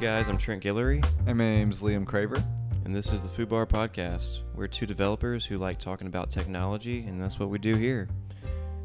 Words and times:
guys, 0.00 0.28
I'm 0.28 0.38
Trent 0.38 0.62
Guillory, 0.62 1.04
And 1.26 1.36
my 1.38 1.44
name's 1.44 1.82
Liam 1.82 2.04
Craver. 2.04 2.42
and 2.84 2.94
this 2.94 3.12
is 3.12 3.22
the 3.22 3.28
Food 3.28 3.48
Bar 3.50 3.66
Podcast. 3.66 4.40
We're 4.54 4.66
two 4.66 4.86
developers 4.86 5.44
who 5.44 5.58
like 5.58 5.78
talking 5.78 6.06
about 6.06 6.30
technology, 6.30 7.00
and 7.06 7.22
that's 7.22 7.38
what 7.38 7.50
we 7.50 7.58
do 7.58 7.74
here. 7.74 8.08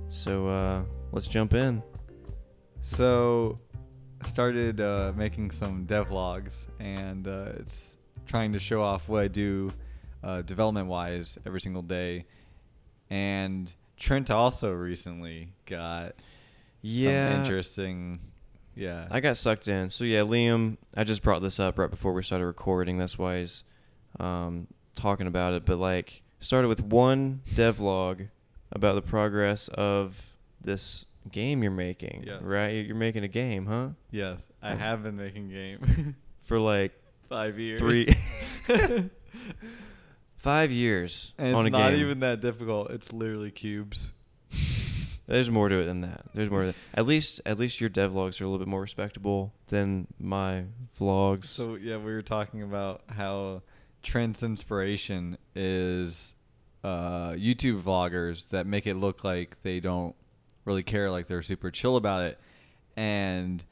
So 0.09 0.47
uh, 0.49 0.83
let's 1.11 1.27
jump 1.27 1.53
in. 1.53 1.81
So, 2.81 3.57
started 4.21 4.79
uh, 4.81 5.13
making 5.15 5.51
some 5.51 5.85
devlogs, 5.87 6.65
and 6.79 7.27
uh, 7.27 7.53
it's 7.59 7.97
trying 8.27 8.53
to 8.53 8.59
show 8.59 8.81
off 8.83 9.07
what 9.09 9.23
I 9.23 9.27
do 9.27 9.71
uh, 10.23 10.41
development-wise 10.43 11.37
every 11.45 11.61
single 11.61 11.81
day. 11.81 12.25
And 13.09 13.73
Trent 13.97 14.29
also 14.29 14.71
recently 14.71 15.53
got 15.65 16.15
Yeah. 16.81 17.31
some 17.31 17.41
interesting, 17.43 18.19
yeah. 18.75 19.07
I 19.09 19.19
got 19.19 19.37
sucked 19.37 19.67
in. 19.67 19.89
So 19.89 20.03
yeah, 20.03 20.19
Liam, 20.21 20.77
I 20.95 21.03
just 21.03 21.21
brought 21.23 21.41
this 21.41 21.59
up 21.59 21.77
right 21.79 21.89
before 21.89 22.13
we 22.13 22.21
started 22.23 22.45
recording. 22.45 22.97
That's 22.97 23.17
why 23.17 23.39
he's 23.39 23.63
um, 24.19 24.67
talking 24.95 25.27
about 25.27 25.53
it. 25.53 25.65
But 25.65 25.77
like, 25.77 26.21
started 26.39 26.67
with 26.67 26.81
one 26.81 27.41
devlog 27.53 28.27
about 28.71 28.95
the 28.95 29.01
progress 29.01 29.67
of 29.69 30.21
this 30.61 31.05
game 31.31 31.63
you're 31.63 31.71
making. 31.71 32.23
Yes. 32.27 32.41
Right? 32.41 32.85
You're 32.85 32.95
making 32.95 33.23
a 33.23 33.27
game, 33.27 33.65
huh? 33.65 33.89
yes, 34.11 34.47
I 34.61 34.73
Oh. 34.73 34.77
have 34.77 35.01
been 35.03 35.15
making 35.17 35.49
game 35.49 36.15
For 36.43 36.59
like 36.59 36.91
five 37.29 37.57
years. 37.57 37.79
three, 37.79 38.13
five 40.37 40.71
years 40.71 41.33
and 41.37 41.49
it's 41.57 41.71
not 41.71 41.91
game. 41.91 41.99
even 42.01 42.19
that 42.19 42.41
difficult. 42.41 42.91
It's 42.91 43.11
literally 43.13 43.51
cubes. 43.51 44.13
There's 45.27 45.49
more 45.49 45.69
to 45.69 45.79
it 45.79 45.85
than 45.85 46.01
that. 46.01 46.21
There's 46.33 46.49
more. 46.51 46.61
To 46.61 46.65
that. 46.67 46.75
At 46.93 47.07
least, 47.07 47.41
at 47.45 47.57
least 47.57 47.81
your 47.81 47.89
devlogs 47.89 48.39
are 48.39 48.43
a 48.43 48.47
little 48.47 48.59
bit 48.59 48.67
more 48.67 48.81
respectable 48.81 49.53
than 49.67 50.07
my 50.19 50.65
vlogs. 50.99 51.45
So 51.45 51.75
yeah, 51.75 51.97
we 51.97 52.13
were 52.13 52.21
talking 52.21 52.61
about 52.61 53.01
how 53.07 53.63
Trent's 54.03 54.43
inspiration 54.43 55.37
is 55.55 56.35
uh, 56.83 57.31
YouTube 57.31 57.81
vloggers 57.81 58.49
that 58.49 58.67
make 58.67 58.85
it 58.85 58.95
look 58.95 59.23
like 59.23 59.57
they 59.63 59.79
don't 59.79 60.15
really 60.65 60.83
care, 60.83 61.09
like 61.09 61.25
they're 61.27 61.41
super 61.41 61.71
chill 61.71 61.95
about 61.95 62.21
it, 62.23 62.39
and 62.95 63.63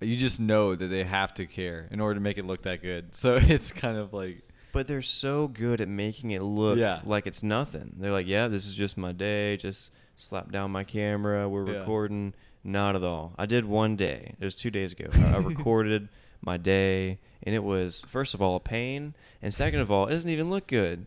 you 0.00 0.16
just 0.16 0.40
know 0.40 0.74
that 0.76 0.86
they 0.86 1.04
have 1.04 1.34
to 1.34 1.46
care 1.46 1.88
in 1.90 2.00
order 2.00 2.14
to 2.14 2.20
make 2.20 2.38
it 2.38 2.46
look 2.46 2.62
that 2.62 2.80
good. 2.82 3.08
So 3.14 3.34
it's 3.36 3.70
kind 3.72 3.96
of 3.98 4.12
like 4.12 4.42
But 4.72 4.86
they're 4.86 5.02
so 5.02 5.48
good 5.48 5.80
at 5.80 5.88
making 5.88 6.30
it 6.30 6.42
look 6.42 6.78
Yeah. 6.78 7.00
like 7.04 7.26
it's 7.26 7.42
nothing. 7.42 7.96
They're 7.98 8.12
like, 8.12 8.26
yeah, 8.28 8.48
this 8.48 8.66
is 8.66 8.74
just 8.74 8.96
my 8.96 9.12
day. 9.12 9.56
Just 9.56 9.90
slap 10.20 10.50
down 10.52 10.70
my 10.70 10.84
camera. 10.84 11.48
We're 11.48 11.70
Yeah. 11.70 11.78
recording. 11.78 12.34
Not 12.62 12.94
at 12.94 13.02
all. 13.02 13.32
I 13.38 13.46
did 13.46 13.64
one 13.64 13.96
day. 13.96 14.34
It 14.38 14.44
was 14.44 14.56
two 14.56 14.70
days 14.70 14.92
ago. 14.92 15.06
I 15.14 15.36
I 15.36 15.38
recorded 15.38 16.08
my 16.42 16.56
day, 16.56 17.18
and 17.42 17.54
it 17.54 17.64
was 17.64 18.04
first 18.08 18.34
of 18.34 18.42
all 18.42 18.56
a 18.56 18.60
pain, 18.60 19.14
and 19.42 19.52
second 19.54 19.80
of 19.80 19.90
all, 19.90 20.06
it 20.06 20.10
doesn't 20.12 20.28
even 20.30 20.50
look 20.50 20.66
good. 20.66 21.06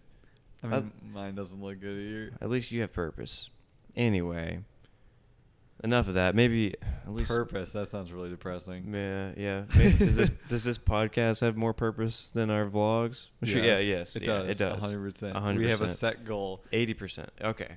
I 0.63 0.67
Uh, 0.67 0.69
mean, 0.81 0.91
mine 1.13 1.35
doesn't 1.35 1.61
look 1.61 1.79
good 1.79 1.97
either. 1.99 2.37
At 2.41 2.49
least 2.49 2.71
you 2.71 2.81
have 2.81 2.91
purpose. 2.93 3.49
Anyway, 3.95 4.61
enough 5.83 6.07
of 6.07 6.13
that. 6.15 6.33
Maybe 6.35 6.73
at 7.05 7.13
least 7.13 7.29
Purpose. 7.29 7.71
That 7.73 7.87
sounds 7.89 8.11
really 8.11 8.29
depressing. 8.29 8.91
Yeah, 8.93 9.31
yeah. 9.37 9.63
Maybe, 9.75 9.97
does 10.05 10.15
this 10.15 10.29
does 10.47 10.63
this 10.63 10.77
podcast 10.77 11.41
have 11.41 11.55
more 11.57 11.73
purpose 11.73 12.31
than 12.33 12.49
our 12.49 12.65
vlogs? 12.65 13.27
Sure, 13.43 13.61
yeah, 13.63 13.79
yes, 13.79 14.15
it 14.15 14.21
yeah, 14.23 14.27
does. 14.39 14.49
It 14.49 14.57
does. 14.57 14.81
hundred 14.81 15.13
100%. 15.15 15.57
We 15.57 15.67
have 15.69 15.81
a 15.81 15.87
set 15.87 16.25
goal. 16.25 16.63
Eighty 16.71 16.93
percent. 16.93 17.29
Okay, 17.41 17.73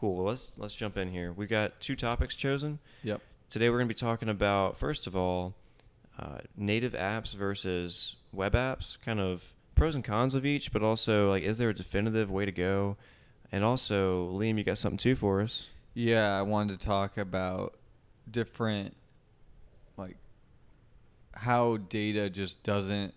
cool. 0.00 0.16
Well, 0.16 0.26
let's 0.26 0.52
let's 0.56 0.74
jump 0.74 0.96
in 0.96 1.10
here. 1.12 1.32
We 1.32 1.46
got 1.46 1.80
two 1.80 1.94
topics 1.94 2.34
chosen. 2.34 2.78
Yep. 3.02 3.20
Today 3.50 3.68
we're 3.68 3.78
going 3.78 3.88
to 3.88 3.94
be 3.94 3.98
talking 3.98 4.28
about 4.28 4.78
first 4.78 5.06
of 5.06 5.14
all, 5.14 5.54
uh, 6.18 6.38
native 6.56 6.94
apps 6.94 7.34
versus 7.34 8.16
web 8.32 8.54
apps. 8.54 9.00
Kind 9.04 9.20
of 9.20 9.52
pros 9.74 9.94
and 9.94 10.04
cons 10.04 10.34
of 10.34 10.46
each, 10.46 10.72
but 10.72 10.82
also 10.82 11.28
like, 11.28 11.42
is 11.42 11.58
there 11.58 11.68
a 11.68 11.74
definitive 11.74 12.30
way 12.30 12.46
to 12.46 12.52
go? 12.52 12.96
And 13.52 13.62
also, 13.62 14.30
Liam, 14.32 14.56
you 14.56 14.64
got 14.64 14.78
something 14.78 14.98
too 14.98 15.16
for 15.16 15.40
us. 15.40 15.68
Yeah, 15.92 16.38
I 16.38 16.42
wanted 16.42 16.80
to 16.80 16.86
talk 16.86 17.18
about 17.18 17.74
different 18.30 18.96
like 19.96 20.16
how 21.34 21.76
data 21.76 22.30
just 22.30 22.62
doesn't 22.62 23.12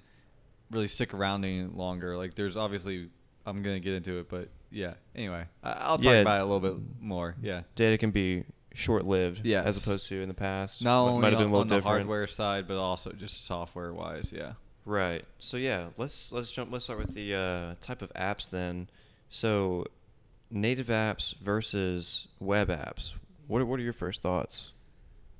really 0.71 0.87
stick 0.87 1.13
around 1.13 1.45
any 1.45 1.63
longer. 1.63 2.17
Like 2.17 2.33
there's 2.33 2.57
obviously 2.57 3.09
I'm 3.45 3.61
going 3.63 3.75
to 3.75 3.79
get 3.79 3.93
into 3.93 4.19
it, 4.19 4.27
but 4.27 4.49
yeah. 4.73 4.93
Anyway, 5.15 5.45
I- 5.63 5.71
I'll 5.71 5.97
talk 5.97 6.05
Yeah. 6.05 6.19
about 6.21 6.39
it 6.39 6.43
a 6.43 6.45
little 6.45 6.59
bit 6.59 6.77
more. 6.99 7.35
Yeah. 7.41 7.61
Data 7.75 7.97
can 7.97 8.11
be 8.11 8.43
short-lived, 8.73 9.45
Yes. 9.45 9.65
as 9.67 9.77
opposed 9.83 10.07
to 10.09 10.21
in 10.21 10.27
the 10.27 10.33
past. 10.33 10.81
Not 10.81 11.03
Might- 11.05 11.09
only 11.11 11.21
might 11.21 11.29
have 11.33 11.39
been 11.39 11.45
on, 11.47 11.51
a 11.51 11.53
little 11.53 11.61
on 11.61 11.67
the 11.69 11.75
different. 11.75 11.97
hardware 11.99 12.27
side, 12.27 12.67
but 12.67 12.77
also 12.77 13.11
just 13.13 13.45
software 13.45 13.93
wise. 13.93 14.31
Yeah. 14.35 14.53
Right. 14.85 15.23
So 15.39 15.55
yeah, 15.57 15.89
let's 15.97 16.31
let's 16.33 16.51
jump. 16.51 16.71
Let's 16.71 16.83
start 16.85 16.99
with 16.99 17.13
the 17.13 17.33
uh, 17.35 17.75
type 17.79 18.01
of 18.01 18.11
apps 18.15 18.49
then. 18.49 18.89
So, 19.29 19.85
native 20.51 20.87
apps 20.87 21.35
versus 21.39 22.27
web 22.39 22.67
apps. 22.67 23.13
What 23.47 23.61
are, 23.61 23.65
what 23.65 23.79
are 23.79 23.83
your 23.83 23.93
first 23.93 24.21
thoughts? 24.21 24.71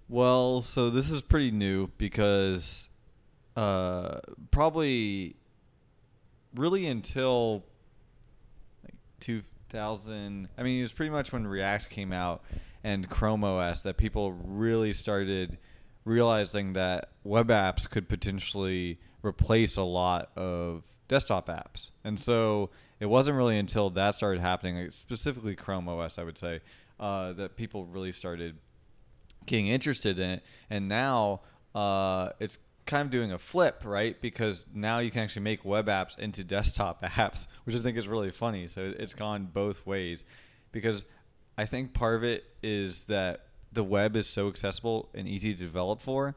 Well, 0.09 0.61
so 0.61 0.89
this 0.89 1.11
is 1.11 1.22
pretty 1.22 1.51
new 1.51 1.88
because 1.97 2.89
uh, 3.57 4.19
probably 4.51 5.35
really 6.55 6.88
until 6.88 7.63
2000. 9.23 10.50
I 10.57 10.63
mean, 10.63 10.79
it 10.79 10.81
was 10.81 10.91
pretty 10.91 11.09
much 11.09 11.31
when 11.31 11.47
React 11.47 11.89
came 11.89 12.11
out 12.11 12.44
and 12.84 13.09
Chrome 13.09 13.44
OS 13.44 13.84
that 13.84 13.97
people 13.97 14.34
really 14.34 14.94
started 14.94 15.57
realizing 16.06 16.73
that 16.73 17.11
web 17.23 17.47
apps 17.47 17.89
could 17.89 18.09
potentially 18.09 19.00
replace 19.23 19.78
a 19.78 19.84
lot 19.84 20.31
of 20.35 20.84
desktop 21.07 21.47
apps. 21.47 21.91
And 22.03 22.19
so 22.19 22.72
it 23.00 23.06
wasn't 23.06 23.38
really 23.38 23.57
until 23.57 23.89
that 23.91 24.16
started 24.16 24.41
happening, 24.41 24.91
specifically 24.91 25.55
Chrome 25.55 25.88
OS, 25.88 26.17
I 26.17 26.23
would 26.23 26.38
say, 26.38 26.59
uh, 27.00 27.31
that 27.34 27.55
people 27.55 27.85
really 27.85 28.11
started 28.11 28.57
getting 29.45 29.67
interested 29.67 30.19
in 30.19 30.29
it. 30.31 30.44
And 30.69 30.90
now 30.90 31.41
uh, 31.73 32.29
it's 32.40 32.59
kind 32.85 33.05
of 33.05 33.11
doing 33.11 33.31
a 33.31 33.38
flip, 33.39 33.81
right? 33.85 34.19
Because 34.21 34.66
now 34.73 34.99
you 34.99 35.09
can 35.11 35.21
actually 35.21 35.44
make 35.44 35.63
web 35.63 35.88
apps 35.88 36.17
into 36.19 36.44
desktop 36.44 37.01
apps, 37.03 37.47
which 37.66 37.75
I 37.75 37.79
think 37.79 37.97
is 37.97 38.07
really 38.07 38.31
funny. 38.31 38.67
So 38.67 38.94
it's 38.97 39.13
gone 39.13 39.45
both 39.53 39.85
ways. 39.85 40.25
Because 40.71 41.05
I 41.57 41.66
think 41.66 41.93
part 41.93 42.16
of 42.16 42.23
it 42.23 42.43
is 42.61 43.03
that 43.03 43.45
the 43.72 43.83
web 43.83 44.16
is 44.16 44.27
so 44.27 44.47
accessible 44.47 45.09
and 45.13 45.27
easy 45.27 45.53
to 45.53 45.59
develop 45.59 46.01
for 46.01 46.35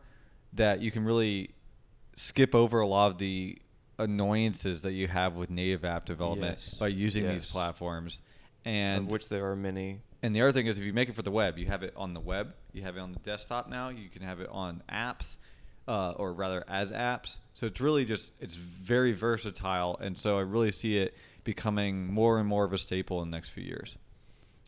that 0.52 0.80
you 0.80 0.90
can 0.90 1.04
really 1.04 1.50
skip 2.16 2.54
over 2.54 2.80
a 2.80 2.86
lot 2.86 3.10
of 3.10 3.18
the 3.18 3.58
annoyances 3.98 4.82
that 4.82 4.92
you 4.92 5.08
have 5.08 5.34
with 5.34 5.50
native 5.50 5.84
app 5.84 6.04
development 6.06 6.58
Yes. 6.58 6.74
by 6.74 6.88
using 6.88 7.26
these 7.28 7.44
platforms. 7.50 8.20
And 8.64 9.06
of 9.06 9.12
which 9.12 9.28
there 9.28 9.50
are 9.50 9.56
many. 9.56 10.00
and 10.22 10.34
the 10.34 10.40
other 10.42 10.52
thing 10.52 10.66
is, 10.66 10.78
if 10.78 10.84
you 10.84 10.92
make 10.92 11.08
it 11.08 11.14
for 11.14 11.22
the 11.22 11.30
web, 11.30 11.56
you 11.58 11.66
have 11.66 11.82
it 11.82 11.92
on 11.96 12.14
the 12.14 12.20
web, 12.20 12.52
you 12.72 12.82
have 12.82 12.96
it 12.96 13.00
on 13.00 13.12
the 13.12 13.18
desktop 13.20 13.68
now. 13.68 13.90
You 13.90 14.08
can 14.08 14.22
have 14.22 14.40
it 14.40 14.48
on 14.50 14.82
apps, 14.90 15.36
uh, 15.88 16.12
or 16.12 16.32
rather 16.32 16.64
as 16.68 16.90
apps. 16.92 17.38
So 17.54 17.66
it's 17.66 17.80
really 17.80 18.04
just 18.04 18.32
it's 18.40 18.54
very 18.54 19.12
versatile, 19.12 19.96
and 20.00 20.16
so 20.18 20.38
I 20.38 20.42
really 20.42 20.72
see 20.72 20.96
it 20.98 21.16
becoming 21.44 22.12
more 22.12 22.38
and 22.38 22.48
more 22.48 22.64
of 22.64 22.72
a 22.72 22.78
staple 22.78 23.22
in 23.22 23.30
the 23.30 23.36
next 23.36 23.50
few 23.50 23.62
years. 23.62 23.96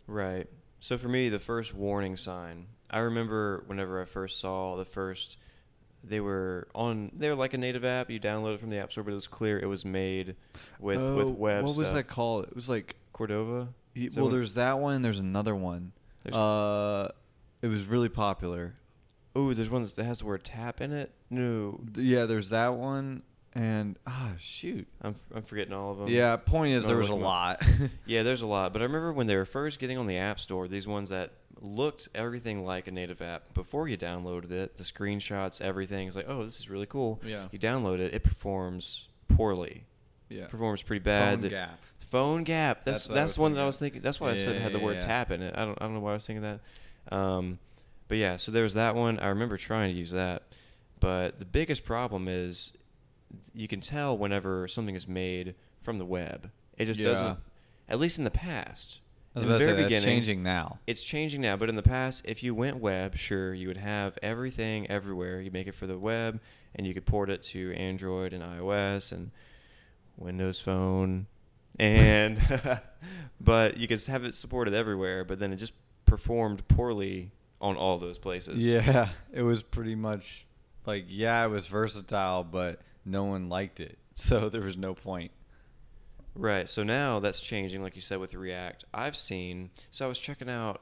Right. 0.06 0.46
So 0.80 0.96
for 0.96 1.08
me, 1.08 1.28
the 1.28 1.38
first 1.40 1.74
warning 1.74 2.16
sign. 2.16 2.66
I 2.90 3.00
remember 3.00 3.64
whenever 3.66 4.00
I 4.00 4.04
first 4.04 4.40
saw 4.40 4.76
the 4.76 4.84
first. 4.84 5.36
They 6.04 6.20
were 6.20 6.68
on. 6.74 7.10
They 7.16 7.28
were 7.28 7.34
like 7.34 7.52
a 7.54 7.58
native 7.58 7.84
app. 7.84 8.08
You 8.08 8.20
download 8.20 8.54
it 8.54 8.60
from 8.60 8.70
the 8.70 8.78
app 8.78 8.92
store, 8.92 9.02
but 9.04 9.10
it 9.10 9.14
was 9.16 9.26
clear 9.26 9.58
it 9.58 9.66
was 9.66 9.84
made 9.84 10.36
with 10.78 10.98
with 11.00 11.26
Oh, 11.26 11.30
web. 11.30 11.64
What 11.64 11.76
was 11.76 11.92
that 11.92 12.06
called? 12.06 12.44
It 12.44 12.54
was 12.54 12.68
like 12.68 12.94
Cordova. 13.12 13.68
y- 13.96 14.08
well, 14.14 14.28
there's 14.28 14.54
that 14.54 14.78
one. 14.78 15.02
There's 15.02 15.18
another 15.18 15.56
one. 15.56 15.92
There's- 16.22 16.36
Uh, 16.36 17.10
it 17.62 17.66
was 17.66 17.84
really 17.84 18.08
popular. 18.08 18.74
Ooh, 19.38 19.54
there's 19.54 19.70
one 19.70 19.82
that 19.96 20.04
has 20.04 20.18
the 20.20 20.24
word 20.26 20.44
tap 20.44 20.80
in 20.80 20.92
it. 20.92 21.10
No, 21.30 21.80
Yeah, 21.94 22.24
there's 22.26 22.50
that 22.50 22.74
one, 22.74 23.22
and 23.54 23.96
ah, 24.06 24.32
shoot. 24.38 24.86
I'm 25.02 25.14
I'm 25.34 25.42
forgetting 25.42 25.72
all 25.72 25.92
of 25.92 25.98
them. 25.98 26.08
Yeah, 26.08 26.36
point 26.36 26.74
is 26.74 26.84
No, 26.84 26.88
there 26.88 26.96
was 26.96 27.08
a 27.10 27.14
lot. 27.14 27.62
Yeah, 28.06 28.22
there's 28.22 28.42
a 28.42 28.46
lot. 28.46 28.72
But 28.72 28.82
I 28.82 28.86
remember 28.86 29.12
when 29.12 29.26
they 29.26 29.36
were 29.36 29.44
first 29.44 29.78
getting 29.78 29.98
on 29.98 30.06
the 30.06 30.16
App 30.18 30.40
Store, 30.40 30.66
these 30.68 30.86
ones 30.86 31.10
that 31.10 31.30
looked 31.60 32.08
everything 32.14 32.64
like 32.64 32.86
a 32.86 32.90
native 32.92 33.20
app 33.20 33.52
before 33.54 33.88
you 33.88 33.96
downloaded 33.98 34.50
it, 34.52 34.76
the 34.76 34.84
screenshots, 34.84 35.60
everything. 35.60 36.06
is 36.08 36.14
like, 36.16 36.26
oh, 36.28 36.44
this 36.44 36.58
is 36.58 36.70
really 36.70 36.86
cool. 36.86 37.20
Yeah. 37.24 37.48
You 37.50 37.58
download 37.58 37.98
it, 38.00 38.14
it 38.14 38.22
performs 38.24 39.08
poorly. 39.28 39.84
yeah. 40.28 40.46
Performs 40.46 40.82
pretty 40.82 41.02
bad. 41.02 41.34
Phone 41.34 41.40
The- 41.42 41.48
gap. 41.48 41.78
PhoneGap. 42.12 42.46
That's 42.46 42.84
That's 42.84 43.06
that's 43.08 43.38
one 43.38 43.52
that 43.54 43.60
I 43.60 43.66
was 43.66 43.78
thinking. 43.78 44.00
That's 44.00 44.18
why 44.18 44.30
I 44.30 44.36
said 44.36 44.56
it 44.56 44.62
had 44.62 44.72
the 44.72 44.78
Yeah, 44.78 44.84
word 44.84 44.94
yeah. 44.94 45.00
tap 45.02 45.30
in 45.30 45.42
it. 45.42 45.54
I 45.56 45.66
don't 45.66 45.76
I 45.80 45.84
don't 45.84 45.92
know 45.94 46.00
why 46.00 46.12
I 46.12 46.14
was 46.14 46.26
thinking 46.26 46.42
that. 46.42 46.60
Um, 47.14 47.58
but 48.08 48.18
yeah, 48.18 48.36
so 48.36 48.50
there 48.50 48.62
was 48.62 48.74
that 48.74 48.94
one. 48.94 49.18
I 49.20 49.28
remember 49.28 49.56
trying 49.56 49.92
to 49.92 49.98
use 49.98 50.10
that, 50.10 50.42
but 51.00 51.38
the 51.38 51.44
biggest 51.44 51.84
problem 51.84 52.26
is 52.28 52.72
you 53.54 53.68
can 53.68 53.80
tell 53.80 54.16
whenever 54.16 54.66
something 54.68 54.94
is 54.94 55.06
made 55.06 55.54
from 55.82 55.98
the 55.98 56.04
web. 56.04 56.50
It 56.76 56.86
just 56.86 57.00
Yeah. 57.00 57.04
doesn't. 57.06 57.38
At 57.88 57.98
least 57.98 58.18
in 58.18 58.24
the 58.24 58.30
past, 58.30 59.00
in 59.34 59.42
the 59.48 59.58
very 59.58 59.76
say, 59.76 59.82
beginning, 59.84 60.04
changing 60.04 60.42
now. 60.42 60.78
It's 60.86 61.02
changing 61.02 61.40
now, 61.40 61.56
but 61.56 61.68
in 61.68 61.74
the 61.74 61.82
past, 61.82 62.22
if 62.24 62.42
you 62.42 62.54
went 62.54 62.78
web, 62.78 63.16
sure, 63.16 63.54
you 63.54 63.68
would 63.68 63.76
have 63.78 64.18
everything 64.22 64.86
everywhere. 64.90 65.40
You 65.40 65.50
make 65.50 65.66
it 65.66 65.74
for 65.74 65.86
the 65.86 65.98
web, 65.98 66.40
and 66.74 66.86
you 66.86 66.94
could 66.94 67.06
port 67.06 67.30
it 67.30 67.42
to 67.44 67.72
Android 67.74 68.32
and 68.32 68.42
iOS 68.42 69.12
and 69.12 69.30
Windows 70.16 70.60
Phone, 70.60 71.26
and 71.78 72.38
but 73.40 73.76
you 73.76 73.88
could 73.88 74.02
have 74.06 74.24
it 74.24 74.34
supported 74.34 74.74
everywhere. 74.74 75.24
But 75.24 75.38
then 75.38 75.52
it 75.52 75.56
just 75.56 75.72
performed 76.04 76.66
poorly 76.68 77.30
on 77.60 77.76
all 77.76 77.98
those 77.98 78.18
places. 78.18 78.64
Yeah, 78.64 79.10
it 79.32 79.42
was 79.42 79.62
pretty 79.62 79.94
much 79.94 80.46
like 80.86 81.04
yeah, 81.08 81.44
it 81.44 81.48
was 81.48 81.66
versatile, 81.66 82.44
but 82.44 82.80
no 83.04 83.24
one 83.24 83.48
liked 83.48 83.80
it, 83.80 83.98
so 84.14 84.48
there 84.48 84.62
was 84.62 84.76
no 84.76 84.94
point. 84.94 85.32
Right. 86.34 86.68
So 86.68 86.84
now 86.84 87.18
that's 87.18 87.40
changing, 87.40 87.82
like 87.82 87.96
you 87.96 88.02
said, 88.02 88.20
with 88.20 88.32
React. 88.32 88.84
I've 88.94 89.16
seen. 89.16 89.70
So 89.90 90.04
I 90.04 90.08
was 90.08 90.18
checking 90.18 90.48
out. 90.48 90.80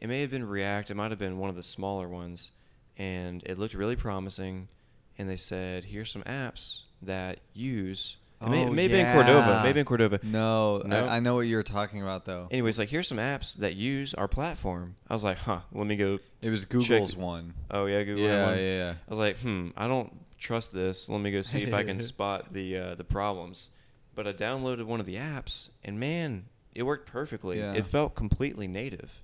It 0.00 0.08
may 0.08 0.20
have 0.20 0.30
been 0.30 0.46
React. 0.46 0.90
It 0.90 0.94
might 0.96 1.12
have 1.12 1.18
been 1.18 1.38
one 1.38 1.48
of 1.48 1.54
the 1.54 1.62
smaller 1.62 2.08
ones, 2.08 2.50
and 2.98 3.42
it 3.46 3.58
looked 3.58 3.74
really 3.74 3.94
promising. 3.94 4.68
And 5.16 5.28
they 5.28 5.36
said, 5.36 5.84
"Here's 5.84 6.10
some 6.10 6.24
apps 6.24 6.82
that 7.00 7.38
use." 7.52 8.16
May, 8.48 8.64
Oh, 8.66 8.70
maybe 8.70 8.98
in 8.98 9.12
Cordova. 9.12 9.62
Maybe 9.64 9.80
in 9.80 9.86
Cordova. 9.86 10.20
No, 10.22 10.78
No? 10.84 11.06
I, 11.06 11.16
I 11.16 11.20
know 11.20 11.34
what 11.34 11.42
you're 11.42 11.62
talking 11.62 12.02
about 12.02 12.24
though. 12.24 12.48
Anyways, 12.50 12.78
like 12.78 12.88
here's 12.88 13.08
some 13.08 13.18
apps 13.18 13.56
that 13.58 13.74
use 13.74 14.14
our 14.14 14.28
platform. 14.28 14.96
I 15.08 15.14
was 15.14 15.24
like, 15.24 15.38
huh. 15.38 15.60
Let 15.72 15.86
me 15.86 15.96
go. 15.96 16.18
It 16.42 16.50
was 16.50 16.62
check- 16.62 16.70
Google's 16.70 17.16
one. 17.16 17.54
Oh 17.70 17.86
yeah, 17.86 18.02
Google. 18.02 18.24
Yeah, 18.24 18.46
one. 18.46 18.58
yeah, 18.58 18.64
yeah. 18.66 18.94
I 19.06 19.10
was 19.10 19.18
like, 19.18 19.38
hmm. 19.38 19.68
I 19.76 19.88
don't 19.88 20.12
trust 20.38 20.72
this. 20.72 21.08
Let 21.08 21.20
me 21.20 21.30
go 21.30 21.42
see 21.42 21.62
if 21.62 21.72
I 21.74 21.84
can 21.84 22.00
spot 22.12 22.52
the 22.52 22.76
uh, 22.76 22.94
the 22.94 23.04
problems. 23.04 23.70
But 24.14 24.26
I 24.28 24.32
downloaded 24.32 24.84
one 24.84 25.00
of 25.00 25.06
the 25.06 25.16
apps, 25.16 25.70
and 25.84 25.98
man, 25.98 26.44
it 26.74 26.84
worked 26.84 27.08
perfectly. 27.10 27.58
Yeah. 27.58 27.72
It 27.72 27.84
felt 27.86 28.14
completely 28.14 28.68
native. 28.68 29.22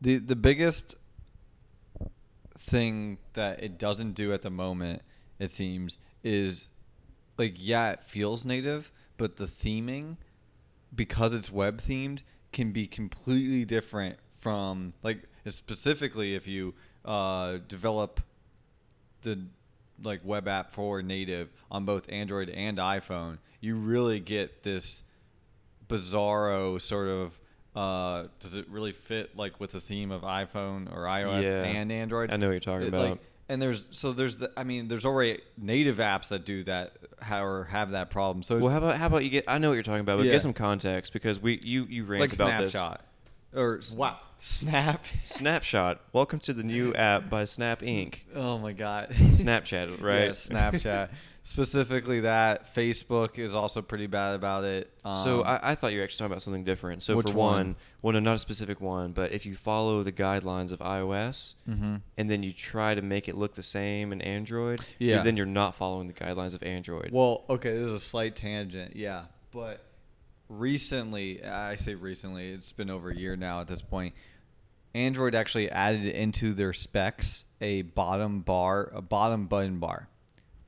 The 0.00 0.18
the 0.18 0.36
biggest 0.36 0.96
thing 2.58 3.18
that 3.34 3.62
it 3.62 3.78
doesn't 3.78 4.12
do 4.12 4.32
at 4.32 4.42
the 4.42 4.50
moment, 4.50 5.02
it 5.38 5.50
seems, 5.50 5.98
is 6.22 6.68
like 7.38 7.54
yeah, 7.56 7.90
it 7.92 8.04
feels 8.04 8.44
native, 8.44 8.90
but 9.16 9.36
the 9.36 9.46
theming, 9.46 10.16
because 10.94 11.32
it's 11.32 11.50
web 11.50 11.80
themed, 11.80 12.20
can 12.52 12.72
be 12.72 12.86
completely 12.86 13.64
different 13.64 14.16
from 14.38 14.92
like 15.02 15.22
specifically 15.46 16.34
if 16.34 16.46
you 16.46 16.74
uh, 17.04 17.58
develop 17.68 18.20
the 19.22 19.46
like 20.02 20.20
web 20.24 20.48
app 20.48 20.72
for 20.72 21.00
native 21.02 21.50
on 21.70 21.84
both 21.84 22.10
Android 22.10 22.48
and 22.50 22.78
iPhone, 22.78 23.38
you 23.60 23.76
really 23.76 24.18
get 24.20 24.62
this 24.62 25.02
bizarro 25.88 26.80
sort 26.80 27.08
of 27.08 27.38
uh, 27.74 28.28
does 28.40 28.54
it 28.54 28.68
really 28.68 28.92
fit 28.92 29.34
like 29.36 29.58
with 29.58 29.70
the 29.72 29.80
theme 29.80 30.10
of 30.10 30.22
iPhone 30.22 30.92
or 30.94 31.04
iOS 31.04 31.44
Yeah. 31.44 31.62
and 31.62 31.90
Android? 31.90 32.30
I 32.30 32.36
know 32.36 32.48
what 32.48 32.52
you're 32.52 32.60
talking 32.60 32.86
It, 32.86 32.88
about. 32.88 33.10
like, 33.10 33.18
and 33.48 33.60
there's 33.60 33.88
so 33.92 34.12
there's 34.12 34.38
the 34.38 34.50
I 34.56 34.64
mean 34.64 34.88
there's 34.88 35.04
already 35.04 35.40
native 35.58 35.96
apps 35.96 36.28
that 36.28 36.44
do 36.44 36.64
that 36.64 36.92
how 37.20 37.44
or 37.44 37.64
have 37.64 37.90
that 37.92 38.10
problem. 38.10 38.42
So 38.42 38.58
well, 38.58 38.70
how 38.70 38.78
about 38.78 38.96
how 38.96 39.06
about 39.06 39.24
you 39.24 39.30
get? 39.30 39.44
I 39.48 39.58
know 39.58 39.68
what 39.70 39.74
you're 39.74 39.82
talking 39.82 40.00
about, 40.00 40.18
but 40.18 40.26
Yeah. 40.26 40.32
get 40.32 40.42
some 40.42 40.52
context 40.54 41.12
because 41.12 41.40
we 41.40 41.60
you 41.62 41.84
you 41.84 42.04
rant 42.04 42.20
like 42.20 42.32
about 42.34 42.70
Snapshot 42.70 43.04
or 43.54 43.80
Wow. 43.96 44.18
Snap. 44.36 45.04
Snapshot. 45.22 46.00
Welcome 46.12 46.40
to 46.40 46.52
the 46.52 46.62
new 46.64 46.92
app 46.94 47.28
by 47.30 47.44
Snap 47.44 47.80
Inc. 47.80 48.20
Oh 48.34 48.58
my 48.58 48.72
god. 48.72 49.10
Snapchat, 49.10 50.00
right? 50.00 50.24
Yeah, 50.24 50.30
Snapchat. 50.30 51.08
Specifically, 51.44 52.20
that 52.20 52.72
Facebook 52.72 53.36
is 53.36 53.52
also 53.52 53.82
pretty 53.82 54.06
bad 54.06 54.36
about 54.36 54.62
it. 54.62 54.90
so 55.02 55.40
Um, 55.40 55.46
I, 55.46 55.70
I 55.70 55.74
thought 55.74 55.92
you 55.92 55.98
were 55.98 56.04
actually 56.04 56.18
talking 56.18 56.32
about 56.32 56.42
something 56.42 56.62
different. 56.62 57.02
So 57.02 57.20
for 57.20 57.32
one? 57.32 57.34
one, 57.34 57.76
well, 58.00 58.12
no, 58.12 58.20
not 58.20 58.36
a 58.36 58.38
specific 58.38 58.80
one, 58.80 59.10
but 59.10 59.32
if 59.32 59.44
you 59.44 59.56
follow 59.56 60.04
the 60.04 60.12
guidelines 60.12 60.70
of 60.70 60.78
iOS, 60.78 61.54
Mhm. 61.68 62.02
and 62.16 62.30
then 62.30 62.44
you 62.44 62.52
try 62.52 62.94
to 62.94 63.02
make 63.02 63.28
it 63.28 63.36
look 63.36 63.54
the 63.54 63.62
same 63.62 64.12
in 64.12 64.22
Android, 64.22 64.80
Yeah. 65.00 65.24
then 65.24 65.36
you're 65.36 65.44
not 65.46 65.74
following 65.74 66.06
the 66.06 66.12
guidelines 66.14 66.54
of 66.54 66.62
Android. 66.62 67.10
Well, 67.10 67.44
okay, 67.50 67.70
this 67.76 67.88
is 67.88 67.94
a 67.94 68.00
slight 68.00 68.36
tangent, 68.36 68.94
yeah. 68.94 69.24
But 69.50 69.84
recently, 70.48 71.42
I 71.44 71.74
say 71.74 71.94
recently, 71.94 72.50
it's 72.50 72.72
been 72.72 72.88
over 72.90 73.10
a 73.10 73.16
year 73.16 73.36
now 73.36 73.60
at 73.60 73.66
this 73.66 73.82
point. 73.82 74.14
Android 74.94 75.34
actually 75.34 75.70
added 75.70 76.04
into 76.06 76.52
their 76.52 76.72
specs 76.72 77.44
a 77.60 77.82
bottom 77.82 78.40
bar, 78.42 78.90
a 78.94 79.00
bottom 79.02 79.46
button 79.46 79.78
bar, 79.78 80.08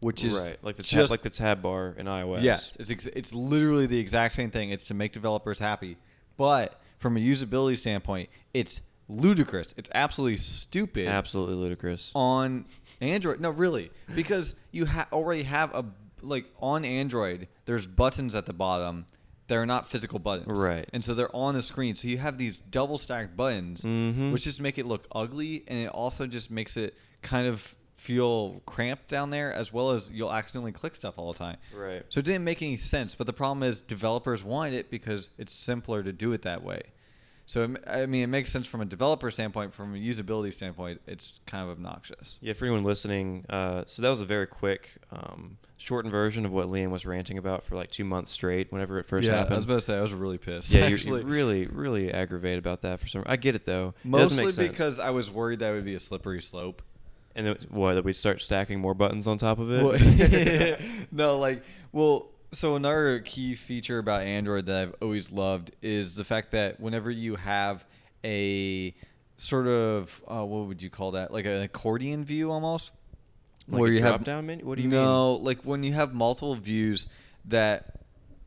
which 0.04 0.24
is 0.24 0.38
right, 0.38 0.58
like 0.62 0.76
the 0.76 0.82
tab, 0.82 1.00
just 1.00 1.10
like 1.10 1.22
the 1.22 1.30
tab 1.30 1.62
bar 1.62 1.94
in 1.98 2.06
iOS. 2.06 2.42
Yes, 2.42 2.76
it's 2.78 2.90
ex- 2.90 3.06
it's 3.06 3.32
literally 3.32 3.86
the 3.86 3.98
exact 3.98 4.34
same 4.34 4.50
thing. 4.50 4.70
It's 4.70 4.84
to 4.84 4.94
make 4.94 5.12
developers 5.12 5.58
happy, 5.58 5.96
but 6.36 6.76
from 6.98 7.16
a 7.16 7.20
usability 7.20 7.76
standpoint, 7.78 8.28
it's 8.52 8.82
ludicrous. 9.08 9.74
It's 9.76 9.90
absolutely 9.94 10.36
stupid 10.38 11.06
absolutely 11.08 11.56
ludicrous. 11.56 12.10
on 12.14 12.66
Android. 13.00 13.40
No, 13.40 13.50
really, 13.50 13.90
because 14.14 14.54
you 14.70 14.86
ha- 14.86 15.08
already 15.12 15.42
have 15.44 15.74
a 15.74 15.84
like 16.22 16.46
on 16.60 16.84
Android. 16.84 17.48
There's 17.66 17.86
buttons 17.86 18.34
at 18.34 18.46
the 18.46 18.52
bottom. 18.52 19.06
They're 19.46 19.66
not 19.66 19.86
physical 19.86 20.18
buttons, 20.18 20.58
Right. 20.58 20.88
And 20.94 21.04
so 21.04 21.12
they're 21.12 21.34
on 21.36 21.54
the 21.54 21.62
screen. 21.62 21.96
So 21.96 22.08
you 22.08 22.16
have 22.16 22.38
these 22.38 22.60
double 22.60 22.96
stacked 22.96 23.36
buttons, 23.36 23.82
Mhm. 23.82 24.32
which 24.32 24.44
just 24.44 24.58
make 24.58 24.78
it 24.78 24.86
look 24.86 25.06
ugly, 25.14 25.64
and 25.68 25.78
it 25.80 25.88
also 25.88 26.26
just 26.26 26.50
makes 26.50 26.78
it 26.78 26.96
kind 27.20 27.46
of 27.46 27.74
feel 27.96 28.60
cramped 28.66 29.08
down 29.08 29.30
there, 29.30 29.52
as 29.52 29.72
well 29.72 29.90
as 29.90 30.10
you'll 30.10 30.32
accidentally 30.32 30.72
click 30.72 30.94
stuff 30.94 31.14
all 31.16 31.32
the 31.32 31.38
time. 31.38 31.56
Right. 31.74 32.04
So 32.08 32.18
it 32.18 32.24
didn't 32.24 32.44
make 32.44 32.62
any 32.62 32.76
sense. 32.76 33.14
But 33.14 33.26
the 33.26 33.32
problem 33.32 33.62
is 33.62 33.80
developers 33.80 34.44
want 34.44 34.74
it 34.74 34.90
because 34.90 35.30
it's 35.38 35.52
simpler 35.52 36.02
to 36.02 36.12
do 36.12 36.32
it 36.32 36.42
that 36.42 36.62
way. 36.62 36.82
So 37.46 37.74
I 37.86 38.06
mean, 38.06 38.22
it 38.22 38.28
makes 38.28 38.50
sense 38.50 38.66
from 38.66 38.80
a 38.80 38.86
developer 38.86 39.30
standpoint. 39.30 39.74
From 39.74 39.94
a 39.94 39.98
usability 39.98 40.52
standpoint, 40.52 41.02
it's 41.06 41.40
kind 41.46 41.62
of 41.62 41.70
obnoxious. 41.70 42.38
Yeah, 42.40 42.54
for 42.54 42.64
anyone 42.64 42.84
listening, 42.84 43.44
uh, 43.50 43.84
so 43.86 44.00
that 44.00 44.08
was 44.08 44.22
a 44.22 44.24
very 44.24 44.46
quick, 44.46 44.92
um, 45.12 45.58
shortened 45.76 46.10
version 46.10 46.46
of 46.46 46.52
what 46.52 46.68
Liam 46.68 46.90
was 46.90 47.04
ranting 47.04 47.36
about 47.36 47.64
for 47.64 47.76
like 47.76 47.90
two 47.90 48.04
months 48.04 48.30
straight 48.30 48.72
whenever 48.72 48.98
it 48.98 49.04
first 49.04 49.26
yeah, 49.26 49.36
happened. 49.36 49.54
I 49.54 49.56
was 49.56 49.64
about 49.66 49.74
to 49.74 49.80
say 49.82 49.98
I 49.98 50.00
was 50.00 50.14
really 50.14 50.38
pissed. 50.38 50.72
yeah, 50.72 50.86
you're, 50.86 50.94
actually. 50.94 51.20
you're 51.20 51.30
really, 51.30 51.66
really 51.66 52.10
aggravated 52.10 52.58
about 52.58 52.80
that 52.82 53.00
for 53.00 53.08
some. 53.08 53.24
I 53.26 53.36
get 53.36 53.54
it 53.54 53.66
though. 53.66 53.94
It 54.02 54.08
Mostly 54.08 54.44
sense. 54.44 54.56
because 54.56 54.98
I 54.98 55.10
was 55.10 55.30
worried 55.30 55.58
that 55.58 55.72
would 55.72 55.84
be 55.84 55.94
a 55.94 56.00
slippery 56.00 56.40
slope. 56.40 56.82
And 57.34 57.46
then, 57.46 57.56
what 57.70 57.94
that 57.94 58.04
we 58.04 58.12
start 58.12 58.40
stacking 58.42 58.80
more 58.80 58.94
buttons 58.94 59.26
on 59.26 59.38
top 59.38 59.58
of 59.58 59.70
it. 59.70 59.82
Well, 59.82 60.78
no, 61.12 61.38
like, 61.38 61.62
well, 61.92 62.28
so 62.52 62.76
another 62.76 63.20
key 63.20 63.54
feature 63.54 63.98
about 63.98 64.22
Android 64.22 64.66
that 64.66 64.76
I've 64.82 64.94
always 65.02 65.30
loved 65.32 65.72
is 65.82 66.14
the 66.14 66.24
fact 66.24 66.52
that 66.52 66.78
whenever 66.80 67.10
you 67.10 67.36
have 67.36 67.84
a 68.24 68.94
sort 69.36 69.66
of 69.66 70.22
uh, 70.28 70.44
what 70.44 70.66
would 70.68 70.82
you 70.82 70.90
call 70.90 71.12
that, 71.12 71.32
like 71.32 71.46
an 71.46 71.62
accordion 71.62 72.24
view 72.24 72.50
almost, 72.52 72.92
Like 73.68 73.80
where 73.80 73.90
a 73.90 73.94
you 73.94 74.00
have 74.02 74.10
drop-down 74.24 74.46
menu? 74.46 74.64
What 74.64 74.76
do 74.76 74.82
you 74.82 74.88
mean? 74.88 75.00
no, 75.00 75.32
like 75.34 75.62
when 75.62 75.82
you 75.82 75.92
have 75.94 76.14
multiple 76.14 76.54
views 76.54 77.08
that 77.46 77.90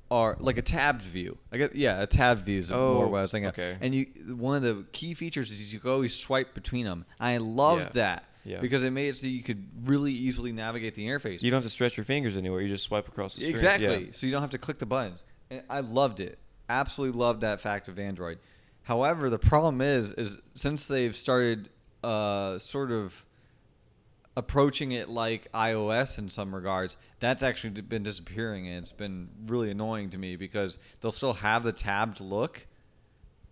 are 0.09 0.37
like 0.39 0.57
a 0.57 0.61
tabbed 0.61 1.01
view. 1.01 1.37
I 1.51 1.57
guess 1.57 1.71
yeah, 1.73 2.01
a 2.01 2.07
tabbed 2.07 2.45
view 2.45 2.59
is 2.59 2.71
more 2.71 2.79
Oh, 2.79 3.07
what 3.09 3.17
I 3.17 3.21
was 3.23 3.31
thinking. 3.33 3.49
okay. 3.49 3.75
And 3.81 3.93
you, 3.93 4.05
one 4.37 4.55
of 4.55 4.63
the 4.63 4.85
key 4.93 5.13
features 5.13 5.51
is 5.51 5.73
you 5.73 5.81
can 5.81 5.89
always 5.91 6.15
swipe 6.15 6.53
between 6.53 6.85
them. 6.85 7.05
I 7.19 7.37
loved 7.37 7.87
Yeah. 7.87 7.91
that 8.05 8.23
Yeah. 8.47 8.59
because 8.61 8.81
it 8.83 8.91
made 8.91 9.09
it 9.09 9.17
so 9.17 9.27
you 9.27 9.43
could 9.43 9.67
really 9.85 10.13
easily 10.13 10.51
navigate 10.51 10.95
the 10.95 11.05
interface. 11.05 11.41
You 11.41 11.51
don't 11.51 11.57
have 11.57 11.65
to 11.65 11.69
stretch 11.69 11.97
your 11.97 12.05
fingers 12.05 12.37
anywhere. 12.37 12.61
You 12.61 12.69
just 12.69 12.85
swipe 12.85 13.07
across 13.07 13.35
the 13.35 13.41
screen. 13.41 13.53
Exactly. 13.53 14.05
Yeah. 14.05 14.11
So 14.11 14.25
you 14.25 14.31
don't 14.31 14.41
have 14.41 14.51
to 14.51 14.57
click 14.57 14.79
the 14.79 14.85
buttons. 14.85 15.23
And 15.49 15.63
I 15.69 15.81
loved 15.81 16.19
it. 16.19 16.39
Absolutely 16.69 17.19
loved 17.19 17.41
that 17.41 17.61
fact 17.61 17.87
of 17.87 17.99
Android. 17.99 18.39
However, 18.83 19.29
the 19.29 19.39
problem 19.39 19.81
is, 19.81 20.13
is 20.13 20.37
since 20.55 20.87
they've 20.87 21.15
started 21.15 21.69
uh, 22.03 22.57
sort 22.57 22.91
of 22.91 23.25
approaching 24.37 24.91
it 24.91 25.09
like 25.09 25.51
iOS 25.51 26.17
in 26.19 26.29
some 26.29 26.53
regards, 26.55 26.95
that's 27.19 27.43
actually 27.43 27.81
been 27.81 28.03
disappearing, 28.03 28.67
and 28.67 28.77
it's 28.77 28.91
been 28.91 29.29
really 29.47 29.71
annoying 29.71 30.11
to 30.11 30.17
me 30.17 30.35
because 30.35 30.77
they'll 31.01 31.11
still 31.11 31.33
have 31.33 31.63
the 31.63 31.73
tabbed 31.73 32.21
look, 32.21 32.67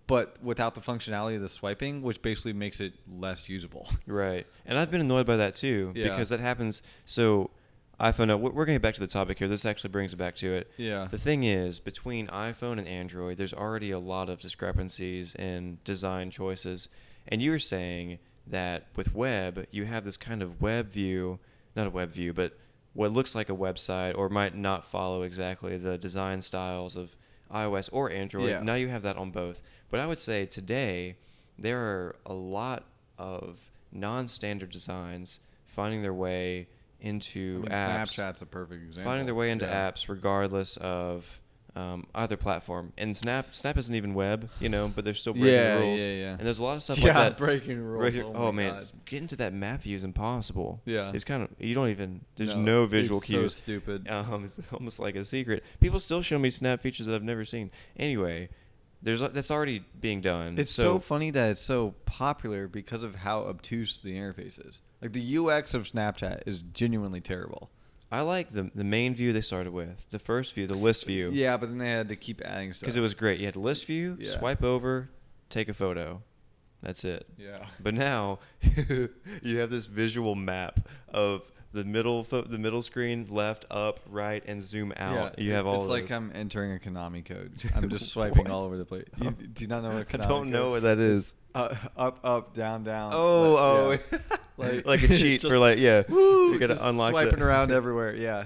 but 0.08 0.38
without 0.44 0.76
the 0.76 0.82
functionality 0.82 1.36
of 1.36 1.42
the 1.42 1.50
swiping, 1.50 2.02
which 2.02 2.22
basically 2.22 2.54
makes 2.54 2.80
it 2.80 2.94
less 3.12 3.50
usable. 3.50 3.90
Right. 4.08 4.46
And 4.66 4.78
I've 4.78 4.92
been 4.92 5.02
annoyed 5.02 5.26
by 5.26 5.38
that 5.38 5.56
too 5.56 5.92
Yeah. 5.96 6.10
because 6.10 6.30
that 6.30 6.40
happens. 6.40 6.82
So 7.06 7.50
iPhone. 8.00 8.28
No, 8.28 8.38
we're 8.38 8.52
going 8.52 8.68
to 8.68 8.74
get 8.74 8.82
back 8.82 8.94
to 8.96 9.00
the 9.00 9.08
topic 9.08 9.40
here. 9.40 9.48
This 9.48 9.66
actually 9.66 9.90
brings 9.92 10.14
it 10.14 10.18
back 10.18 10.36
to 10.36 10.54
it. 10.54 10.70
Yeah. 10.78 11.08
The 11.10 11.18
thing 11.18 11.44
is, 11.44 11.80
between 11.80 12.28
iPhone 12.28 12.78
and 12.78 12.88
Android, 12.88 13.38
there's 13.38 13.54
already 13.54 13.92
a 13.92 14.00
lot 14.00 14.30
of 14.30 14.42
discrepancies 14.42 15.34
in 15.36 15.78
design 15.86 16.30
choices. 16.30 16.90
And 17.28 17.42
you 17.42 17.52
were 17.52 17.60
saying 17.60 18.20
that 18.48 18.88
with 18.96 19.16
web, 19.16 19.66
you 19.72 19.86
have 19.86 20.04
this 20.04 20.18
kind 20.18 20.42
of 20.44 20.62
web 20.62 20.90
view, 20.92 21.40
not 21.76 21.88
a 21.88 21.90
web 21.90 22.12
view, 22.12 22.34
but 22.34 22.58
what 22.94 23.12
looks 23.12 23.34
like 23.34 23.50
a 23.50 23.56
website 23.56 24.18
or 24.18 24.30
might 24.30 24.56
not 24.56 24.86
follow 24.86 25.22
exactly 25.24 25.78
the 25.78 25.98
design 25.98 26.42
styles 26.42 26.96
of 26.96 27.16
iOS 27.54 27.90
or 27.92 28.12
Android. 28.12 28.50
Yeah. 28.50 28.62
Now 28.62 28.75
you 28.75 28.88
have 28.90 29.04
that 29.04 29.18
on 29.18 29.32
both. 29.32 29.62
But 29.90 30.00
I 30.00 30.08
would 30.08 30.20
say 30.20 30.46
today 30.46 31.16
there 31.58 31.80
are 31.80 32.16
a 32.25 32.34
lot 32.34 32.84
of 33.18 33.72
non-standard 33.92 34.70
designs 34.72 35.40
finding 35.66 36.02
their 36.02 36.14
way 36.14 36.68
into 37.00 37.58
I 37.68 37.70
mean, 37.70 37.72
apps 37.72 38.16
Snapchat's 38.16 38.42
a 38.42 38.46
perfect 38.46 38.84
example. 38.84 39.04
finding 39.10 39.25
their 39.25 39.36
way 39.36 39.52
into 39.52 39.66
Yeah. 39.66 39.92
apps 39.92 40.08
regardless 40.10 40.78
of 40.78 41.40
um, 41.75 42.08
either 42.15 42.38
platform. 42.38 42.94
And 42.98 43.15
Snap 43.15 43.53
Snap 43.53 43.77
isn't 43.77 43.94
even 43.94 44.13
web, 44.13 44.50
you 44.60 44.70
know, 44.70 44.91
but 44.94 45.03
they're 45.05 45.13
still 45.13 45.34
breaking 45.34 45.50
Yeah, 45.53 45.74
rules. 45.74 46.01
yeah, 46.01 46.08
yeah. 46.08 46.32
And 46.32 46.39
there's 46.41 46.60
a 46.60 46.63
lot 46.63 46.75
of 46.77 46.84
stuff 46.84 46.98
Yeah, 47.00 47.05
like 47.08 47.15
that. 47.15 47.38
breaking 47.38 47.82
rules. 47.82 48.15
Oh 48.17 48.32
oh 48.36 48.51
man, 48.51 48.82
getting 49.05 49.27
to 49.29 49.36
that 49.38 49.53
map 49.53 49.82
view 49.82 49.96
is 49.96 50.03
impossible. 50.03 50.82
Yeah. 50.86 51.12
it's 51.13 51.24
kind 51.24 51.44
of 51.44 51.50
you 51.60 51.75
don't 51.75 51.89
even. 51.89 52.22
There's 52.36 52.55
no, 52.55 52.86
visual 52.86 53.17
it's 53.20 53.27
cues. 53.27 53.53
So 53.53 53.60
stupid. 53.60 54.08
Um, 54.15 54.46
it's 54.46 54.60
almost 54.72 55.00
like 55.00 55.15
a 55.15 55.25
secret. 55.25 55.63
People 55.82 56.00
still 56.00 56.22
show 56.22 56.39
me 56.39 56.50
Snap 56.50 56.82
features 56.82 57.05
that 57.08 57.15
I've 57.15 57.24
never 57.24 57.44
seen. 57.44 57.70
Anyway, 57.98 58.50
there's 59.01 59.20
that's 59.20 59.51
already 59.51 59.84
being 60.00 60.22
done. 60.22 60.58
It's 60.58 60.72
so, 60.72 61.00
funny 61.00 61.29
that 61.32 61.51
it's 61.51 61.62
so 61.62 61.94
popular 62.05 62.67
because 62.67 63.03
of 63.03 63.15
how 63.15 63.41
obtuse 63.41 64.01
the 64.01 64.13
interface 64.15 64.65
is. 64.67 64.82
Like 65.01 65.12
the 65.13 65.38
UX 65.38 65.74
of 65.74 65.84
Snapchat 65.84 66.44
is 66.48 66.60
genuinely 66.74 67.22
terrible. 67.22 67.70
I 68.12 68.22
like 68.22 68.50
the 68.52 68.70
the 68.76 68.84
main 68.84 69.16
view 69.16 69.34
they 69.34 69.42
started 69.42 69.74
with, 69.74 70.10
the 70.12 70.20
first 70.20 70.54
view, 70.54 70.68
the 70.68 70.76
list 70.76 71.06
view. 71.06 71.30
Yeah, 71.34 71.58
but 71.58 71.70
then 71.70 71.78
they 71.80 71.90
had 71.90 72.10
to 72.10 72.16
keep 72.16 72.42
adding 72.46 72.72
stuff. 72.74 72.82
because 72.82 72.96
it 72.98 73.02
was 73.02 73.14
great. 73.16 73.40
You 73.40 73.46
had 73.46 73.56
the 73.56 73.60
list 73.60 73.86
view, 73.86 74.18
Yeah. 74.20 74.38
swipe 74.38 74.64
over, 74.64 75.10
take 75.50 75.70
a 75.70 75.74
photo. 75.74 76.22
That's 76.82 77.04
it. 77.04 77.26
Yeah. 77.38 77.66
But 77.80 77.96
now 77.96 78.40
you 79.42 79.58
have 79.58 79.72
this 79.72 79.88
visual 79.88 80.36
map 80.36 80.88
of 81.10 81.52
the 81.75 81.84
middle 81.86 82.24
pho- 82.24 82.41
the 82.41 82.58
middle 82.58 82.82
screen, 82.82 83.27
left, 83.29 83.65
up, 83.70 84.00
right, 84.10 84.41
and 84.48 84.63
zoom 84.63 84.94
out. 84.98 85.38
you 85.38 85.51
have 85.51 85.67
all. 85.67 85.82
It's 85.82 85.89
like 85.89 86.03
those. 86.08 86.12
I'm 86.13 86.32
entering 86.34 86.74
a 86.74 86.79
Konami 86.79 87.24
code. 87.24 87.51
I'm 87.75 87.89
just 87.89 88.10
swiping 88.10 88.50
all 88.50 88.63
over 88.63 88.77
the 88.77 88.86
place. 88.86 89.05
You, 89.22 89.29
do 89.32 89.63
you 89.63 89.67
not 89.67 89.84
know 89.84 89.89
what 89.89 90.08
I 90.13 90.17
Konami 90.17 90.27
don't 90.29 90.50
know 90.50 90.63
code- 90.63 90.72
what 90.72 90.82
that 90.84 90.98
is. 90.98 91.36
Uh, 91.53 91.74
up, 91.96 92.20
up, 92.24 92.53
down, 92.53 92.84
down. 92.84 93.12
Oh, 93.13 93.89
Like, 93.89 94.01
oh, 94.12 94.17
yeah. 94.17 94.38
like, 94.58 94.86
Like- 94.86 95.03
a 95.03 95.08
cheat 95.17 95.41
just- 95.41 95.51
for 95.51 95.58
like 95.60 95.77
yeah. 95.77 96.03
You 96.10 96.58
gotta 96.60 96.74
just 96.75 96.84
unlock 96.86 97.12
swiping 97.12 97.39
the- 97.39 97.46
around 97.46 97.72
everywhere. 97.72 98.15
Yeah. 98.15 98.46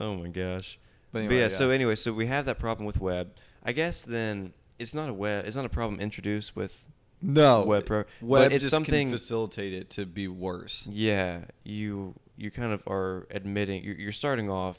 Oh 0.00 0.14
my 0.16 0.28
gosh. 0.28 0.78
But 1.12 1.20
anyway, 1.20 1.36
yeah, 1.36 1.42
yeah. 1.42 1.48
so 1.48 1.70
anyway, 1.70 1.94
so 1.94 2.12
we 2.12 2.26
have 2.26 2.46
that 2.46 2.58
problem 2.58 2.86
with 2.86 2.98
web. 3.00 3.32
I 3.62 3.72
guess 3.72 4.02
then 4.02 4.54
it's 4.78 4.94
not 4.94 5.08
a 5.10 5.12
web. 5.14 5.44
It's 5.46 5.56
not 5.56 5.64
a 5.66 5.68
problem 5.68 6.00
introduced 6.00 6.56
with. 6.56 6.86
No. 7.22 7.64
Web 7.64 7.86
pro- 7.86 8.02
but 8.20 8.26
Web 8.26 8.52
it's 8.52 8.64
just 8.64 8.70
something- 8.74 9.08
can 9.10 9.16
facilitate 9.18 9.72
it 9.72 9.90
to 9.90 10.04
be 10.06 10.26
worse. 10.28 10.86
Yeah, 10.90 11.42
you 11.64 12.14
you 12.36 12.50
kind 12.50 12.72
of 12.72 12.82
are 12.88 13.26
admitting 13.30 13.84
you're, 13.84 13.94
you're 13.94 14.12
starting 14.12 14.50
off 14.50 14.78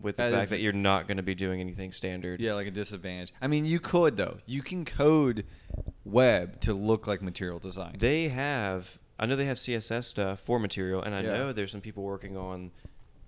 with 0.00 0.16
the 0.16 0.24
fact 0.30 0.44
if- 0.44 0.50
that 0.50 0.60
you're 0.60 0.72
not 0.72 1.08
going 1.08 1.16
to 1.16 1.22
be 1.22 1.34
doing 1.34 1.60
anything 1.60 1.92
standard. 1.92 2.40
Yeah, 2.40 2.52
like 2.54 2.66
a 2.66 2.70
disadvantage. 2.70 3.32
I 3.40 3.46
mean, 3.46 3.64
you 3.64 3.80
could 3.80 4.16
though. 4.16 4.36
You 4.46 4.62
can 4.62 4.84
code 4.84 5.44
web 6.04 6.60
to 6.60 6.74
look 6.74 7.06
like 7.06 7.22
material 7.22 7.58
design. 7.58 7.96
They 7.98 8.28
have. 8.28 8.98
I 9.18 9.26
know 9.26 9.34
they 9.34 9.46
have 9.46 9.58
CSS 9.58 10.04
stuff 10.06 10.40
for 10.40 10.58
material, 10.60 11.02
and 11.02 11.14
I 11.14 11.22
Yeah. 11.22 11.36
know 11.36 11.52
there's 11.52 11.72
some 11.72 11.80
people 11.80 12.04
working 12.04 12.36
on 12.36 12.70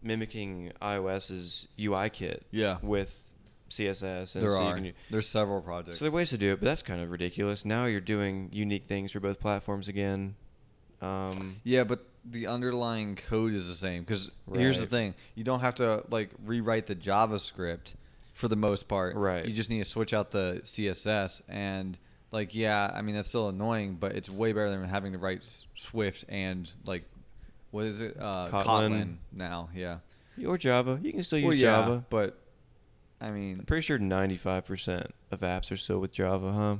mimicking 0.02 0.72
iOS's 0.80 1.68
UI 1.78 2.08
kit. 2.10 2.44
Yeah. 2.50 2.78
With 2.82 3.29
CSS, 3.70 4.34
and 4.34 4.42
there 4.42 4.50
so 4.50 4.58
are. 4.58 4.76
you 4.76 4.82
can. 4.82 4.92
There's 5.10 5.28
several 5.28 5.60
projects. 5.60 5.98
So 5.98 6.04
there 6.04 6.12
are 6.12 6.16
ways 6.16 6.30
to 6.30 6.38
do 6.38 6.52
it, 6.52 6.60
but 6.60 6.66
that's 6.66 6.82
kind 6.82 7.00
of 7.00 7.10
ridiculous. 7.10 7.64
Now 7.64 7.86
you're 7.86 8.00
doing 8.00 8.50
unique 8.52 8.84
things 8.84 9.12
for 9.12 9.20
both 9.20 9.40
platforms 9.40 9.88
again. 9.88 10.34
Um, 11.00 11.60
Yeah, 11.64 11.84
but 11.84 12.04
the 12.24 12.46
underlying 12.46 13.16
code 13.16 13.54
is 13.54 13.68
the 13.68 13.74
same. 13.74 14.02
Because 14.02 14.30
here's 14.52 14.78
the 14.78 14.86
thing: 14.86 15.14
you 15.34 15.44
don't 15.44 15.60
have 15.60 15.76
to 15.76 16.04
like 16.10 16.30
rewrite 16.44 16.86
the 16.86 16.96
JavaScript 16.96 17.94
for 18.32 18.48
the 18.48 18.56
most 18.56 18.88
part. 18.88 19.16
Right. 19.16 19.44
You 19.44 19.52
just 19.52 19.70
need 19.70 19.78
to 19.78 19.84
switch 19.84 20.12
out 20.12 20.30
the 20.30 20.60
CSS 20.64 21.42
and 21.48 21.96
like 22.32 22.54
yeah, 22.54 22.90
I 22.92 23.02
mean 23.02 23.14
that's 23.14 23.28
still 23.28 23.48
annoying, 23.48 23.96
but 24.00 24.12
it's 24.12 24.28
way 24.28 24.52
better 24.52 24.70
than 24.70 24.84
having 24.84 25.12
to 25.12 25.18
write 25.18 25.42
Swift 25.76 26.24
and 26.28 26.70
like 26.84 27.04
what 27.70 27.84
is 27.84 28.00
it? 28.00 28.16
Uh, 28.18 28.48
Kotlin. 28.50 29.16
now. 29.32 29.68
Yeah. 29.74 29.98
or 30.44 30.58
Java. 30.58 30.98
You 31.02 31.12
can 31.12 31.22
still 31.22 31.38
use 31.38 31.46
well, 31.46 31.54
yeah, 31.54 31.82
Java. 31.82 32.04
but 32.10 32.39
I 33.20 33.30
mean, 33.30 33.56
I'm 33.58 33.64
pretty 33.66 33.82
sure 33.82 33.98
95% 33.98 35.10
of 35.30 35.40
apps 35.40 35.70
are 35.70 35.76
still 35.76 35.98
with 35.98 36.12
Java, 36.12 36.52
huh? 36.52 36.76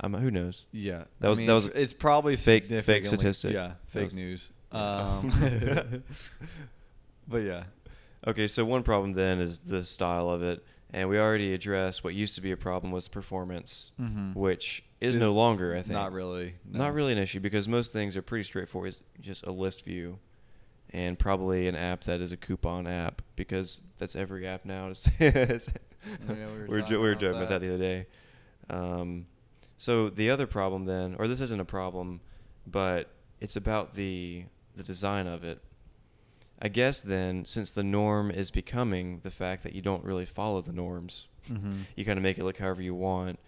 Um, 0.00 0.14
who 0.14 0.30
knows? 0.30 0.64
Yeah, 0.72 1.04
That 1.20 1.26
I 1.26 1.30
was- 1.30 1.38
mean, 1.38 1.46
that 1.48 1.56
it's, 1.56 1.66
was 1.66 1.74
it's 1.74 1.92
probably 1.92 2.36
fake- 2.36 2.68
fake 2.84 3.06
statistic. 3.06 3.52
Yeah, 3.52 3.72
fake 3.88 4.04
was- 4.04 4.14
news. 4.14 4.50
Um, 4.70 5.30
but 7.28 7.38
yeah, 7.38 7.64
Okay, 8.26 8.48
so 8.48 8.64
one 8.64 8.82
problem 8.82 9.12
then 9.14 9.38
is 9.38 9.60
the 9.60 9.84
style 9.84 10.28
of 10.28 10.42
it, 10.42 10.62
and 10.92 11.08
we 11.08 11.18
already 11.18 11.54
addressed 11.54 12.02
what 12.02 12.12
used 12.14 12.34
to 12.34 12.40
be 12.40 12.50
a 12.50 12.56
problem 12.56 12.92
was 12.92 13.06
performance, 13.08 13.92
Mhm. 14.00 14.34
which 14.34 14.82
is 15.00 15.14
no 15.16 15.32
longer. 15.32 15.72
I 15.74 15.78
think 15.82 15.92
not 15.92 16.12
really. 16.12 16.54
no. 16.68 16.80
not 16.80 16.94
really 16.94 17.12
an 17.12 17.18
issue 17.18 17.38
because 17.40 17.68
most 17.68 17.92
things 17.92 18.16
are 18.16 18.22
pretty 18.22 18.42
straightforward. 18.44 18.88
It's 18.88 19.02
just 19.20 19.46
a 19.46 19.52
list 19.52 19.84
view, 19.84 20.18
and 20.90 21.18
probably 21.18 21.68
an 21.68 21.74
app 21.76 22.02
that 22.04 22.20
is 22.20 22.32
a 22.32 22.36
coupon 22.36 22.86
app 22.86 23.22
because 23.36 23.82
that's 23.98 24.16
every 24.16 24.46
app 24.46 24.64
now. 24.64 24.92
We 25.20 26.34
were 26.34 26.66
we 26.68 26.76
were, 26.76 26.80
jo- 26.82 26.96
we 27.00 27.08
were 27.08 27.10
about 27.12 27.20
joking 27.20 27.36
about 27.38 27.48
that 27.48 27.60
the 27.60 27.68
other 27.74 27.78
day. 27.78 28.06
Um, 28.70 29.26
so 29.76 30.08
the 30.08 30.30
other 30.30 30.46
problem 30.46 30.84
then, 30.84 31.16
or 31.18 31.26
this 31.28 31.40
isn't 31.40 31.60
a 31.60 31.64
problem, 31.64 32.20
but 32.66 33.10
it's 33.40 33.56
about 33.56 33.94
the 33.94 34.44
the 34.76 34.82
design 34.84 35.26
of 35.26 35.42
it. 35.44 35.60
I 36.60 36.68
guess 36.68 37.00
then, 37.00 37.44
since 37.44 37.72
the 37.72 37.82
norm 37.82 38.30
is 38.30 38.50
becoming 38.50 39.20
the 39.22 39.30
fact 39.30 39.62
that 39.64 39.74
you 39.74 39.82
don't 39.82 40.04
really 40.04 40.26
follow 40.26 40.60
the 40.60 40.72
norms, 40.72 41.26
Mhm. 41.50 41.82
you 41.96 42.04
kind 42.04 42.18
of 42.18 42.22
make 42.22 42.38
it 42.38 42.44
look 42.44 42.58
however 42.58 42.82
you 42.82 42.94
want. 42.94 43.38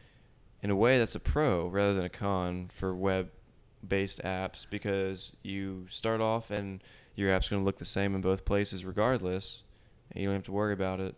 In 0.63 0.71
a 0.71 0.77
way, 0.77 0.99
that's 0.99 1.15
a 1.15 1.21
pro 1.21 1.67
rather 1.69 1.95
than 1.95 2.05
a 2.05 2.09
con 2.11 2.69
for 2.73 2.95
web-based 2.95 4.21
apps 4.23 4.67
because 4.69 5.33
you 5.43 5.87
start 5.89 6.21
off 6.21 6.51
and 6.51 6.83
your 7.21 7.33
app's 7.33 7.49
going 7.49 7.61
to 7.63 7.65
look 7.65 7.77
the 7.79 7.85
same 7.85 8.15
in 8.15 8.21
both 8.21 8.45
places 8.45 8.85
regardless, 8.85 9.63
and 10.11 10.21
you 10.23 10.29
don't 10.29 10.35
have 10.37 10.45
to 10.45 10.53
worry 10.53 10.73
about 10.73 11.01
it. 11.01 11.15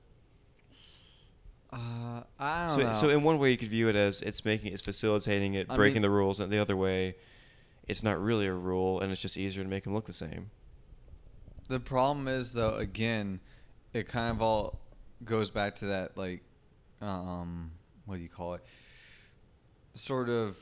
Uh, 1.73 2.23
I 2.39 2.69
don't 2.69 2.77
So, 2.77 2.83
know. 2.83 2.93
so 2.93 3.09
in 3.09 3.23
one 3.23 3.39
way, 3.39 3.51
you 3.51 3.57
could 3.57 3.69
view 3.69 3.89
it 3.89 3.97
as 3.97 4.21
it's 4.21 4.45
making, 4.45 4.73
it's 4.73 4.83
facilitating 4.83 5.55
it, 5.55 5.67
I 5.71 5.77
breaking 5.77 5.97
mean- 5.97 6.03
the 6.03 6.11
rules, 6.11 6.39
and 6.41 6.53
the 6.53 6.59
other 6.59 6.77
way, 6.77 7.17
it's 7.89 8.03
not 8.03 8.21
really 8.23 8.47
a 8.47 8.53
rule, 8.53 9.01
and 9.01 9.11
it's 9.11 9.21
just 9.21 9.37
easier 9.37 9.63
to 9.63 9.69
make 9.69 9.85
them 9.85 9.95
look 9.95 10.05
the 10.05 10.13
same. 10.13 10.51
the 11.69 11.81
problem 11.81 12.29
is 12.29 12.53
though, 12.53 12.75
again, 12.77 13.41
it 13.95 14.07
kind 14.07 14.31
of 14.37 14.43
all 14.43 14.79
goes 15.25 15.51
back 15.51 15.77
to 15.77 15.87
that 15.87 16.17
like, 16.19 16.43
um, 17.01 17.71
what 18.05 18.17
do 18.17 18.23
you 18.23 18.29
call 18.29 18.55
it? 18.55 18.63
Sort 19.95 20.29
of 20.29 20.59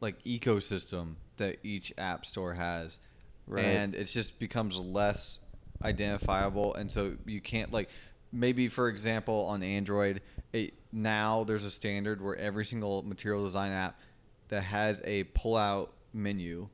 like 0.00 0.22
ecosystem 0.24 1.16
that 1.36 1.58
each 1.62 1.92
app 1.98 2.24
store 2.24 2.54
has, 2.54 2.98
Right. 3.46 3.62
and 3.62 3.94
it 3.94 4.04
just 4.04 4.38
becomes 4.40 4.76
less 4.76 5.38
identifiable, 5.82 6.74
and 6.74 6.90
so 6.90 7.14
you 7.26 7.40
can't 7.40 7.72
like 7.72 7.88
maybe 8.32 8.68
for 8.68 8.88
example 8.88 9.46
on 9.46 9.62
Android, 9.62 10.20
it, 10.52 10.74
now 10.92 11.44
there's 11.44 11.64
a 11.64 11.70
standard 11.70 12.20
where 12.20 12.36
every 12.36 12.64
single 12.64 13.02
material 13.02 13.44
design 13.44 13.72
app 13.72 14.00
that 14.48 14.62
has 14.62 15.00
a 15.04 15.24
pull-out 15.24 15.92
menu, 16.12 16.68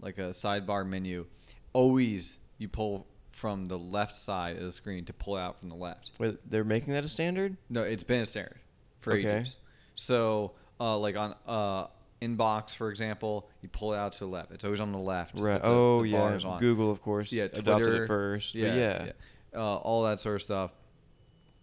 like 0.00 0.18
a 0.18 0.30
sidebar 0.30 0.86
menu, 0.86 1.26
always 1.72 2.38
you 2.58 2.68
pull 2.68 3.06
from 3.30 3.68
the 3.68 3.78
left 3.78 4.16
side 4.16 4.56
of 4.56 4.62
the 4.64 4.72
screen 4.72 5.04
to 5.04 5.12
pull 5.12 5.36
out 5.36 5.58
from 5.60 5.68
the 5.68 5.74
left. 5.76 6.12
Wait, 6.18 6.38
they're 6.50 6.64
making 6.64 6.92
that 6.92 7.04
a 7.04 7.08
standard? 7.08 7.56
No, 7.70 7.82
it's 7.84 8.02
been 8.02 8.22
a 8.22 8.26
standard 8.26 8.58
for 9.00 9.12
Okay. 9.12 9.38
ages. 9.38 9.58
So, 9.94 10.52
uh, 10.80 10.98
like 10.98 11.16
on 11.16 11.34
uh, 11.46 11.86
inbox, 12.20 12.74
for 12.74 12.90
example, 12.90 13.48
you 13.62 13.68
pull 13.68 13.92
it 13.94 13.96
out 13.96 14.12
to 14.14 14.18
the 14.20 14.26
left. 14.26 14.50
It's 14.52 14.64
always 14.64 14.80
on 14.80 14.92
the 14.92 14.98
left. 14.98 15.38
Right. 15.38 15.60
the- 15.60 15.68
oh, 15.68 16.02
the 16.02 16.08
yeah. 16.08 16.56
Google, 16.58 16.90
of 16.90 17.02
course, 17.02 17.32
Yeah, 17.32 17.44
adopted 17.44 17.64
Twitter, 17.86 18.04
it 18.04 18.06
first. 18.08 18.52
but 18.54 18.60
Yeah, 18.60 18.74
yeah. 18.74 19.12
Uh, 19.54 19.76
all 19.76 20.02
that 20.04 20.20
sort 20.20 20.36
of 20.36 20.42
stuff. 20.42 20.70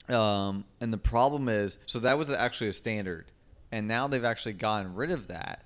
Um, 0.07 0.65
and 0.79 0.93
the 0.93 0.97
problem 0.97 1.49
is, 1.49 1.77
so 1.87 1.99
that 1.99 2.17
was 2.17 2.29
actually 2.29 2.69
a 2.69 2.73
standard, 2.73 3.25
and 3.71 3.87
now 3.87 4.07
they've 4.07 4.23
actually 4.23 4.53
gotten 4.53 4.93
rid 4.95 5.11
of 5.11 5.27
that 5.27 5.65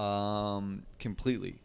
um, 0.00 0.82
completely, 0.98 1.56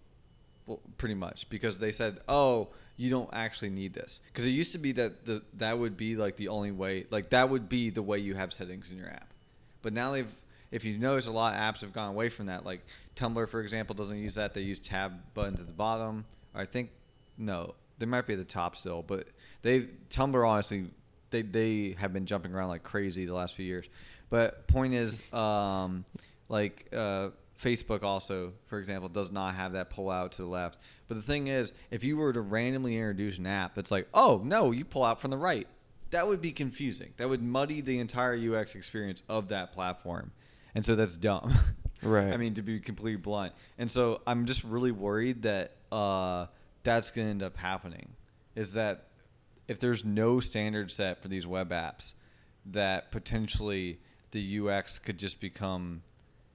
well, 0.66 0.80
pretty 0.98 1.16
much, 1.16 1.50
because 1.50 1.80
they 1.80 1.92
said, 1.92 2.20
"Oh, 2.28 2.70
you 2.98 3.10
don't 3.12 3.30
actually 3.34 3.70
need 3.70 3.94
this," 3.94 4.20
because 4.28 4.46
it 4.46 4.50
used 4.52 4.72
to 4.72 4.78
be 4.78 4.94
that 4.94 5.26
the 5.26 5.44
that 5.58 5.78
would 5.78 5.96
be 5.98 6.16
like 6.16 6.38
the 6.38 6.48
only 6.48 6.72
way, 6.72 7.06
like 7.12 7.30
that 7.32 7.50
would 7.50 7.70
be 7.70 7.90
the 7.92 8.02
way 8.02 8.18
you 8.20 8.34
have 8.36 8.52
settings 8.54 8.90
in 8.90 8.98
your 8.98 9.10
app, 9.10 9.28
but 9.82 9.94
now 9.94 10.12
they've. 10.12 10.28
If 10.72 10.86
you 10.86 10.98
notice, 10.98 11.28
a 11.28 11.32
lot 11.32 11.54
of 11.54 11.60
apps 11.60 11.82
have 11.82 11.94
gone 11.94 12.10
away 12.10 12.30
from 12.30 12.48
that. 12.48 12.66
Like 12.66 12.82
Tumblr, 13.16 13.48
for 13.50 13.62
example, 13.62 13.96
doesn't 13.96 14.18
use 14.18 14.36
that. 14.36 14.54
They 14.54 14.62
use 14.62 14.80
tab 14.80 15.14
buttons 15.34 15.60
at 15.60 15.68
the 15.68 15.74
bottom. 15.74 16.26
I 16.56 16.66
think 16.66 16.90
no, 17.38 17.76
they 18.00 18.06
might 18.06 18.28
be 18.28 18.34
at 18.34 18.40
the 18.40 18.46
top 18.46 18.76
still, 18.76 19.02
but 19.02 19.28
they 19.62 19.88
Tumblr 20.10 20.48
honestly 20.48 20.88
they 21.32 21.42
they 21.42 21.96
have 21.98 22.14
been 22.14 22.26
jumping 22.26 22.54
around 22.54 22.70
like 22.70 22.84
crazy 22.84 23.26
the 23.26 23.34
last 23.34 23.56
few 23.56 23.66
years. 23.66 23.86
But 24.30 24.68
point 24.68 24.94
is, 24.94 25.22
um, 25.34 26.06
like 26.48 26.88
uh, 26.94 27.30
Facebook 27.62 28.04
also, 28.04 28.54
for 28.68 28.80
example, 28.80 29.10
does 29.10 29.32
not 29.32 29.56
have 29.56 29.74
that 29.74 29.90
pull 29.90 30.10
out 30.10 30.34
to 30.34 30.44
the 30.44 30.48
left. 30.48 30.78
But 31.08 31.16
the 31.16 31.22
thing 31.22 31.48
is, 31.48 31.74
if 31.90 32.04
you 32.04 32.18
were 32.18 32.32
to 32.32 32.42
randomly 32.42 32.96
introduce 32.96 33.38
an 33.38 33.48
app 33.48 33.78
it's 33.78 33.92
like, 33.92 34.08
oh 34.14 34.42
no, 34.44 34.72
you 34.72 34.86
pull 34.86 35.04
out 35.04 35.20
from 35.20 35.32
the 35.32 35.38
right, 35.38 35.68
that 36.12 36.28
would 36.28 36.42
be 36.42 36.52
confusing. 36.52 37.14
That 37.18 37.30
would 37.30 37.42
muddy 37.42 37.82
the 37.82 38.00
entire 38.00 38.36
UX 38.36 38.76
experience 38.76 39.24
of 39.28 39.50
that 39.50 39.74
platform, 39.74 40.32
and 40.76 40.86
so 40.86 40.96
that's 40.96 41.18
dumb. 41.18 41.54
Right. 42.04 42.34
I 42.34 42.38
mean, 42.38 42.56
to 42.56 42.62
be 42.62 42.80
completely 42.80 43.22
blunt. 43.22 43.54
And 43.78 43.90
so 43.90 44.22
I'm 44.26 44.46
just 44.46 44.64
really 44.64 44.92
worried 44.92 45.44
that 45.44 45.74
uh, 45.92 46.48
that's 46.84 47.12
going 47.12 47.28
to 47.28 47.32
end 47.32 47.44
up 47.44 47.58
happening. 47.58 48.14
Is 48.56 48.74
that 48.74 49.08
if 49.68 49.80
there's 49.80 50.04
no 50.04 50.40
standard 50.40 50.92
set 50.92 51.22
for 51.22 51.28
these 51.28 51.46
web 51.46 51.70
apps, 51.70 52.14
that 52.66 53.12
potentially 53.12 54.00
the 54.32 54.60
UX 54.60 55.00
could 55.00 55.18
just 55.18 55.40
become. 55.40 56.02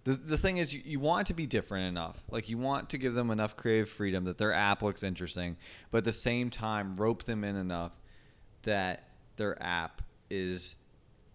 The, 0.05 0.15
the 0.15 0.39
thing 0.39 0.59
is, 0.59 0.73
you, 0.73 0.83
you 0.85 1.01
want 1.01 1.27
to 1.29 1.35
be 1.35 1.47
different 1.47 1.89
enough. 1.89 2.23
Like, 2.31 2.49
you 2.49 2.59
want 2.59 2.91
to 2.91 2.99
give 2.99 3.15
them 3.15 3.31
enough 3.31 3.57
creative 3.57 3.89
freedom 3.89 4.25
that 4.25 4.39
their 4.39 4.53
app 4.53 4.83
looks 4.83 5.03
interesting, 5.03 5.57
but 5.91 5.99
at 5.99 6.05
the 6.05 6.13
same 6.13 6.51
time, 6.51 6.95
rope 6.97 7.25
them 7.25 7.43
in 7.43 7.57
enough 7.57 7.93
that 8.63 9.05
their 9.37 9.61
app 9.63 10.03
is 10.31 10.77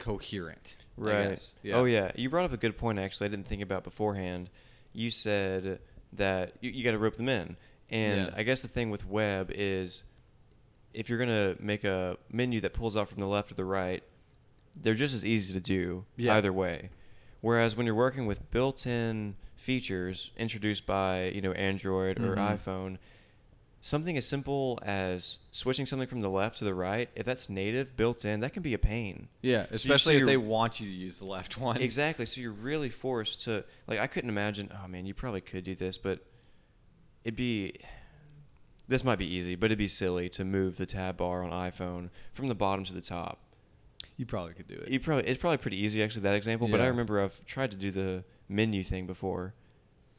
coherent. 0.01 0.75
Right. 0.97 1.29
guess. 1.29 1.51
Oh 1.73 1.85
yeah, 1.85 2.11
you 2.15 2.29
brought 2.29 2.45
up 2.45 2.53
a 2.53 2.57
good 2.57 2.77
point. 2.77 2.99
Actually, 2.99 3.25
I 3.25 3.29
didn't 3.29 3.47
think 3.47 3.61
about 3.61 3.83
beforehand. 3.83 4.49
You 4.93 5.09
said 5.09 5.79
that 6.13 6.53
you, 6.61 6.69
you 6.71 6.83
got 6.83 6.91
to 6.91 6.97
rope 6.99 7.15
them 7.15 7.29
in, 7.29 7.55
and 7.89 8.27
Yeah. 8.27 8.33
I 8.35 8.43
guess 8.43 8.61
the 8.61 8.67
thing 8.67 8.89
with 8.89 9.07
web 9.07 9.51
is, 9.53 10.03
if 10.93 11.09
you're 11.09 11.17
gonna 11.19 11.55
make 11.59 11.83
a 11.83 12.17
menu 12.31 12.59
that 12.61 12.73
pulls 12.73 12.97
out 12.97 13.09
from 13.09 13.19
the 13.19 13.27
left 13.27 13.51
or 13.51 13.55
the 13.55 13.65
right, 13.65 14.03
they're 14.75 14.93
just 14.95 15.13
as 15.15 15.25
easy 15.25 15.53
to 15.53 15.59
do 15.61 16.05
Yeah. 16.17 16.35
either 16.35 16.51
way. 16.51 16.89
Whereas 17.39 17.75
when 17.75 17.85
you're 17.85 17.95
working 17.95 18.25
with 18.25 18.51
built-in 18.51 19.35
features 19.55 20.31
introduced 20.37 20.85
by 20.85 21.25
you 21.29 21.41
know 21.41 21.53
Android 21.53 22.19
or 22.19 22.35
Mhm. 22.35 22.57
iPhone, 22.57 22.97
something 23.81 24.15
as 24.17 24.27
simple 24.27 24.79
as 24.83 25.39
switching 25.51 25.85
something 25.85 26.07
from 26.07 26.21
the 26.21 26.29
left 26.29 26.59
to 26.59 26.63
the 26.63 26.73
right, 26.73 27.09
if 27.15 27.25
that's 27.25 27.49
native 27.49 27.97
built 27.97 28.23
in, 28.25 28.39
that 28.41 28.53
can 28.53 28.61
be 28.61 28.73
a 28.73 28.77
pain. 28.77 29.27
Yeah, 29.41 29.63
So 29.63 29.69
you- 29.71 29.75
especially 29.75 30.13
so 30.15 30.19
if 30.21 30.25
they 30.27 30.37
want 30.37 30.79
you 30.79 30.87
to 30.87 30.93
use 30.93 31.17
the 31.19 31.25
left 31.25 31.57
one. 31.57 31.77
Exactly. 31.81 32.25
So 32.25 32.41
you're 32.41 32.51
really 32.51 32.89
forced 32.89 33.43
to 33.45 33.63
like 33.87 33.99
I 33.99 34.07
couldn't 34.07 34.29
imagine, 34.29 34.71
oh 34.83 34.87
man, 34.87 35.05
you 35.05 35.13
probably 35.13 35.41
could 35.41 35.63
do 35.63 35.75
this, 35.75 35.97
but 35.97 36.19
it'd 37.23 37.35
be 37.35 37.73
this 38.87 39.03
might 39.03 39.19
be 39.19 39.25
easy, 39.33 39.55
but 39.55 39.67
it'd 39.67 39.77
be 39.77 39.87
silly 39.87 40.27
to 40.29 40.43
move 40.43 40.77
the 40.77 40.85
tab 40.85 41.17
bar 41.17 41.43
on 41.43 41.51
iPhone 41.51 42.09
from 42.33 42.49
the 42.49 42.55
bottom 42.55 42.83
to 42.85 42.93
the 42.93 43.01
top. 43.01 43.39
You 44.17 44.25
probably 44.25 44.53
could 44.53 44.67
do 44.67 44.75
it. 44.75 44.89
You 44.89 44.99
probably 44.99 45.25
it's 45.27 45.39
probably 45.39 45.57
pretty 45.57 45.77
easy 45.77 46.03
actually 46.03 46.23
that 46.23 46.35
example, 46.35 46.67
but 46.67 46.81
I 46.81 46.87
remember 46.87 47.21
I've 47.21 47.45
tried 47.45 47.71
to 47.71 47.77
do 47.77 47.89
the 47.89 48.23
menu 48.49 48.83
thing 48.83 49.07
before. 49.07 49.53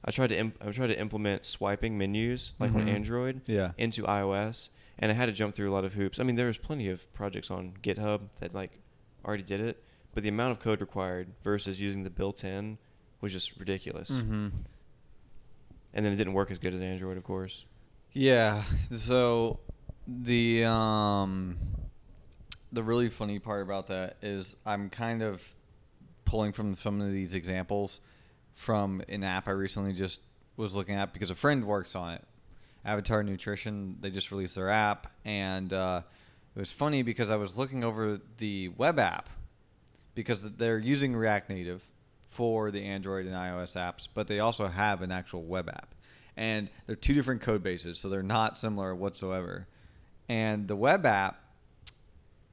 I 0.05 0.11
tried 0.11 0.29
to 0.29 0.37
imp- 0.39 0.59
I 0.65 0.71
tried 0.73 0.89
to 0.89 0.99
implement 0.99 1.45
swiping 1.45 1.97
menus 1.97 2.53
like 2.59 2.73
on 2.75 2.87
Mhm. 2.87 2.89
Android 2.95 3.43
Yeah. 3.47 3.73
into 3.79 4.03
iOS, 4.05 4.71
and 4.99 5.11
I 5.11 5.15
had 5.15 5.27
to 5.27 5.33
jump 5.33 5.55
through 5.55 5.71
a 5.71 5.75
lot 5.75 5.85
of 5.85 5.95
hoops. 5.95 6.19
I 6.19 6.23
mean, 6.25 6.37
there 6.37 6.49
was 6.49 6.59
plenty 6.59 6.89
of 6.89 7.13
projects 7.15 7.51
on 7.51 7.75
GitHub 7.83 8.23
that 8.41 8.53
like 8.55 8.81
already 9.25 9.45
did 9.45 9.61
it, 9.61 9.83
but 10.15 10.23
the 10.25 10.29
amount 10.29 10.53
of 10.53 10.59
code 10.61 10.81
required 10.81 11.29
versus 11.45 11.81
using 11.81 12.03
the 12.03 12.11
built-in 12.11 12.79
was 13.21 13.31
just 13.33 13.57
ridiculous. 13.59 14.11
Mm-hmm. 14.11 14.49
And 15.95 16.05
then 16.05 16.13
it 16.13 16.17
didn't 16.17 16.33
work 16.33 16.51
as 16.51 16.59
good 16.59 16.75
as 16.75 16.81
Android, 16.81 17.17
of 17.17 17.25
course. 17.25 17.65
Yeah. 18.13 18.65
So 18.97 19.61
the 20.09 20.65
um 20.65 21.59
the 22.73 22.83
really 22.83 23.09
funny 23.09 23.39
part 23.39 23.63
about 23.63 23.87
that 23.89 24.17
is 24.23 24.57
I'm 24.67 24.91
kind 24.91 25.23
of 25.23 25.55
pulling 26.25 26.53
from 26.53 26.75
some 26.75 27.01
of 27.01 27.13
these 27.13 27.35
examples 27.35 28.01
from 28.55 29.03
an 29.09 29.25
app 29.25 29.49
I 29.49 29.53
recently 29.53 29.93
just 29.93 30.21
was 30.57 30.75
looking 30.75 30.95
at 30.95 31.13
because 31.13 31.31
a 31.31 31.35
friend 31.35 31.65
works 31.65 31.95
on 31.95 32.15
it. 32.15 32.25
Avatar 32.85 33.23
Nutrition, 33.23 33.97
they 34.01 34.11
just 34.11 34.31
released 34.31 34.55
their 34.55 34.71
app 34.71 35.07
and 35.25 35.73
uh, 35.73 36.03
it 36.55 36.59
was 36.59 36.73
funny 36.73 37.03
because 37.03 37.31
I 37.31 37.37
was 37.37 37.57
looking 37.57 37.85
over 37.85 38.21
the 38.39 38.69
web 38.69 38.99
app 38.99 39.29
because 40.15 40.43
they're 40.43 40.79
using 40.79 41.17
React 41.17 41.51
Native 41.51 41.83
for 42.27 42.71
the 42.71 42.83
Android 42.83 43.27
and 43.27 43.35
iOS 43.35 43.77
apps, 43.77 44.09
but 44.13 44.27
they 44.27 44.41
also 44.41 44.67
have 44.67 45.03
an 45.03 45.13
actual 45.13 45.43
web 45.43 45.69
app. 45.69 45.95
And 46.37 46.71
they're 46.87 46.97
two 46.97 47.15
different 47.15 47.43
code 47.43 47.63
bases, 47.63 47.99
so 47.99 48.09
they're 48.09 48.23
not 48.23 48.57
similar 48.57 48.95
whatsoever. 48.95 49.67
And 50.29 50.67
the 50.67 50.77
web 50.77 51.05
app, 51.05 51.43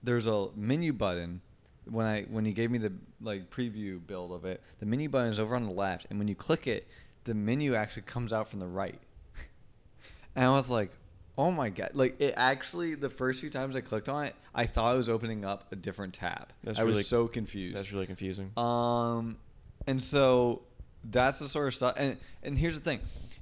there's 0.04 0.28
a 0.28 0.50
menu 0.56 0.92
button. 0.92 1.42
When 1.86 2.06
I 2.06 2.24
when 2.24 2.46
he 2.46 2.54
gave 2.54 2.72
me 2.72 2.78
the 2.78 2.92
like 3.22 3.50
preview 3.50 4.00
build 4.06 4.32
of 4.32 4.46
it, 4.46 4.62
the 4.80 4.86
menu 4.86 5.10
button 5.10 5.32
is 5.32 5.40
over 5.40 5.56
on 5.56 5.66
the 5.66 5.72
left, 5.72 6.08
and 6.10 6.20
when 6.20 6.28
you 6.28 6.36
click 6.36 6.68
it, 6.68 6.88
the 7.24 7.34
menu 7.34 7.76
actually 7.76 8.04
comes 8.04 8.32
out 8.34 8.48
from 8.50 8.60
the 8.60 8.68
right. 8.68 9.00
and 10.36 10.46
I 10.46 10.50
was 10.52 10.70
like, 10.70 10.92
"Oh 11.38 11.52
my 11.52 11.70
god!" 11.70 11.92
Like 11.94 12.20
it 12.20 12.34
actually, 12.38 12.96
the 12.96 13.10
first 13.10 13.40
few 13.40 13.50
times 13.50 13.76
I 13.76 13.82
clicked 13.82 14.10
on 14.10 14.26
it, 14.26 14.36
I 14.54 14.66
thought 14.66 14.94
I 14.94 14.98
was 14.98 15.10
opening 15.10 15.46
up 15.46 15.72
a 15.72 15.76
different 15.76 16.14
tab. 16.14 16.50
That's 16.64 16.80
I 16.80 16.84
really- 16.84 16.98
was 16.98 17.08
so 17.08 17.28
confused. 17.28 17.78
That's 17.78 17.92
really 17.92 18.08
confusing. 18.08 18.52
Um, 18.58 19.38
and 19.88 20.02
so 20.02 20.62
that's 21.04 21.40
the 21.40 21.50
sort 21.50 21.68
of 21.68 21.76
stuff. 21.76 21.96
And 21.98 22.18
and 22.44 22.58
here's 22.58 22.76
the 22.76 22.84
thing, 22.84 23.00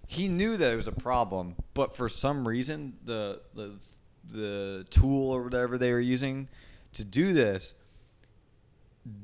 he 0.08 0.28
knew 0.30 0.56
that 0.58 0.74
it 0.74 0.76
was 0.76 0.88
a 0.88 0.92
problem, 0.94 1.56
but 1.74 1.96
for 1.96 2.08
some 2.08 2.48
reason, 2.48 2.94
the 3.04 3.42
the 3.54 3.74
the 4.32 4.86
tool 4.90 5.32
or 5.32 5.44
whatever 5.44 5.78
they 5.78 5.92
were 5.92 6.00
using 6.00 6.48
to 6.94 7.04
do 7.04 7.34
this 7.34 7.74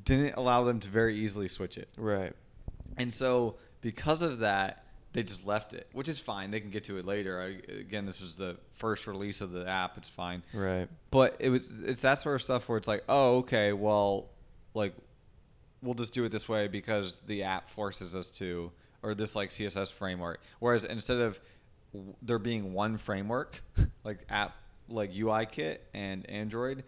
didn't 0.06 0.36
allow 0.36 0.64
them 0.64 0.80
to 0.82 0.90
very 0.90 1.16
easily 1.16 1.48
switch 1.48 1.78
it. 1.78 1.90
right. 1.98 2.34
And 2.98 3.14
so 3.14 3.56
because 3.82 4.22
of 4.22 4.40
that, 4.40 4.86
they 5.14 5.24
just 5.24 5.46
left 5.46 5.74
it, 5.74 5.88
which 5.94 6.08
is 6.08 6.20
fine. 6.20 6.52
They 6.52 6.60
can 6.60 6.70
get 6.70 6.84
to 6.86 6.98
it 6.98 7.06
later. 7.06 7.42
I, 7.42 7.74
again, 7.74 8.06
this 8.06 8.20
was 8.22 8.36
the 8.36 8.58
first 8.76 9.08
release 9.08 9.42
of 9.42 9.52
the 9.52 9.68
app. 9.68 9.98
It's 9.98 10.10
fine. 10.10 10.44
Right. 10.54 10.88
But 11.12 11.36
it 11.40 11.50
was 11.50 11.70
it's 11.84 12.02
that 12.02 12.16
sort 12.20 12.36
of 12.36 12.42
stuff 12.42 12.68
where 12.68 12.78
it's 12.78 12.88
like, 12.88 13.04
oh, 13.10 13.38
okay, 13.38 13.74
well, 13.74 14.30
like 14.74 14.94
we'll 15.82 15.94
just 15.94 16.14
do 16.14 16.24
it 16.24 16.30
this 16.30 16.48
way 16.48 16.68
because 16.68 17.18
the 17.28 17.44
app 17.44 17.70
forces 17.70 18.16
us 18.16 18.30
to, 18.32 18.72
or 19.04 19.14
this 19.14 19.36
like 19.36 19.50
CSS 19.50 19.92
framework. 19.92 20.42
Whereas 20.60 20.84
instead 20.84 21.20
of 21.20 21.40
w- 21.94 22.16
there 22.22 22.40
being 22.40 22.74
one 22.74 22.98
framework, 22.98 23.62
like 24.04 24.20
app 24.30 24.56
like 24.90 25.14
UIKit 25.14 25.78
and 25.94 26.28
Android, 26.30 26.84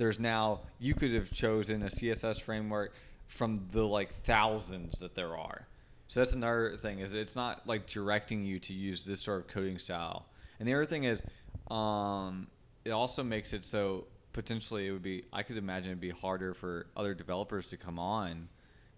there's 0.00 0.18
now 0.18 0.60
you 0.78 0.94
could 0.94 1.12
have 1.12 1.30
chosen 1.30 1.82
a 1.82 1.86
CSS 1.86 2.40
framework 2.40 2.94
from 3.26 3.68
the 3.70 3.86
like 3.86 4.14
thousands 4.24 4.98
that 5.00 5.14
there 5.14 5.36
are. 5.36 5.68
So 6.08 6.20
that's 6.20 6.32
another 6.32 6.78
thing 6.80 7.00
is 7.00 7.12
it's 7.12 7.36
not 7.36 7.66
like 7.66 7.86
directing 7.86 8.42
you 8.42 8.58
to 8.60 8.72
use 8.72 9.04
this 9.04 9.20
sort 9.20 9.40
of 9.40 9.48
coding 9.48 9.78
style. 9.78 10.24
And 10.58 10.66
the 10.66 10.72
other 10.72 10.86
thing 10.86 11.04
is, 11.04 11.22
um, 11.70 12.46
it 12.82 12.92
also 12.92 13.22
makes 13.22 13.52
it 13.52 13.62
so 13.62 14.06
potentially 14.32 14.88
it 14.88 14.92
would 14.92 15.02
be 15.02 15.24
I 15.34 15.42
could 15.42 15.58
imagine 15.58 15.90
it'd 15.90 16.00
be 16.00 16.10
harder 16.10 16.54
for 16.54 16.86
other 16.96 17.12
developers 17.12 17.66
to 17.66 17.76
come 17.76 17.98
on 17.98 18.48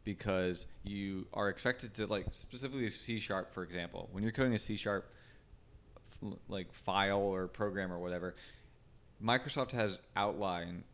because 0.04 0.66
you 0.84 1.26
are 1.34 1.48
expected 1.48 1.94
to 1.94 2.06
like 2.06 2.26
specifically 2.30 2.88
C 2.90 3.18
sharp 3.18 3.52
for 3.52 3.64
example 3.64 4.08
when 4.12 4.22
you're 4.22 4.32
coding 4.32 4.54
a 4.54 4.58
C 4.58 4.76
sharp 4.76 5.10
like 6.48 6.72
file 6.72 7.18
or 7.18 7.48
program 7.48 7.92
or 7.92 7.98
whatever 7.98 8.36
Microsoft 9.22 9.72
has 9.72 9.98
outlined 10.16 10.84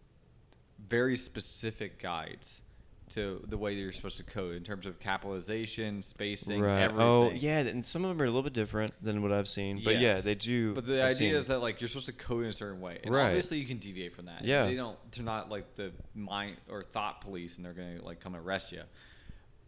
very 0.86 1.16
specific 1.16 2.00
guides 2.00 2.62
to 3.10 3.42
the 3.48 3.56
way 3.56 3.74
that 3.74 3.80
you're 3.80 3.90
supposed 3.92 4.18
to 4.18 4.22
code 4.22 4.54
in 4.54 4.62
terms 4.62 4.86
of 4.86 5.00
capitalization, 5.00 6.02
spacing, 6.02 6.60
right. 6.60 6.82
everything. 6.82 7.02
Oh, 7.06 7.30
yeah, 7.30 7.60
and 7.60 7.84
some 7.84 8.04
of 8.04 8.10
them 8.10 8.20
are 8.20 8.26
a 8.26 8.28
little 8.28 8.42
bit 8.42 8.52
different 8.52 8.92
than 9.02 9.22
what 9.22 9.32
I've 9.32 9.48
seen. 9.48 9.80
But 9.82 9.98
yeah, 9.98 10.20
they 10.20 10.34
do. 10.34 10.74
But 10.74 10.86
the 10.86 11.02
I've 11.02 11.16
idea 11.16 11.38
is 11.38 11.46
that 11.46 11.60
like 11.60 11.80
you're 11.80 11.88
supposed 11.88 12.06
to 12.06 12.12
code 12.12 12.44
in 12.44 12.50
a 12.50 12.52
certain 12.52 12.82
way, 12.82 12.98
and 13.02 13.14
Right. 13.14 13.28
obviously 13.28 13.58
you 13.58 13.66
can 13.66 13.78
deviate 13.78 14.14
from 14.14 14.26
that. 14.26 14.44
Yeah. 14.44 14.66
they 14.66 14.74
don't. 14.74 14.98
They're 15.12 15.24
not 15.24 15.48
like 15.50 15.74
the 15.76 15.90
mind 16.14 16.56
or 16.70 16.82
thought 16.82 17.22
police, 17.22 17.56
and 17.56 17.64
they're 17.64 17.72
gonna 17.72 18.02
like 18.02 18.20
come 18.20 18.36
arrest 18.36 18.72
you. 18.72 18.82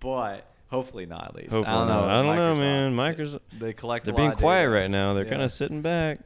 But 0.00 0.46
hopefully 0.68 1.06
not 1.06 1.24
at 1.28 1.34
least. 1.34 1.50
Hopefully 1.50 1.74
I 1.76 1.78
don't 1.78 1.88
know. 1.88 2.00
not. 2.06 2.10
I 2.10 2.22
don't 2.22 2.36
know, 2.36 2.54
man. 2.56 2.96
they- 2.96 3.02
Microsoft- 3.02 3.40
They 3.58 3.72
collect. 3.72 4.04
They're 4.04 4.14
being 4.14 4.32
quiet 4.32 4.64
data. 4.64 4.70
right 4.70 4.90
now. 4.90 5.14
They're 5.14 5.24
Yeah. 5.24 5.30
kind 5.30 5.42
of 5.42 5.50
sitting 5.52 5.80
back. 5.82 6.20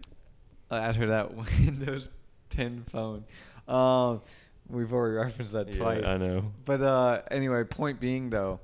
After 0.71 1.07
that 1.09 1.33
Windows 1.61 2.09
10 2.51 2.85
phone. 2.91 3.25
Um, 3.69 4.23
we've 4.69 4.93
already 4.93 5.17
referenced 5.25 5.53
that 5.53 5.69
Yeah, 5.69 5.75
twice. 5.79 6.07
I 6.09 6.17
know. 6.17 6.53
But 6.65 6.81
uh, 6.81 7.23
anyway, 7.31 7.65
point 7.65 8.01
being 8.01 8.31
though. 8.31 8.61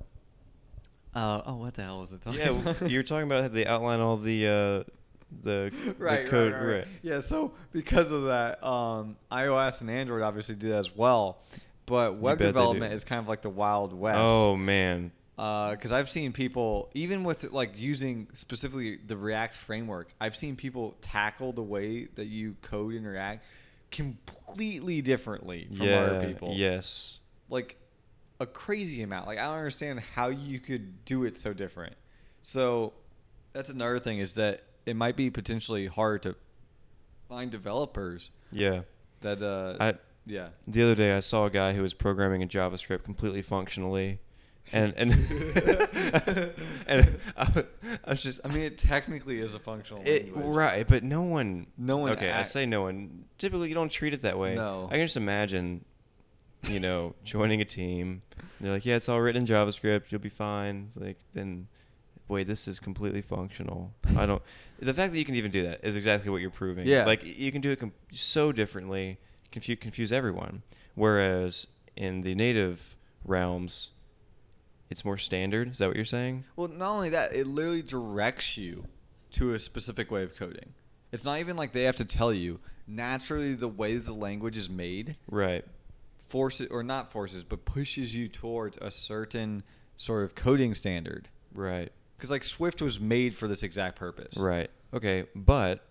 Uh, 1.14 1.42
oh, 1.46 1.56
what 1.56 1.74
the 1.74 1.82
hell 1.82 2.00
was 2.00 2.12
it 2.12 2.22
talking 2.22 2.38
Yeah, 2.38 2.50
about? 2.50 2.88
you 2.88 2.98
were 2.98 3.02
talking 3.02 3.24
about 3.26 3.42
how 3.42 3.48
they 3.48 3.66
outline 3.66 3.98
all 4.00 4.16
the 4.16 4.46
uh, 4.46 4.90
the 5.42 5.72
right, 5.98 6.24
the 6.24 6.30
code. 6.30 6.52
right, 6.52 6.60
right, 6.62 6.74
right. 6.78 6.86
Yeah, 7.02 7.20
so 7.20 7.52
because 7.72 8.12
of 8.12 8.24
that, 8.24 8.62
um, 8.64 9.16
iOS 9.32 9.80
and 9.80 9.90
Android 9.90 10.22
obviously 10.22 10.54
do 10.54 10.68
that 10.70 10.78
as 10.78 10.94
well. 10.94 11.38
But 11.86 12.18
web 12.18 12.38
development 12.38 12.92
is 12.92 13.02
kind 13.02 13.18
of 13.18 13.26
like 13.26 13.42
the 13.42 13.50
wild 13.50 13.92
west. 13.92 14.18
Oh 14.20 14.54
man. 14.56 15.10
because 15.36 15.90
I've 15.90 16.08
seen 16.08 16.32
people, 16.32 16.88
even 16.94 17.24
with 17.24 17.50
like 17.50 17.72
using 17.76 18.28
specifically 18.32 18.96
the 19.04 19.16
React 19.16 19.54
framework, 19.54 20.14
I've 20.20 20.36
seen 20.36 20.54
people 20.54 20.94
tackle 21.00 21.52
the 21.52 21.62
way 21.64 22.04
that 22.14 22.26
you 22.26 22.54
code 22.62 22.94
in 22.94 23.04
React 23.04 23.44
completely 23.90 25.02
differently 25.02 25.68
from 25.76 25.86
yeah. 25.86 26.00
other 26.00 26.26
people. 26.26 26.52
Yes. 26.54 27.18
Like 27.48 27.76
a 28.38 28.46
crazy 28.46 29.02
amount. 29.02 29.26
Like 29.26 29.38
I 29.38 29.44
don't 29.44 29.58
understand 29.58 30.00
how 30.00 30.28
you 30.28 30.60
could 30.60 31.04
do 31.04 31.24
it 31.24 31.36
so 31.36 31.52
different. 31.52 31.94
So 32.42 32.94
that's 33.52 33.68
another 33.68 33.98
thing 33.98 34.18
is 34.18 34.34
that 34.34 34.62
it 34.86 34.96
might 34.96 35.16
be 35.16 35.30
potentially 35.30 35.86
hard 35.86 36.22
to 36.22 36.34
find 37.28 37.50
developers 37.50 38.30
Yeah. 38.50 38.82
that 39.20 39.42
uh 39.42 39.76
I 39.78 39.94
yeah. 40.26 40.48
the 40.66 40.82
other 40.82 40.94
day 40.94 41.12
I 41.16 41.20
saw 41.20 41.46
a 41.46 41.50
guy 41.50 41.74
who 41.74 41.82
was 41.82 41.94
programming 41.94 42.40
in 42.40 42.48
JavaScript 42.48 43.04
completely 43.04 43.42
functionally, 43.42 44.20
and 44.72 44.94
and 44.96 45.12
and 46.86 47.16
I, 47.36 47.64
I 48.04 48.10
was 48.10 48.22
just 48.22 48.40
I 48.44 48.48
mean, 48.48 48.62
it 48.62 48.78
technically 48.78 49.40
is 49.40 49.54
a 49.54 49.58
functional 49.58 50.02
It, 50.04 50.24
language. 50.34 50.56
right, 50.56 50.86
but 50.86 51.02
no 51.02 51.22
one. 51.22 51.66
No 51.76 51.96
one 51.98 52.10
Okay, 52.12 52.30
I 52.30 52.42
say 52.42 52.66
no 52.66 52.82
one. 52.82 53.24
Typically, 53.38 53.68
you 53.68 53.74
don't 53.74 53.90
treat 53.90 54.14
it 54.14 54.22
that 54.22 54.38
way. 54.38 54.54
No. 54.54 54.88
I 54.90 54.96
can 54.96 55.04
just 55.04 55.16
imagine 55.16 55.84
you 56.68 56.80
know, 56.80 57.14
joining 57.24 57.60
a 57.60 57.64
team. 57.64 58.22
They're 58.60 58.72
like, 58.72 58.84
yeah, 58.84 58.96
it's 58.96 59.08
all 59.08 59.20
written 59.20 59.42
in 59.42 59.48
JavaScript. 59.48 60.10
You'll 60.10 60.20
be 60.20 60.28
fine. 60.28 60.86
It's 60.88 60.96
like 60.96 61.18
then, 61.34 61.68
wait, 62.28 62.46
this 62.46 62.68
is 62.68 62.78
completely 62.78 63.22
functional. 63.22 63.92
I 64.16 64.26
don't. 64.26 64.42
The 64.78 64.94
fact 64.94 65.12
that 65.12 65.18
you 65.18 65.24
can 65.24 65.34
even 65.34 65.50
do 65.50 65.62
that 65.64 65.80
is 65.82 65.96
exactly 65.96 66.30
what 66.30 66.40
you're 66.40 66.50
proving. 66.50 66.86
Yeah. 66.86 67.06
Like 67.06 67.24
you 67.24 67.50
can 67.52 67.60
do 67.60 67.70
it 67.70 67.80
com- 67.80 67.92
so 68.12 68.52
differently, 68.52 69.18
confuse 69.50 69.78
confuse 69.80 70.12
everyone. 70.12 70.62
Whereas 70.94 71.66
in 71.96 72.22
the 72.22 72.34
native 72.34 72.96
realms, 73.24 73.90
it's 74.90 75.04
more 75.04 75.16
standard. 75.18 75.70
Is 75.72 75.78
that 75.78 75.86
what 75.86 75.96
you're 75.96 76.04
saying? 76.04 76.44
Well, 76.56 76.68
not 76.68 76.90
only 76.90 77.10
that, 77.10 77.34
it 77.34 77.46
literally 77.46 77.82
directs 77.82 78.56
you 78.56 78.86
to 79.32 79.54
a 79.54 79.58
specific 79.58 80.10
way 80.10 80.22
of 80.24 80.34
coding. 80.36 80.74
It's 81.12 81.24
not 81.24 81.38
even 81.40 81.56
like 81.56 81.72
they 81.72 81.84
have 81.84 81.96
to 81.96 82.04
tell 82.04 82.32
you. 82.32 82.60
Naturally, 82.86 83.54
the 83.54 83.68
way 83.68 83.96
the 83.98 84.12
language 84.12 84.56
is 84.56 84.68
made 84.68 85.16
Right. 85.28 85.64
forces, 86.28 86.68
or 86.70 86.82
not 86.82 87.12
forces, 87.12 87.44
but 87.44 87.64
pushes 87.64 88.14
you 88.14 88.28
towards 88.28 88.78
a 88.78 88.90
certain 88.90 89.62
sort 89.96 90.24
of 90.24 90.34
coding 90.34 90.74
standard. 90.74 91.28
Right. 91.54 91.92
Because 92.16 92.30
like 92.30 92.42
Swift 92.44 92.82
was 92.82 92.98
made 92.98 93.36
for 93.36 93.46
this 93.48 93.62
exact 93.62 93.96
purpose. 93.96 94.36
Right. 94.36 94.70
Okay. 94.92 95.26
But 95.36 95.86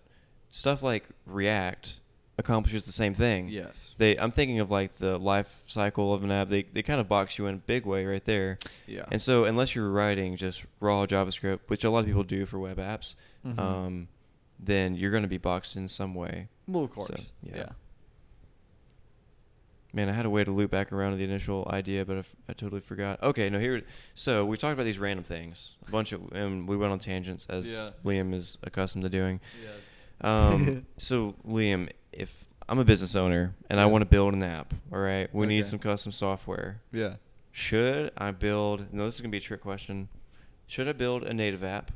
stuff 0.50 0.82
like 0.82 1.08
React 1.26 2.00
accomplishes 2.40 2.84
the 2.86 2.92
same 2.92 3.14
thing. 3.14 3.48
Yes. 3.48 3.94
They 3.98 4.16
I'm 4.18 4.30
thinking 4.32 4.58
of 4.58 4.70
like 4.70 4.96
the 4.96 5.16
life 5.18 5.62
cycle 5.66 6.12
of 6.12 6.24
an 6.24 6.32
app. 6.32 6.48
They 6.48 6.62
they 6.64 6.82
kind 6.82 7.00
of 7.00 7.08
box 7.08 7.38
you 7.38 7.46
in 7.46 7.54
a 7.54 7.58
big 7.58 7.86
way 7.86 8.04
right 8.04 8.24
there. 8.24 8.58
Yeah. 8.86 9.04
And 9.12 9.22
so 9.22 9.44
unless 9.44 9.74
you're 9.76 9.90
writing 9.90 10.36
just 10.36 10.64
raw 10.80 11.06
JavaScript, 11.06 11.60
which 11.68 11.84
a 11.84 11.90
lot 11.90 12.00
of 12.00 12.06
people 12.06 12.24
do 12.24 12.44
for 12.46 12.58
web 12.58 12.78
apps, 12.78 13.14
Mhm. 13.46 13.58
um, 13.58 14.08
then 14.58 14.94
you're 14.96 15.10
going 15.12 15.22
to 15.22 15.28
be 15.28 15.38
boxed 15.38 15.76
in 15.76 15.86
some 15.88 16.14
way. 16.14 16.48
Well, 16.66 16.84
of 16.84 16.90
So, 16.90 16.94
course. 16.96 17.32
yeah. 17.42 17.56
yeah. 17.56 17.68
Man, 19.92 20.08
I 20.08 20.12
had 20.12 20.24
a 20.24 20.30
way 20.30 20.44
to 20.44 20.52
loop 20.52 20.70
back 20.70 20.92
around 20.92 21.12
to 21.12 21.16
the 21.16 21.24
initial 21.24 21.66
idea, 21.72 22.04
but 22.04 22.16
I, 22.16 22.18
f- 22.20 22.36
I 22.48 22.52
totally 22.52 22.80
forgot. 22.80 23.20
Okay, 23.24 23.50
no, 23.50 23.58
here. 23.58 23.82
So 24.14 24.44
we 24.44 24.56
talked 24.56 24.74
about 24.74 24.84
these 24.84 24.98
random 25.00 25.24
things, 25.24 25.74
a 25.86 25.90
bunch 25.90 26.12
of, 26.12 26.30
and 26.30 26.68
we 26.68 26.76
went 26.76 26.92
on 26.92 27.00
tangents 27.00 27.44
as 27.50 27.72
Yeah. 27.72 27.90
Liam 28.04 28.32
is 28.32 28.56
accustomed 28.62 29.02
to 29.02 29.08
doing. 29.10 29.40
Yeah. 29.64 29.70
Um, 30.48 30.86
so 30.96 31.34
Liam, 31.44 31.88
if 32.12 32.44
I'm 32.68 32.78
a 32.78 32.84
business 32.84 33.16
owner 33.16 33.54
and 33.68 33.80
I 33.80 33.86
want 33.86 34.02
to 34.02 34.06
build 34.06 34.34
an 34.34 34.42
app, 34.42 34.72
all 34.92 34.98
right, 34.98 35.32
we 35.34 35.46
need 35.46 35.66
some 35.66 35.78
custom 35.78 36.12
software. 36.12 36.80
Yeah. 36.92 37.14
Should 37.52 38.12
I 38.16 38.30
build? 38.30 38.92
No, 38.92 39.04
this 39.04 39.16
is 39.16 39.20
gonna 39.20 39.32
be 39.32 39.38
a 39.38 39.40
trick 39.40 39.60
question. 39.60 40.08
Should 40.66 40.88
I 40.88 40.92
build 40.92 41.24
a 41.24 41.34
native 41.34 41.64
app 41.64 41.90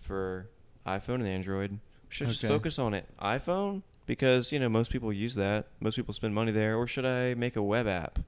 for 0.00 0.48
iPhone 0.86 1.16
and 1.16 1.26
Android? 1.26 1.80
Should 2.08 2.28
I 2.28 2.30
just 2.30 2.42
focus 2.42 2.78
on 2.78 2.94
it 2.94 3.06
iPhone 3.20 3.82
because 4.06 4.52
you 4.52 4.58
know 4.58 4.68
most 4.68 4.90
people 4.90 5.12
use 5.12 5.34
that. 5.34 5.66
Most 5.80 5.96
people 5.96 6.14
spend 6.14 6.34
money 6.34 6.52
there. 6.52 6.76
Or 6.76 6.86
should 6.86 7.04
I 7.04 7.34
make 7.34 7.56
a 7.56 7.62
web 7.62 7.86
app? 7.86 8.18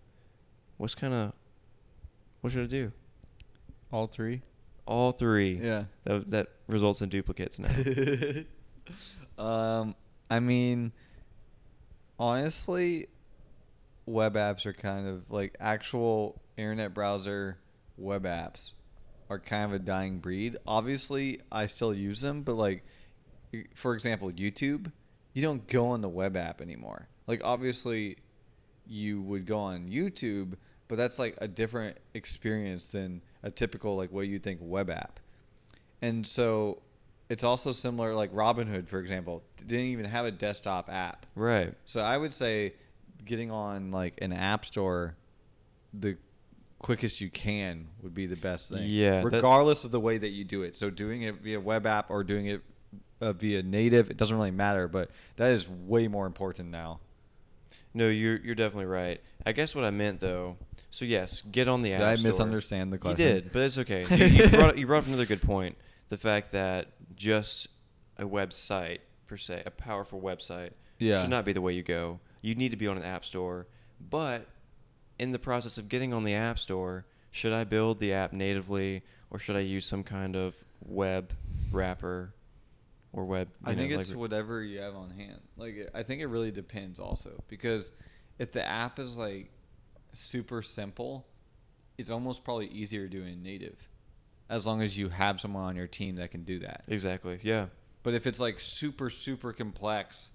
What's 0.76 0.94
kind 0.94 1.14
of 1.14 1.32
what 2.40 2.52
should 2.52 2.64
I 2.64 2.66
do? 2.66 2.92
All 3.92 4.06
three. 4.06 4.42
All 4.86 5.12
three. 5.12 5.60
Yeah. 5.62 5.84
That, 6.04 6.30
that 6.30 6.48
results 6.68 7.00
in 7.00 7.08
duplicates 7.08 7.58
now. 7.58 7.70
um, 9.38 9.94
I 10.30 10.40
mean, 10.40 10.92
honestly, 12.18 13.08
web 14.06 14.34
apps 14.34 14.64
are 14.64 14.72
kind 14.72 15.08
of 15.08 15.30
like 15.30 15.56
actual 15.58 16.40
internet 16.56 16.94
browser 16.94 17.58
web 17.96 18.24
apps 18.24 18.72
are 19.28 19.38
kind 19.38 19.64
of 19.64 19.72
a 19.72 19.78
dying 19.78 20.18
breed. 20.18 20.56
Obviously, 20.66 21.40
I 21.50 21.66
still 21.66 21.94
use 21.94 22.20
them, 22.20 22.42
but 22.42 22.54
like, 22.54 22.84
for 23.74 23.94
example, 23.94 24.30
YouTube, 24.30 24.92
you 25.32 25.42
don't 25.42 25.66
go 25.68 25.88
on 25.88 26.00
the 26.00 26.08
web 26.08 26.36
app 26.36 26.60
anymore. 26.60 27.08
Like, 27.26 27.42
obviously, 27.44 28.16
you 28.86 29.22
would 29.22 29.46
go 29.46 29.58
on 29.58 29.88
YouTube, 29.88 30.54
but 30.88 30.96
that's 30.96 31.18
like 31.18 31.36
a 31.38 31.46
different 31.46 31.98
experience 32.14 32.88
than 32.88 33.22
a 33.42 33.50
typical 33.50 33.96
like 33.96 34.10
what 34.10 34.26
you 34.26 34.38
think 34.38 34.58
web 34.60 34.90
app. 34.90 35.20
And 36.02 36.26
so 36.26 36.82
it's 37.30 37.42
also 37.44 37.72
similar 37.72 38.14
like 38.14 38.32
Robinhood 38.34 38.88
for 38.88 38.98
example 38.98 39.42
didn't 39.56 39.86
even 39.86 40.04
have 40.04 40.26
a 40.26 40.30
desktop 40.30 40.90
app. 40.90 41.24
right. 41.34 41.72
So 41.86 42.00
I 42.00 42.18
would 42.18 42.34
say 42.34 42.74
getting 43.24 43.50
on 43.50 43.90
like 43.92 44.18
an 44.20 44.32
app 44.32 44.64
store 44.66 45.16
the 45.94 46.16
quickest 46.78 47.20
you 47.20 47.28
can 47.30 47.88
would 48.02 48.14
be 48.14 48.26
the 48.26 48.36
best 48.36 48.68
thing. 48.70 48.84
Yeah, 48.86 49.22
that- 49.22 49.24
Regardless 49.24 49.84
of 49.84 49.90
the 49.90 50.00
way 50.00 50.18
that 50.18 50.30
you 50.30 50.44
do 50.44 50.62
it. 50.62 50.74
So 50.76 50.90
doing 50.90 51.22
it 51.22 51.36
via 51.36 51.60
web 51.60 51.86
app 51.86 52.10
or 52.10 52.24
doing 52.24 52.46
it 52.46 52.62
uh, 53.20 53.32
via 53.32 53.62
native, 53.62 54.10
it 54.10 54.16
doesn't 54.16 54.34
really 54.36 54.50
matter, 54.50 54.88
but 54.88 55.10
that 55.36 55.52
is 55.52 55.68
way 55.68 56.08
more 56.08 56.26
important 56.26 56.70
now. 56.70 57.00
No, 57.92 58.08
you're 58.08 58.36
you're 58.38 58.54
definitely 58.54 58.86
right. 58.86 59.20
I 59.44 59.52
guess 59.52 59.74
what 59.74 59.84
I 59.84 59.90
meant 59.90 60.20
though. 60.20 60.56
So 60.90 61.04
yes, 61.04 61.42
get 61.42 61.68
on 61.68 61.82
the 61.82 61.90
Did 61.90 62.00
app 62.00 62.08
I 62.08 62.14
store. 62.14 62.28
misunderstand 62.28 62.92
the 62.92 62.96
You 62.96 63.00
question? 63.00 63.26
did, 63.26 63.52
but 63.52 63.62
it's 63.62 63.78
okay. 63.78 64.06
You, 64.08 64.24
you 64.44 64.48
brought 64.56 64.78
you 64.78 64.86
brought 64.86 65.02
up 65.02 65.06
another 65.08 65.26
good 65.26 65.42
point. 65.42 65.76
The 66.10 66.16
fact 66.18 66.52
that 66.52 66.88
just 67.16 67.68
a 68.18 68.24
website 68.24 68.98
per 69.26 69.36
se, 69.38 69.62
a 69.64 69.70
powerful 69.70 70.20
website, 70.20 70.72
Yeah. 70.98 71.22
should 71.22 71.30
not 71.30 71.44
be 71.44 71.52
the 71.54 71.60
way 71.62 71.72
you 71.72 71.82
go. 71.82 72.20
You 72.42 72.54
need 72.54 72.70
to 72.72 72.76
be 72.76 72.86
on 72.86 72.96
an 72.98 73.02
app 73.04 73.24
store. 73.24 73.66
But 74.00 74.46
in 75.18 75.30
the 75.32 75.38
process 75.38 75.78
of 75.78 75.88
getting 75.88 76.12
on 76.12 76.24
the 76.24 76.34
app 76.34 76.58
store, 76.58 77.06
should 77.30 77.52
I 77.52 77.64
build 77.64 78.00
the 78.00 78.12
app 78.12 78.32
natively 78.32 79.02
or 79.30 79.38
should 79.38 79.56
I 79.56 79.60
use 79.60 79.86
some 79.86 80.02
kind 80.04 80.34
of 80.36 80.54
web 80.84 81.32
wrapper 81.70 82.34
or 83.12 83.24
web? 83.24 83.48
I 83.64 83.72
know, 83.72 83.78
think 83.78 83.92
it's 83.92 84.10
like- 84.10 84.18
whatever 84.18 84.62
you 84.62 84.80
have 84.80 84.94
on 84.96 85.10
hand. 85.10 85.40
Like 85.56 85.90
I 85.94 86.02
think 86.02 86.20
it 86.22 86.26
really 86.26 86.50
depends 86.50 86.98
also 86.98 87.42
because 87.48 87.92
if 88.38 88.52
the 88.52 88.66
app 88.66 88.98
is 88.98 89.16
like 89.16 89.50
super 90.12 90.62
simple, 90.62 91.26
it's 91.98 92.10
almost 92.10 92.42
probably 92.42 92.66
easier 92.68 93.06
to 93.06 93.08
do 93.08 93.22
in 93.24 93.42
native, 93.42 93.76
as 94.50 94.66
long 94.66 94.82
as 94.82 94.98
you 94.98 95.08
have 95.08 95.40
someone 95.40 95.62
on 95.62 95.76
your 95.76 95.86
team 95.86 96.16
that 96.16 96.30
can 96.30 96.42
do 96.42 96.58
that. 96.58 96.84
exactly. 96.88 97.38
Yeah. 97.42 97.66
But 98.02 98.14
if 98.14 98.26
it's 98.26 98.40
like 98.40 98.60
super 98.60 99.08
super 99.08 99.52
complex, 99.52 100.30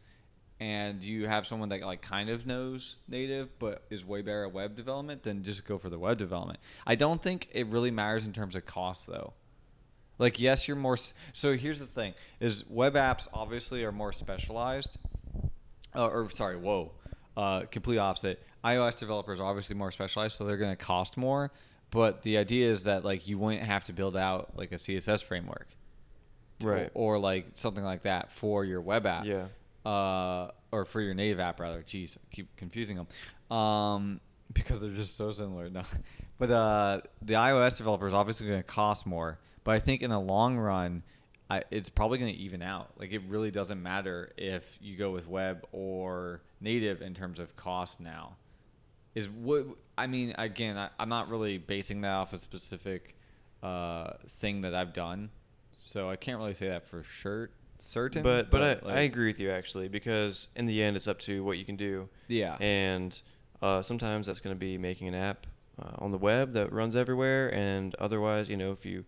and 0.59 1.03
you 1.03 1.27
have 1.27 1.45
someone 1.45 1.69
that 1.69 1.81
like 1.81 2.01
kind 2.01 2.29
of 2.29 2.45
knows 2.45 2.95
native 3.09 3.49
but 3.59 3.83
is 3.89 4.05
way 4.05 4.21
better 4.21 4.45
at 4.45 4.53
web 4.53 4.75
development, 4.75 5.23
then 5.23 5.43
just 5.43 5.65
go 5.65 5.77
for 5.77 5.89
the 5.89 5.99
web 5.99 6.17
development. 6.17 6.59
I 6.87 6.95
don't 6.95 7.21
think 7.21 7.49
it 7.51 7.67
really 7.67 7.91
matters 7.91 8.25
in 8.25 8.33
terms 8.33 8.55
of 8.55 8.65
cost 8.65 9.07
though. 9.07 9.33
Like 10.17 10.39
yes, 10.39 10.67
you're 10.67 10.77
more. 10.77 10.97
So 11.33 11.53
here's 11.53 11.79
the 11.79 11.85
thing: 11.85 12.13
is 12.39 12.63
web 12.69 12.95
apps 12.95 13.27
obviously 13.33 13.83
are 13.83 13.91
more 13.91 14.13
specialized. 14.13 14.97
Uh, 15.93 16.07
or 16.07 16.29
sorry, 16.29 16.57
whoa, 16.57 16.91
uh, 17.35 17.61
complete 17.71 17.97
opposite. 17.97 18.41
iOS 18.63 18.97
developers 18.97 19.39
are 19.39 19.45
obviously 19.45 19.75
more 19.75 19.91
specialized, 19.91 20.37
so 20.37 20.45
they're 20.45 20.57
going 20.57 20.75
to 20.75 20.83
cost 20.83 21.17
more. 21.17 21.51
But 21.95 22.21
the 22.21 22.37
idea 22.37 22.69
is 22.71 22.83
that 22.83 23.03
like 23.03 23.27
you 23.27 23.37
wouldn't 23.39 23.63
have 23.63 23.85
to 23.85 23.93
build 23.93 24.15
out 24.17 24.57
like 24.57 24.71
a 24.71 24.75
CSS 24.75 25.23
framework, 25.23 25.67
to- 26.59 26.67
Right. 26.67 26.91
Or 26.93 27.17
like 27.17 27.47
something 27.55 27.83
like 27.83 28.03
that 28.03 28.31
for 28.31 28.63
your 28.63 28.81
web 28.81 29.05
app. 29.05 29.25
Yeah. 29.25 29.47
Uh, 29.89 30.51
or 30.71 30.85
for 30.85 30.99
your 31.01 31.13
native 31.13 31.39
app 31.39 31.59
rather. 31.59 31.81
Jeez, 31.83 32.17
I 32.17 32.35
keep 32.35 32.55
confusing 32.57 32.97
them. 32.97 33.55
Um, 33.57 34.19
because 34.53 34.79
they're 34.79 34.89
just 34.91 35.15
so 35.17 35.31
similar. 35.31 35.69
No, 35.73 35.83
but 36.37 36.51
uh, 36.51 37.01
the 37.21 37.33
iOS 37.35 37.77
developer 37.77 38.07
is 38.07 38.13
obviously 38.13 38.47
going 38.47 38.59
to 38.59 38.63
cost 38.63 39.05
more. 39.05 39.39
But 39.63 39.71
I 39.75 39.79
think 39.79 40.01
in 40.01 40.09
the 40.11 40.19
long 40.19 40.57
run, 40.57 41.01
I, 41.49 41.63
it's 41.71 41.89
probably 41.89 42.17
going 42.17 42.33
to 42.33 42.39
even 42.39 42.61
out. 42.61 42.89
Like 42.99 43.11
it 43.13 43.21
really 43.29 43.51
doesn't 43.51 43.81
matter 43.81 44.33
if 44.37 44.77
you 44.81 44.97
go 44.97 45.11
with 45.11 45.27
web 45.27 45.65
or 45.71 46.41
native 46.59 47.01
in 47.01 47.13
terms 47.13 47.39
of 47.39 47.55
cost 47.55 47.99
now. 48.01 48.35
Is 49.13 49.29
what 49.29 49.65
I 49.97 50.07
mean. 50.07 50.33
Again, 50.37 50.77
I, 50.77 50.89
I'm 50.99 51.09
not 51.09 51.29
really 51.29 51.57
basing 51.57 52.01
that 52.01 52.11
off 52.13 52.33
a 52.33 52.37
specific 52.37 53.15
uh, 53.63 54.13
thing 54.29 54.61
that 54.61 54.73
I've 54.75 54.93
done, 54.93 55.29
so 55.73 56.09
I 56.09 56.15
can't 56.15 56.37
really 56.39 56.53
say 56.53 56.69
that 56.69 56.87
for 56.87 57.03
sure. 57.03 57.49
Certain, 57.77 58.23
But 58.23 58.49
but, 58.49 58.61
I, 58.61 58.71
I 58.89 58.95
like- 58.95 59.11
agree 59.11 59.27
with 59.27 59.39
you 59.39 59.51
actually 59.51 59.89
because 59.89 60.47
in 60.55 60.65
the 60.65 60.81
end 60.81 60.95
it's 60.95 61.07
up 61.09 61.19
to 61.19 61.43
what 61.43 61.57
you 61.57 61.65
can 61.65 61.75
do. 61.75 62.07
Yeah. 62.29 62.55
And 62.61 63.19
uh, 63.61 63.81
sometimes 63.81 64.27
that's 64.27 64.39
going 64.39 64.55
to 64.55 64.59
be 64.59 64.77
making 64.77 65.09
an 65.09 65.13
app 65.15 65.45
uh, 65.81 65.91
on 65.99 66.11
the 66.11 66.17
web 66.17 66.53
that 66.53 66.71
runs 66.71 66.95
everywhere, 66.95 67.53
and 67.53 67.93
otherwise, 67.95 68.47
you 68.49 68.55
know, 68.55 68.71
if 68.71 68.85
you 68.85 69.03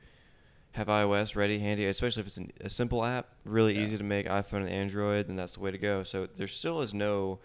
have 0.73 0.87
iOS 0.87 1.35
ready, 1.35 1.59
handy, 1.59 1.85
especially 1.85 2.19
if 2.21 2.27
it's 2.27 2.37
an, 2.37 2.51
a 2.59 2.69
simple 2.69 3.05
app, 3.05 3.29
really 3.45 3.73
Yeah. 3.75 3.83
easy 3.85 3.97
to 3.97 4.03
make 4.03 4.25
iPhone 4.27 4.61
and 4.61 4.69
Android, 4.69 5.27
then 5.27 5.37
that's 5.37 5.53
the 5.55 5.61
way 5.61 5.71
to 5.71 5.77
go. 5.77 6.03
So 6.03 6.27
there 6.35 6.47
still 6.47 6.81
is 6.81 6.93
no 6.93 7.39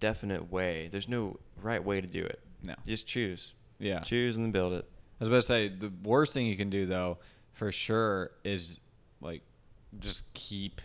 definite 0.00 0.50
way. 0.52 0.88
There's 0.92 1.08
no 1.08 1.38
right 1.62 1.82
way 1.82 2.00
to 2.02 2.06
do 2.06 2.22
it. 2.24 2.40
No. 2.66 2.74
Just 2.86 3.06
choose. 3.06 3.54
Yeah. 3.78 4.00
Choose 4.00 4.36
and 4.36 4.44
then 4.46 4.52
build 4.52 4.72
it. 4.72 4.84
I 5.20 5.24
was 5.24 5.28
about 5.28 5.36
to 5.36 5.42
say 5.42 5.68
the 5.68 5.92
worst 6.02 6.34
thing 6.34 6.46
you 6.46 6.56
can 6.56 6.70
do 6.70 6.86
though, 6.86 7.18
for 7.52 7.72
sure, 7.72 8.30
is 8.44 8.80
like 9.20 9.42
just 9.98 10.30
keep 10.34 10.80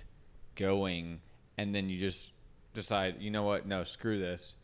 going, 0.56 1.20
and 1.58 1.74
then 1.76 1.90
you 1.90 2.00
just 2.00 2.30
decide, 2.74 3.16
you 3.20 3.32
know 3.32 3.44
what? 3.44 3.66
No, 3.66 3.84
screw 3.84 4.20
this. 4.20 4.56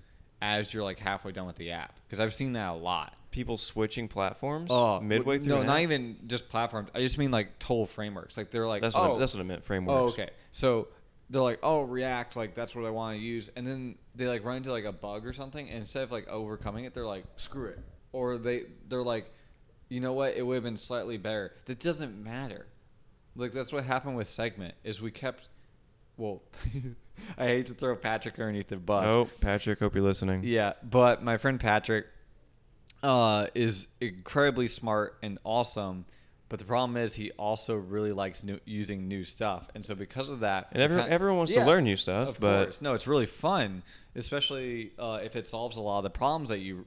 As 0.42 0.74
you're 0.74 0.84
like 0.84 1.00
halfway 1.00 1.32
done 1.32 1.48
with 1.48 1.56
the 1.56 1.72
app, 1.72 2.00
because 2.08 2.20
I've 2.20 2.34
seen 2.34 2.54
that 2.54 2.70
a 2.70 2.74
lot. 2.76 3.14
People 3.32 3.58
switching 3.58 4.08
platforms 4.08 4.70
Oh, 4.72 5.00
midway 5.00 5.38
through. 5.40 5.50
No, 5.50 5.64
not 5.64 5.78
app? 5.78 5.84
even 5.84 6.18
just 6.28 6.48
platforms. 6.48 6.90
I 6.94 7.00
just 7.02 7.18
mean 7.18 7.32
like 7.32 7.60
total 7.60 7.86
frameworks. 7.88 8.38
Like 8.38 8.52
they're 8.52 8.68
like, 8.68 8.82
That's 8.82 8.96
oh, 8.96 9.02
what 9.02 9.10
I, 9.10 9.14
oh, 9.14 9.20
that's 9.20 9.34
what 9.34 9.42
I 9.42 9.44
meant. 9.44 9.62
Oh, 9.64 9.66
frameworks. 9.68 10.00
Oh, 10.00 10.06
okay. 10.08 10.30
So 10.52 10.88
they're 11.30 11.42
like, 11.42 11.60
oh, 11.64 11.82
React, 11.82 12.36
like 12.36 12.56
that's 12.56 12.76
what 12.76 12.86
I 12.86 12.90
want 12.90 13.18
to 13.18 13.24
use, 13.24 13.50
and 13.56 13.68
then 13.68 13.96
they 14.16 14.28
like 14.28 14.46
run 14.46 14.58
into 14.58 14.72
like 14.72 14.86
a 14.86 14.92
bug 14.92 15.26
or 15.26 15.34
something, 15.34 15.68
and 15.70 15.80
instead 15.80 16.04
of 16.04 16.12
like 16.12 16.28
overcoming 16.28 16.86
it, 16.86 16.94
they're 16.94 17.06
like, 17.06 17.26
screw 17.36 17.68
it, 17.68 17.80
or 18.12 18.38
they 18.38 18.64
they're 18.88 19.02
like, 19.02 19.32
you 19.90 20.00
know 20.00 20.14
what, 20.14 20.36
it 20.36 20.46
would 20.46 20.56
have 20.56 20.64
been 20.64 20.78
slightly 20.78 21.18
better. 21.18 21.54
That 21.66 21.80
doesn't 21.80 22.24
matter. 22.24 22.68
Like 23.36 23.52
that's 23.52 23.72
what 23.72 23.84
happened 23.84 24.16
with 24.16 24.28
Segment 24.28 24.76
is 24.84 25.02
we 25.02 25.12
kept. 25.12 25.50
Well, 26.16 26.42
I 27.38 27.46
hate 27.46 27.68
to 27.68 27.74
throw 27.74 27.96
Patrick 27.96 28.40
underneath 28.40 28.70
the 28.70 28.78
bus. 28.78 29.08
Oh, 29.10 29.30
Patrick, 29.42 29.80
hope 29.80 29.96
you're 29.96 30.04
listening. 30.04 30.44
Yeah, 30.44 30.74
but 30.82 31.24
my 31.24 31.38
friend 31.38 31.60
Patrick 31.60 32.08
uh, 33.04 33.48
is 33.54 33.88
incredibly 34.02 34.68
smart 34.68 35.18
and 35.22 35.38
awesome. 35.44 36.06
But 36.50 36.60
the 36.60 36.66
problem 36.66 36.96
is 36.96 37.14
he 37.16 37.32
also 37.32 37.76
really 37.76 38.14
likes 38.14 38.44
new, 38.44 38.60
using 38.66 39.08
new 39.10 39.24
stuff, 39.26 39.68
and 39.76 39.86
so 39.86 39.96
because 39.96 40.30
of 40.30 40.40
that, 40.42 40.70
And 40.72 40.82
every, 40.82 40.98
kind- 40.98 41.12
everyone 41.12 41.38
wants 41.40 41.52
Yeah, 41.54 41.62
to 41.64 41.68
learn 41.68 41.84
new 41.84 41.98
stuff, 41.98 42.30
Of 42.30 42.40
but 42.40 42.64
course, 42.66 42.82
no, 42.82 42.94
it's 42.94 43.06
really 43.06 43.26
fun, 43.26 43.84
especially 44.16 44.92
uh, 44.98 45.20
if 45.24 45.36
it 45.36 45.46
solves 45.48 45.78
a 45.78 45.82
lot 45.82 45.98
of 46.00 46.04
the 46.04 46.10
problems 46.10 46.50
that 46.50 46.60
you 46.60 46.86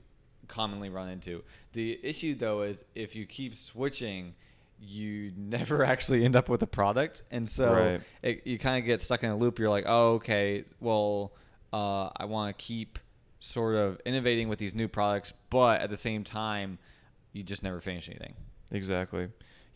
commonly 0.48 0.88
run 0.88 1.08
into. 1.08 1.42
The 1.74 1.98
issue 2.02 2.34
though 2.34 2.62
is 2.62 2.84
if 2.94 3.14
you 3.14 3.26
keep 3.26 3.54
switching, 3.54 4.34
you 4.80 5.32
never 5.36 5.84
actually 5.84 6.24
end 6.24 6.36
up 6.36 6.48
with 6.48 6.62
a 6.62 6.66
product, 6.66 7.22
and 7.30 7.46
so 7.48 7.72
Right. 7.72 8.00
it, 8.22 8.46
you 8.46 8.58
kind 8.58 8.78
of 8.78 8.86
get 8.86 9.02
stuck 9.02 9.22
in 9.22 9.30
a 9.30 9.36
loop. 9.36 9.58
You're 9.58 9.68
like, 9.70 9.84
oh, 9.86 10.14
okay, 10.14 10.64
well, 10.80 11.32
uh, 11.72 12.08
I 12.16 12.24
want 12.24 12.56
to 12.56 12.64
keep 12.64 12.98
sort 13.40 13.74
of 13.74 14.00
innovating 14.06 14.48
with 14.48 14.58
these 14.58 14.74
new 14.74 14.88
products, 14.88 15.34
but 15.50 15.82
at 15.82 15.90
the 15.90 15.96
same 15.98 16.24
time, 16.24 16.78
you 17.34 17.42
just 17.42 17.62
never 17.62 17.80
finish 17.80 18.08
anything. 18.08 18.34
Exactly. 18.70 19.28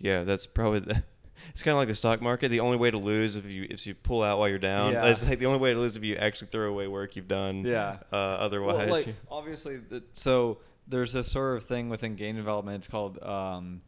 Yeah, 0.04 0.24
that's 0.24 0.46
probably 0.46 0.80
the. 0.80 1.02
It's 1.50 1.62
kind 1.62 1.74
of 1.74 1.78
like 1.78 1.88
the 1.88 1.94
stock 1.94 2.22
market. 2.22 2.48
The 2.48 2.60
only 2.60 2.78
way 2.78 2.90
to 2.90 2.96
lose 2.96 3.36
if 3.36 3.44
you 3.44 3.66
if 3.68 3.86
you 3.86 3.94
pull 3.94 4.22
out 4.22 4.38
while 4.38 4.48
you're 4.48 4.58
down. 4.58 4.92
Yeah. 4.92 5.06
It's 5.08 5.28
like 5.28 5.38
the 5.38 5.46
only 5.46 5.58
way 5.58 5.74
to 5.74 5.78
lose 5.78 5.94
if 5.94 6.02
you 6.02 6.16
actually 6.16 6.48
throw 6.48 6.70
away 6.70 6.88
work 6.88 7.16
you've 7.16 7.28
done. 7.28 7.64
Yeah. 7.64 7.98
Uh, 8.10 8.16
otherwise, 8.16 8.88
Well, 8.88 8.88
like 8.88 9.14
obviously, 9.30 9.76
the, 9.76 10.02
so 10.14 10.58
there's 10.88 11.12
this 11.12 11.30
sort 11.30 11.58
of 11.58 11.64
thing 11.64 11.90
within 11.90 12.16
game 12.16 12.36
development. 12.36 12.76
It's 12.78 12.88
called, 12.88 13.22
um, 13.22 13.82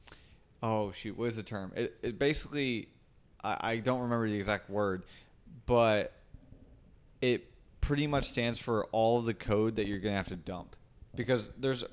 oh 0.62 0.92
shoot, 0.92 1.16
what 1.16 1.29
is 1.29 1.37
the 1.37 1.42
term? 1.42 1.72
It, 1.74 1.96
it 2.02 2.18
basically, 2.18 2.88
I, 3.42 3.57
I 3.72 3.76
don't 3.79 4.00
remember 4.00 4.29
the 4.29 4.37
exact 4.37 4.68
word, 4.68 5.05
but 5.64 6.12
it 7.22 7.50
pretty 7.81 8.07
much 8.07 8.29
stands 8.29 8.59
for 8.59 8.85
all 8.92 9.18
of 9.18 9.24
the 9.24 9.35
code 9.35 9.76
that 9.76 9.87
you're 9.87 10.00
gonna 10.00 10.16
have 10.16 10.29
to 10.29 10.37
dump, 10.37 10.76
because 11.14 11.50
there's 11.59 11.85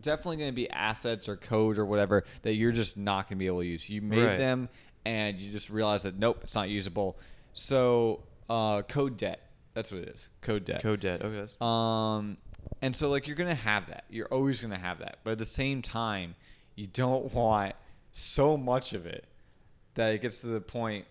definitely 0.00 0.36
gonna 0.38 0.52
be 0.52 0.68
assets 0.70 1.28
or 1.28 1.36
code 1.36 1.78
or 1.78 1.84
whatever 1.84 2.24
that 2.42 2.54
you're 2.54 2.72
just 2.72 2.96
not 2.96 3.28
gonna 3.28 3.38
be 3.38 3.46
able 3.46 3.60
to 3.60 3.66
use. 3.66 3.88
You 3.88 4.02
made 4.02 4.24
Right. 4.24 4.36
them, 4.38 4.68
and 5.04 5.38
you 5.38 5.50
just 5.52 5.70
realize 5.70 6.02
that 6.04 6.18
nope, 6.18 6.40
it's 6.42 6.54
not 6.54 6.68
usable. 6.68 7.18
So 7.52 8.22
uh, 8.48 8.82
code 8.82 9.16
debt. 9.16 9.40
That's 9.74 9.92
what 9.92 10.02
it 10.02 10.08
is. 10.08 10.28
Code 10.40 10.64
debt. 10.64 10.82
code 10.82 11.00
debt. 11.00 11.22
Okay, 11.22 11.36
that's, 11.36 11.60
Um, 11.60 12.36
and 12.82 12.94
so 12.96 13.08
like 13.10 13.26
you're 13.26 13.36
gonna 13.36 13.54
have 13.54 13.86
that. 13.88 14.04
You're 14.10 14.26
always 14.28 14.60
gonna 14.60 14.78
have 14.78 14.98
that. 15.00 15.18
But 15.24 15.32
at 15.32 15.38
the 15.38 15.44
same 15.44 15.82
time, 15.82 16.34
you 16.74 16.86
don't 16.86 17.32
want 17.32 17.74
so 18.12 18.56
much 18.56 18.92
of 18.92 19.06
it 19.06 19.24
that 19.94 20.12
it 20.14 20.22
gets 20.22 20.40
to 20.40 20.46
the 20.48 20.60
point 20.60 21.04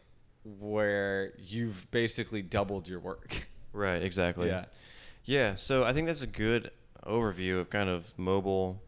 where 0.44 1.34
you've 1.38 1.90
basically 1.92 2.42
doubled 2.42 2.88
your 2.88 3.00
work. 3.00 3.48
right. 3.74 4.02
Exactly. 4.02 4.48
Yeah. 4.48 4.66
Yeah. 5.26 5.56
So 5.56 5.84
I 5.84 5.94
think 5.94 6.08
that's 6.08 6.22
a 6.22 6.28
good 6.28 6.72
overview 7.08 7.60
of 7.60 7.70
kind 7.70 7.90
of 7.90 8.18
mobile 8.18 8.82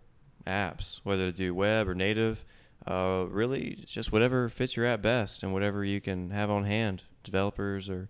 apps, 0.46 1.00
whether 1.04 1.32
to 1.32 1.36
do 1.36 1.54
web 1.56 1.88
or 1.88 1.96
native. 1.96 2.44
Uh, 2.88 3.26
really, 3.30 3.84
just 3.86 4.12
whatever 4.12 4.50
fits 4.50 4.76
your 4.76 4.86
app 4.86 5.02
best 5.02 5.44
and 5.44 5.54
whatever 5.54 5.84
you 5.84 6.00
can 6.02 6.30
have 6.32 6.50
on 6.50 6.64
hand, 6.66 7.04
developers 7.24 7.90
or 7.90 8.10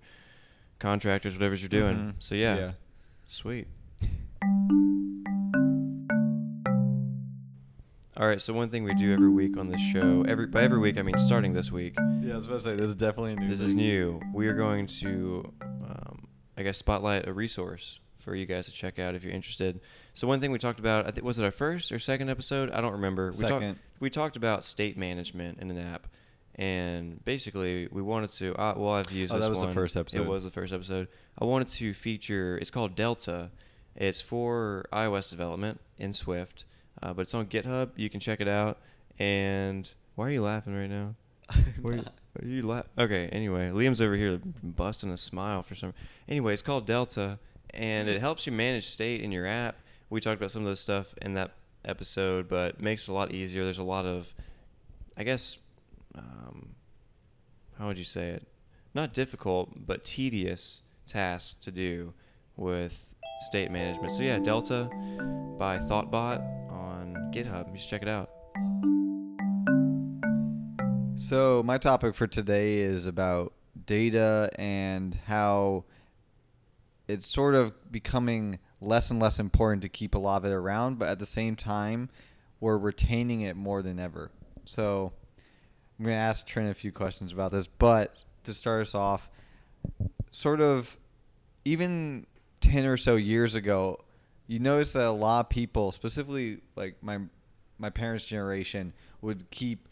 contractors, 0.78 1.34
whatever 1.34 1.56
you're 1.56 1.67
doing. 1.69 1.98
Mhm. 1.98 2.13
So 2.19 2.36
yeah, 2.36 2.56
Yeah. 2.58 2.72
sweet. 3.28 3.67
All 8.17 8.28
right, 8.28 8.41
so 8.41 8.54
one 8.54 8.69
thing 8.69 8.84
we 8.84 8.93
do 8.95 9.13
every 9.13 9.30
week 9.30 9.56
on 9.58 9.69
this 9.69 9.80
show, 9.80 10.24
every 10.28 10.45
by 10.45 10.63
every 10.63 10.78
week 10.78 10.98
I 10.98 11.04
mean 11.04 11.17
starting 11.17 11.54
this 11.54 11.72
week. 11.72 11.95
Yeah, 12.22 12.34
I 12.34 12.36
was 12.36 12.45
about 12.48 12.56
to 12.58 12.60
say 12.62 12.76
this 12.76 12.89
is 12.89 12.95
definitely 12.95 13.34
a 13.34 13.36
new. 13.38 13.48
This 13.50 13.62
is 13.62 13.74
new. 13.74 14.19
We 14.34 14.48
are 14.50 14.54
going 14.54 14.88
to, 14.88 15.54
um, 15.62 16.28
I 16.58 16.63
guess, 16.63 16.78
spotlight 16.78 17.28
a 17.30 17.34
resource 17.34 18.00
for 18.19 18.36
you 18.36 18.45
guys 18.45 18.65
to 18.65 18.71
check 18.71 18.99
out 18.99 19.15
if 19.15 19.23
you're 19.23 19.34
interested. 19.34 19.79
So 20.13 20.27
one 20.27 20.39
thing 20.39 20.51
we 20.51 20.60
talked 20.60 20.79
about, 20.79 21.08
I 21.08 21.12
think, 21.12 21.25
was 21.25 21.39
it 21.39 21.43
our 21.45 21.51
first 21.51 21.91
or 21.91 21.99
second 21.99 22.29
episode? 22.29 22.71
I 22.71 22.82
don't 22.82 22.93
remember. 22.93 23.32
We 23.32 23.38
Second. 23.38 23.62
talked. 23.62 23.79
We 23.99 24.10
talked 24.10 24.38
about 24.38 24.63
state 24.63 24.97
management 24.97 25.60
in 25.60 25.71
an 25.71 25.77
app, 25.77 26.08
and 26.55 27.23
basically 27.25 27.88
we 27.91 28.01
wanted 28.01 28.29
to. 28.32 28.53
Uh, 28.55 28.73
well, 28.77 28.93
I've 28.93 29.12
used 29.12 29.34
Oh, 29.34 29.38
this 29.38 29.45
that 29.45 29.49
was 29.49 29.62
the 29.62 29.73
first 29.73 29.95
episode. 29.97 30.21
It 30.21 30.27
was 30.27 30.43
the 30.43 30.51
first 30.51 30.73
episode. 30.73 31.08
I 31.38 31.45
wanted 31.45 31.67
to 31.69 31.93
feature. 31.93 32.58
It's 32.58 32.71
called 32.71 32.95
Delta. 32.95 33.51
It's 33.95 34.21
for 34.21 34.86
iOS 34.93 35.29
development 35.29 35.82
in 35.97 36.13
Swift, 36.13 36.65
uh, 37.01 37.13
but 37.13 37.23
it's 37.23 37.34
on 37.34 37.47
GitHub. 37.47 37.89
You 37.95 38.10
can 38.10 38.19
check 38.19 38.39
it 38.39 38.47
out. 38.47 38.79
And 39.17 39.89
why 40.15 40.27
are 40.27 40.32
you 40.32 40.41
laughing 40.41 40.75
right 40.75 40.89
now? 40.89 41.15
Why 41.82 41.91
are 41.91 41.95
you, 41.95 42.03
are 42.41 42.45
you 42.45 42.62
la- 42.62 42.84
okay, 42.97 43.27
anyway, 43.29 43.71
Liam's 43.71 43.99
over 43.99 44.15
here 44.15 44.39
busting 44.62 45.10
a 45.10 45.17
smile 45.17 45.63
for 45.63 45.73
some. 45.73 45.93
Anyway, 46.27 46.53
it's 46.53 46.62
called 46.62 46.86
Delta, 46.86 47.39
and 47.73 48.10
it 48.10 48.19
helps 48.19 48.45
you 48.45 48.51
manage 48.51 48.88
state 48.88 49.21
in 49.21 49.32
your 49.32 49.47
app. 49.47 49.77
We 50.10 50.21
talked 50.21 50.39
about 50.41 50.51
some 50.51 50.63
of 50.63 50.67
those 50.67 50.79
stuff 50.79 51.13
in 51.21 51.36
that 51.36 51.51
episode, 51.86 52.47
but 52.49 52.82
makes 52.82 53.08
it 53.08 53.12
a 53.12 53.13
lot 53.13 53.32
easier. 53.32 53.63
There's 53.63 53.77
a 53.77 53.84
lot 53.84 54.05
of, 54.05 54.34
I 55.17 55.23
guess, 55.23 55.58
um, 56.15 56.75
how 57.77 57.88
would 57.88 57.97
you 57.97 58.03
say 58.03 58.29
it? 58.29 58.47
Not 58.93 59.13
difficult, 59.13 59.86
but 59.86 60.03
tedious 60.03 60.82
tasks 61.08 61.58
to 61.62 61.71
do 61.71 62.13
with 62.58 63.13
state 63.41 63.71
management. 63.71 64.12
So 64.12 64.23
yeah, 64.23 64.39
Delta 64.39 64.89
by 65.58 65.77
Thoughtbot 65.77 66.39
on 66.71 67.15
GitHub. 67.34 67.71
You 67.71 67.79
should 67.79 67.89
check 67.89 68.01
it 68.01 68.08
out. 68.08 68.29
So 71.17 71.62
my 71.63 71.77
topic 71.77 72.15
for 72.15 72.27
today 72.27 72.79
is 72.79 73.05
about 73.05 73.53
data 73.86 74.49
and 74.55 75.13
how 75.25 75.84
it's 77.10 77.26
sort 77.26 77.56
of 77.56 77.74
becoming 77.91 78.60
less 78.80 79.10
and 79.10 79.19
less 79.19 79.39
important 79.39 79.82
to 79.82 79.89
keep 79.89 80.13
a 80.13 80.19
lot 80.19 80.38
of 80.38 80.45
it 80.45 80.54
around, 80.54 81.00
but 81.00 81.10
at 81.10 81.17
the 81.17 81.26
same 81.26 81.56
time, 81.56 82.08
we're 82.60 82.78
retaining 82.78 83.41
it 83.41 83.56
more 83.56 83.82
than 83.82 84.00
ever. 84.00 84.30
So 84.65 85.12
I'm 85.98 86.06
going 86.06 86.15
to 86.15 86.22
ask 86.22 86.45
Trent 86.45 86.69
a 86.69 86.74
few 86.76 86.91
questions 86.91 87.32
about 87.32 87.52
this, 87.52 87.65
but 87.65 88.24
to 88.43 88.54
start 88.54 88.84
us 88.84 88.93
off, 88.93 89.28
sort 90.30 90.62
of 90.62 90.98
even 91.65 92.28
10 92.62 92.86
or 92.86 92.95
so 92.95 93.15
years 93.15 93.56
ago, 93.56 94.00
you 94.45 94.60
notice 94.60 94.93
that 94.93 95.06
a 95.06 95.12
lot 95.12 95.39
of 95.39 95.50
people, 95.50 95.91
specifically 95.91 96.62
like 96.76 97.02
my 97.02 97.19
my 97.80 97.89
parents' 97.89 98.28
generation, 98.28 98.93
would 99.22 99.50
keep 99.50 99.88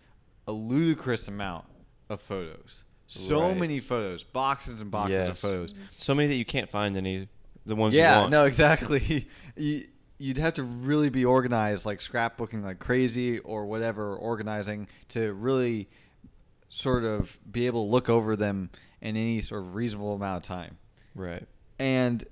a 0.45 0.51
ludicrous 0.51 1.27
amount 1.27 1.65
of 2.09 2.21
photos. 2.21 2.83
So 3.07 3.39
Right. 3.41 3.57
many 3.57 3.79
photos, 3.79 4.23
boxes 4.23 4.81
and 4.81 4.91
boxes 4.91 5.27
of 5.29 5.39
photos. 5.39 5.73
So 5.95 6.13
many 6.13 6.27
that 6.27 6.35
you 6.35 6.45
can't 6.45 6.69
find 6.69 6.95
any 6.97 7.29
the 7.65 7.75
ones 7.75 7.93
you 7.93 8.01
Yeah, 8.01 8.27
no, 8.27 8.45
exactly. 8.51 9.27
you, 9.55 9.87
you'd 10.17 10.37
have 10.37 10.53
to 10.55 10.63
really 10.63 11.09
be 11.09 11.23
organized, 11.25 11.85
like 11.85 11.99
scrapbooking 11.99 12.63
like 12.63 12.79
crazy 12.79 13.39
or 13.39 13.65
whatever, 13.65 14.15
organizing 14.15 14.87
to 15.09 15.33
really 15.33 15.87
sort 16.69 17.03
of 17.03 17.37
be 17.49 17.65
able 17.65 17.85
to 17.85 17.91
look 17.91 18.09
over 18.09 18.35
them 18.35 18.69
in 19.01 19.15
any 19.15 19.39
sort 19.41 19.61
of 19.61 19.75
reasonable 19.75 20.13
amount 20.13 20.37
of 20.37 20.43
time. 20.43 20.77
Right. 21.15 21.45
And 21.79 22.25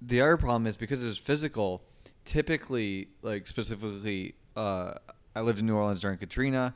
the 0.00 0.20
other 0.20 0.36
problem 0.36 0.66
is 0.66 0.76
because 0.76 1.02
it 1.02 1.06
was 1.06 1.18
physical, 1.18 1.82
typically, 2.24 3.08
like 3.22 3.46
specifically, 3.46 4.34
uh, 4.56 4.94
I 5.34 5.40
lived 5.40 5.58
in 5.60 5.66
New 5.66 5.74
Orleans 5.76 6.00
during 6.00 6.18
Katrina, 6.18 6.74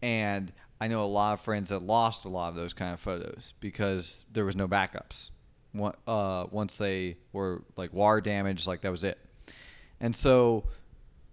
and 0.00 0.52
I 0.80 0.88
know 0.88 1.04
a 1.04 1.06
lot 1.06 1.32
of 1.34 1.40
friends 1.40 1.70
that 1.70 1.82
lost 1.82 2.24
a 2.24 2.28
lot 2.28 2.48
of 2.50 2.54
those 2.54 2.72
kind 2.72 2.92
of 2.94 3.00
photos 3.00 3.54
because 3.60 4.24
there 4.32 4.44
was 4.44 4.54
no 4.56 4.68
backups. 4.68 5.30
One- 5.72 5.94
Uh, 6.06 6.46
once 6.50 6.78
they 6.78 7.16
were 7.32 7.62
like 7.76 7.92
water 7.92 8.20
damaged, 8.20 8.66
like 8.66 8.80
that 8.82 8.90
was 8.90 9.04
it. 9.04 9.18
And 10.00 10.14
so 10.14 10.64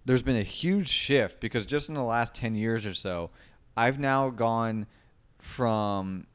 there's 0.04 0.22
been 0.22 0.36
a 0.36 0.42
huge 0.42 0.88
shift 0.88 1.40
because 1.40 1.64
just 1.66 1.88
in 1.88 1.94
the 1.94 2.02
last 2.02 2.34
10 2.34 2.54
years 2.56 2.84
or 2.84 2.94
so, 2.94 3.30
I've 3.76 3.98
now 4.00 4.30
gone 4.30 4.86
from 5.38 6.26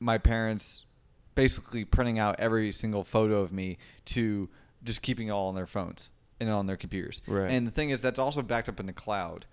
my 0.00 0.18
parents 0.18 0.84
basically 1.34 1.84
printing 1.84 2.18
out 2.18 2.36
every 2.38 2.72
single 2.72 3.04
photo 3.04 3.40
of 3.40 3.52
me 3.52 3.78
to 4.04 4.48
just 4.84 5.02
keeping 5.02 5.28
it 5.28 5.30
all 5.30 5.48
on 5.48 5.54
their 5.54 5.66
phones 5.66 6.10
and 6.40 6.50
on 6.50 6.66
their 6.66 6.76
computers. 6.76 7.22
Right. 7.26 7.50
And 7.50 7.66
the 7.66 7.70
thing 7.70 7.90
is, 7.90 8.00
that's 8.02 8.18
also 8.18 8.42
backed 8.42 8.68
up 8.68 8.78
in 8.80 8.86
the 8.86 8.92
cloud. 8.92 9.46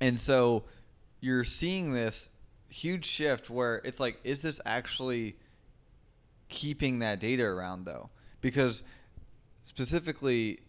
And 0.00 0.18
so 0.18 0.64
you're 1.20 1.44
seeing 1.44 1.92
this 1.92 2.28
huge 2.68 3.04
shift 3.04 3.48
where 3.50 3.76
it's 3.84 4.00
like, 4.00 4.18
is 4.24 4.42
this 4.42 4.60
actually 4.64 5.36
keeping 6.48 7.00
that 7.00 7.20
data 7.20 7.44
around 7.44 7.84
though? 7.84 8.10
Because 8.40 8.82
specifically, 9.62 10.60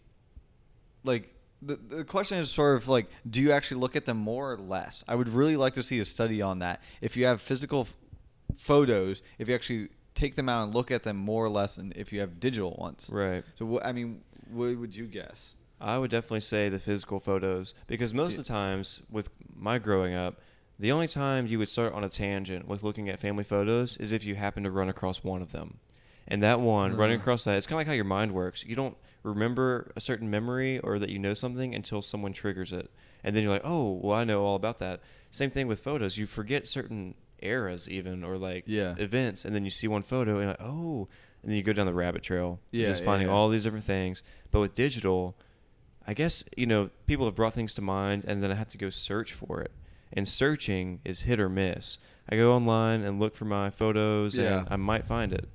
like 1.04 1.34
the 1.62 1.76
the 1.76 2.04
question 2.04 2.38
is 2.38 2.50
sort 2.50 2.76
of 2.76 2.88
like, 2.88 3.06
do 3.28 3.40
you 3.40 3.52
actually 3.52 3.80
look 3.80 3.96
at 3.96 4.04
them 4.04 4.16
more 4.16 4.52
or 4.52 4.58
less? 4.58 5.04
I 5.08 5.14
would 5.14 5.28
really 5.28 5.56
like 5.56 5.74
to 5.74 5.82
see 5.82 6.00
a 6.00 6.04
study 6.04 6.42
on 6.42 6.60
that. 6.60 6.82
If 7.00 7.16
you 7.16 7.26
have 7.26 7.40
physical 7.40 7.82
f- 7.82 7.96
photos, 8.56 9.22
if 9.38 9.48
you 9.48 9.54
actually 9.54 9.88
take 10.14 10.34
them 10.34 10.48
out 10.48 10.64
and 10.64 10.74
look 10.74 10.90
at 10.90 11.04
them 11.04 11.16
more 11.16 11.44
or 11.44 11.48
less 11.48 11.76
than 11.76 11.92
if 11.94 12.12
you 12.12 12.20
have 12.20 12.40
digital 12.40 12.76
ones. 12.78 13.08
Right. 13.10 13.44
So 13.58 13.66
what 13.66 13.84
I 13.86 13.92
mean, 13.92 14.22
what 14.50 14.76
would 14.76 14.94
you 14.94 15.06
guess? 15.06 15.54
I 15.80 15.98
would 15.98 16.10
definitely 16.10 16.40
say 16.40 16.68
the 16.68 16.78
physical 16.78 17.20
photos 17.20 17.74
because 17.86 18.12
most 18.12 18.32
Yeah. 18.34 18.40
of 18.40 18.44
the 18.46 18.48
times 18.52 19.02
with 19.10 19.30
my 19.54 19.78
growing 19.78 20.14
up, 20.14 20.40
the 20.78 20.90
only 20.92 21.08
time 21.08 21.46
you 21.46 21.58
would 21.58 21.68
start 21.68 21.92
on 21.92 22.04
a 22.04 22.08
tangent 22.08 22.66
with 22.68 22.82
looking 22.82 23.08
at 23.08 23.18
family 23.20 23.44
photos 23.44 23.96
is 23.98 24.12
if 24.12 24.24
you 24.24 24.34
happen 24.36 24.62
to 24.64 24.70
run 24.70 24.88
across 24.88 25.22
one 25.24 25.42
of 25.42 25.52
them. 25.52 25.78
And 26.26 26.42
that 26.42 26.60
one, 26.60 26.94
running 26.96 27.16
Uh. 27.18 27.20
across 27.20 27.44
that, 27.44 27.56
it's 27.56 27.66
kind 27.66 27.76
of 27.76 27.80
like 27.80 27.86
how 27.86 27.94
your 27.94 28.04
mind 28.04 28.32
works. 28.32 28.64
You 28.64 28.76
don't 28.76 28.96
remember 29.22 29.90
a 29.96 30.00
certain 30.00 30.30
memory 30.30 30.78
or 30.80 30.98
that 30.98 31.10
you 31.10 31.18
know 31.18 31.34
something 31.34 31.74
until 31.74 32.02
someone 32.02 32.32
triggers 32.32 32.72
it. 32.72 32.90
And 33.24 33.34
then 33.34 33.42
you're 33.42 33.52
like, 33.52 33.62
oh, 33.64 33.92
well, 34.02 34.16
I 34.16 34.24
know 34.24 34.44
all 34.44 34.54
about 34.56 34.78
that. 34.80 35.00
Same 35.30 35.50
thing 35.50 35.66
with 35.66 35.80
photos. 35.80 36.16
You 36.18 36.26
forget 36.26 36.68
certain 36.68 37.14
eras, 37.40 37.88
even, 37.88 38.22
or 38.24 38.36
like 38.36 38.64
Yeah. 38.66 38.94
events. 38.98 39.44
And 39.44 39.54
then 39.54 39.64
you 39.64 39.70
see 39.70 39.88
one 39.88 40.02
photo 40.02 40.32
and 40.32 40.40
you're 40.42 40.48
like, 40.50 40.60
oh. 40.62 41.08
And 41.42 41.50
then 41.50 41.56
you 41.56 41.62
go 41.62 41.72
down 41.72 41.86
the 41.86 41.92
rabbit 41.94 42.22
trail. 42.22 42.60
Yeah, 42.72 42.88
Just 42.88 43.02
yeah, 43.02 43.06
finding 43.06 43.28
yeah. 43.28 43.34
all 43.34 43.48
these 43.48 43.62
different 43.64 43.84
things. 43.84 44.22
But 44.50 44.60
with 44.60 44.74
digital, 44.74 45.36
I 46.08 46.14
guess 46.14 46.42
you 46.56 46.66
know 46.66 46.90
people 47.06 47.26
have 47.26 47.34
brought 47.36 47.52
things 47.54 47.74
to 47.74 47.82
mind, 47.82 48.24
and 48.26 48.42
then 48.42 48.50
I 48.50 48.54
have 48.54 48.68
to 48.68 48.78
go 48.78 48.88
search 48.90 49.32
for 49.34 49.60
it. 49.60 49.70
And 50.12 50.26
searching 50.26 51.00
is 51.04 51.20
hit 51.22 51.38
or 51.38 51.48
miss. 51.50 51.98
I 52.30 52.36
go 52.36 52.52
online 52.52 53.02
and 53.02 53.20
look 53.20 53.36
for 53.36 53.44
my 53.44 53.68
photos, 53.70 54.36
Yeah. 54.38 54.60
and 54.60 54.68
I 54.70 54.76
might 54.76 55.06
find 55.06 55.32
it. 55.34 55.48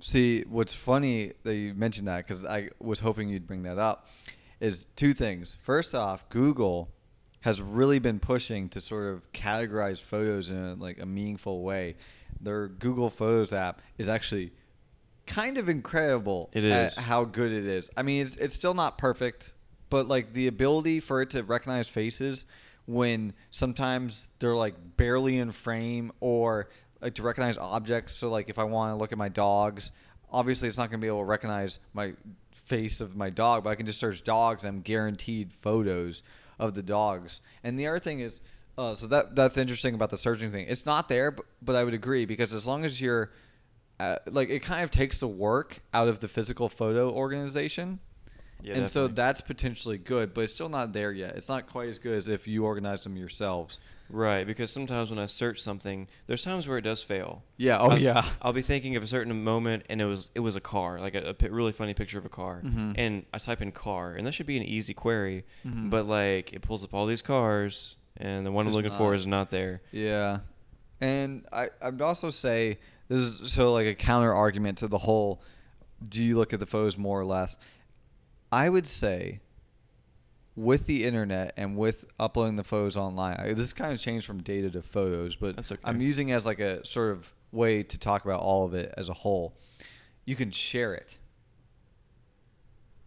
See, 0.00 0.42
what's 0.48 0.72
funny 0.72 1.32
that 1.44 1.54
you 1.54 1.74
mentioned 1.74 2.08
that 2.08 2.26
because 2.26 2.44
I 2.44 2.70
was 2.80 3.00
hoping 3.00 3.28
you'd 3.28 3.46
bring 3.46 3.62
that 3.62 3.78
up 3.78 4.08
is 4.58 4.86
two 4.96 5.12
things. 5.12 5.56
First 5.62 5.94
off, 5.94 6.28
Google 6.28 6.88
has 7.42 7.60
really 7.62 7.98
been 7.98 8.18
pushing 8.18 8.68
to 8.70 8.80
sort 8.80 9.14
of 9.14 9.30
categorize 9.32 9.98
photos 10.00 10.50
in 10.50 10.56
a, 10.56 10.74
like 10.74 10.98
a 11.00 11.06
meaningful 11.06 11.62
way. 11.62 11.96
Their 12.40 12.68
Google 12.68 13.10
Photos 13.10 13.52
app 13.52 13.80
is 13.96 14.08
actually 14.08 14.52
kind 15.26 15.56
of 15.58 15.68
incredible 15.68 16.50
It 16.52 16.64
is 16.64 16.96
how 16.96 17.24
good 17.24 17.52
it 17.52 17.64
is. 17.66 17.90
I 17.96 18.02
mean, 18.02 18.22
it's 18.22 18.36
it's 18.36 18.54
still 18.54 18.74
not 18.74 18.98
perfect, 18.98 19.52
but 19.90 20.08
like 20.08 20.32
the 20.32 20.46
ability 20.46 21.00
for 21.00 21.20
it 21.20 21.30
to 21.30 21.42
recognize 21.42 21.88
faces 21.88 22.44
when 22.86 23.34
sometimes 23.50 24.28
they're 24.38 24.54
like 24.54 24.74
barely 24.96 25.38
in 25.38 25.52
frame 25.52 26.12
or 26.20 26.68
like 27.00 27.14
to 27.14 27.22
recognize 27.22 27.58
objects. 27.58 28.14
So 28.14 28.30
like 28.30 28.48
if 28.48 28.58
I 28.58 28.64
want 28.64 28.92
to 28.92 28.96
look 28.96 29.12
at 29.12 29.18
my 29.18 29.28
dogs, 29.28 29.92
obviously 30.32 30.68
it's 30.68 30.78
not 30.78 30.90
going 30.90 31.00
to 31.00 31.04
be 31.04 31.08
able 31.08 31.20
to 31.20 31.24
recognize 31.24 31.78
my 31.92 32.14
face 32.52 33.00
of 33.00 33.16
my 33.16 33.30
dog, 33.30 33.64
but 33.64 33.70
I 33.70 33.74
can 33.74 33.86
just 33.86 34.00
search 34.00 34.24
dogs. 34.24 34.64
I'm 34.64 34.80
guaranteed 34.80 35.52
photos 35.52 36.22
of 36.58 36.74
the 36.74 36.82
dogs. 36.82 37.40
And 37.62 37.78
the 37.78 37.86
other 37.86 37.98
thing 37.98 38.20
is, 38.20 38.40
uh, 38.78 38.94
so 38.94 39.06
that 39.08 39.34
that's 39.34 39.58
interesting 39.58 39.94
about 39.94 40.10
the 40.10 40.18
searching 40.18 40.50
thing. 40.50 40.66
It's 40.68 40.86
not 40.86 41.08
there, 41.08 41.30
but, 41.30 41.44
but 41.60 41.76
I 41.76 41.84
would 41.84 41.94
agree 41.94 42.24
because 42.24 42.54
as 42.54 42.66
long 42.66 42.84
as 42.84 43.00
you're 43.00 43.30
uh, 43.98 44.16
like 44.30 44.48
it 44.48 44.60
kind 44.60 44.82
of 44.82 44.90
takes 44.90 45.20
the 45.20 45.28
work 45.28 45.82
out 45.92 46.08
of 46.08 46.20
the 46.20 46.28
physical 46.28 46.70
photo 46.70 47.10
organization. 47.10 48.00
Yeah, 48.62 48.74
and 48.74 48.88
so 48.90 49.08
that's 49.08 49.40
potentially 49.40 49.98
good, 49.98 50.34
but 50.34 50.42
it's 50.42 50.54
still 50.54 50.68
not 50.68 50.92
there 50.92 51.12
yet. 51.12 51.36
It's 51.36 51.48
not 51.48 51.66
quite 51.68 51.88
as 51.88 51.98
good 51.98 52.16
as 52.16 52.28
if 52.28 52.46
you 52.48 52.64
organize 52.64 53.04
them 53.04 53.16
yourselves. 53.16 53.80
Right, 54.12 54.44
because 54.44 54.72
sometimes 54.72 55.08
when 55.10 55.20
I 55.20 55.26
search 55.26 55.60
something, 55.60 56.08
there's 56.26 56.42
times 56.42 56.66
where 56.66 56.76
it 56.78 56.82
does 56.82 57.00
fail. 57.02 57.44
Yeah, 57.56 57.78
oh, 57.78 57.90
I'll- 57.90 57.98
yeah. 57.98 58.28
I'll 58.42 58.52
be 58.52 58.62
thinking 58.62 58.96
of 58.96 59.02
a 59.04 59.06
certain 59.06 59.44
moment, 59.44 59.84
and 59.88 60.00
it 60.00 60.04
was 60.04 60.30
it 60.34 60.40
was 60.40 60.56
a 60.56 60.60
car, 60.60 60.98
like 60.98 61.14
a, 61.14 61.34
a 61.40 61.48
really 61.50 61.70
funny 61.72 61.94
picture 61.94 62.18
of 62.18 62.24
a 62.24 62.28
car, 62.28 62.60
Mhm. 62.64 62.94
and 62.98 63.24
I 63.32 63.38
type 63.38 63.62
in 63.62 63.70
car, 63.70 64.14
and 64.14 64.26
that 64.26 64.32
should 64.32 64.46
be 64.46 64.56
an 64.56 64.64
easy 64.64 64.94
query, 64.94 65.44
Mhm. 65.64 65.90
but 65.90 66.06
like 66.06 66.52
it 66.52 66.62
pulls 66.62 66.82
up 66.82 66.92
all 66.92 67.06
these 67.06 67.22
cars, 67.22 67.96
and 68.16 68.44
the 68.44 68.50
one 68.50 68.66
I'm 68.66 68.72
looking 68.72 68.90
for 68.98 69.14
is 69.14 69.26
not 69.28 69.50
there. 69.50 69.80
Yeah, 69.92 70.40
and 71.00 71.46
I 71.52 71.68
I'd 71.80 72.00
also 72.02 72.30
say 72.30 72.78
this 73.08 73.20
is 73.20 73.52
so 73.52 73.72
like 73.72 73.86
a 73.86 73.94
counter 73.94 74.34
argument 74.34 74.78
to 74.78 74.88
the 74.88 74.98
whole. 74.98 75.40
Do 76.02 76.24
you 76.24 76.36
look 76.38 76.52
at 76.52 76.60
the 76.60 76.66
photos 76.66 76.96
more 76.96 77.20
or 77.20 77.24
less? 77.26 77.56
I 78.52 78.68
would 78.68 78.86
say 78.86 79.40
with 80.56 80.86
the 80.86 81.04
internet 81.04 81.54
and 81.56 81.76
with 81.76 82.04
uploading 82.18 82.56
the 82.56 82.64
photos 82.64 82.96
online, 82.96 83.36
I, 83.36 83.52
this 83.52 83.72
kind 83.72 83.92
of 83.92 84.00
changed 84.00 84.26
from 84.26 84.42
data 84.42 84.70
to 84.70 84.82
photos, 84.82 85.36
but 85.36 85.58
okay. 85.58 85.76
I'm 85.84 86.00
using 86.00 86.28
it 86.30 86.34
as 86.34 86.46
like 86.46 86.60
a 86.60 86.84
sort 86.86 87.12
of 87.12 87.32
way 87.52 87.82
to 87.82 87.98
talk 87.98 88.24
about 88.24 88.40
all 88.40 88.64
of 88.64 88.74
it 88.74 88.92
as 88.96 89.08
a 89.08 89.12
whole. 89.14 89.54
You 90.24 90.36
can 90.36 90.50
share 90.50 90.94
it 90.94 91.18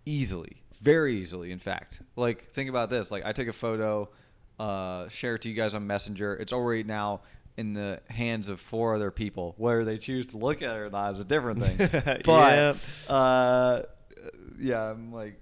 easily, 0.05 0.63
very 0.81 1.15
easily. 1.15 1.51
In 1.51 1.59
fact, 1.59 2.01
like 2.15 2.51
think 2.51 2.69
about 2.69 2.89
this: 2.89 3.11
like 3.11 3.25
I 3.25 3.31
take 3.31 3.47
a 3.47 3.53
photo, 3.53 4.09
uh, 4.59 5.07
share 5.09 5.35
it 5.35 5.41
to 5.43 5.49
you 5.49 5.55
guys 5.55 5.73
on 5.73 5.85
Messenger. 5.87 6.35
It's 6.35 6.53
already 6.53 6.83
now 6.83 7.21
in 7.55 7.73
the 7.73 8.01
hands 8.09 8.47
of 8.47 8.59
four 8.59 8.95
other 8.95 9.11
people. 9.11 9.53
Whether 9.57 9.85
they 9.85 9.97
choose 9.97 10.27
to 10.27 10.37
look 10.37 10.61
at 10.61 10.75
it 10.75 10.79
or 10.79 10.89
not 10.89 11.11
is 11.11 11.19
a 11.19 11.23
different 11.25 11.61
thing. 11.63 11.77
but 12.25 12.25
Yep. 12.25 12.77
uh, 13.07 13.81
yeah, 14.59 14.91
I'm 14.91 15.11
like. 15.13 15.39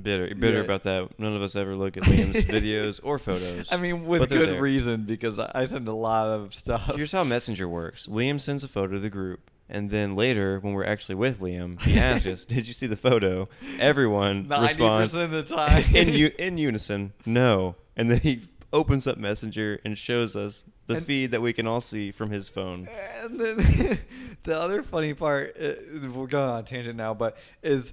Bitter, 0.00 0.34
bitter 0.34 0.58
Yeah. 0.58 0.64
about 0.64 0.84
that. 0.84 1.18
None 1.18 1.34
of 1.36 1.42
us 1.42 1.54
ever 1.56 1.76
look 1.76 1.98
at 1.98 2.04
Liam's 2.04 2.44
videos 2.46 3.00
or 3.02 3.18
photos. 3.18 3.70
I 3.70 3.76
mean, 3.76 4.06
with 4.06 4.30
good 4.30 4.58
reason 4.58 5.04
because 5.04 5.38
I 5.38 5.64
send 5.66 5.88
a 5.88 5.92
lot 5.94 6.28
of 6.28 6.54
stuff. 6.54 6.92
Here's 6.96 7.12
how 7.12 7.22
Messenger 7.24 7.68
works. 7.68 8.06
Liam 8.06 8.40
sends 8.40 8.64
a 8.64 8.68
photo 8.68 8.94
to 8.94 8.98
the 8.98 9.10
group, 9.10 9.50
and 9.68 9.90
then 9.90 10.16
later, 10.16 10.58
when 10.60 10.72
we're 10.72 10.86
actually 10.86 11.16
with 11.16 11.40
Liam, 11.40 11.78
he 11.82 11.98
asks 11.98 12.26
us, 12.26 12.44
"Did 12.46 12.66
you 12.66 12.72
see 12.72 12.86
the 12.86 12.96
photo?" 12.96 13.46
Everyone 13.78 14.48
responds 14.60 15.14
of 15.14 15.32
the 15.32 15.42
time 15.42 15.84
in 15.94 16.14
u- 16.14 16.32
in 16.38 16.56
unison, 16.56 17.12
"No." 17.26 17.74
And 17.94 18.10
then 18.10 18.20
he 18.20 18.42
opens 18.72 19.06
up 19.06 19.18
Messenger 19.18 19.80
and 19.84 19.98
shows 19.98 20.34
us 20.34 20.64
the 20.86 20.94
And- 20.94 21.04
feed 21.04 21.32
that 21.32 21.42
we 21.42 21.52
can 21.52 21.66
all 21.66 21.82
see 21.82 22.10
from 22.10 22.30
his 22.30 22.48
phone. 22.48 22.88
And 23.22 23.38
then 23.38 23.98
the 24.44 24.58
other 24.58 24.82
funny 24.82 25.12
part, 25.12 25.56
uh, 25.60 25.72
we're 26.14 26.26
going 26.26 26.48
on 26.48 26.60
a 26.60 26.62
tangent 26.62 26.96
now, 26.96 27.12
but 27.12 27.36
is 27.62 27.92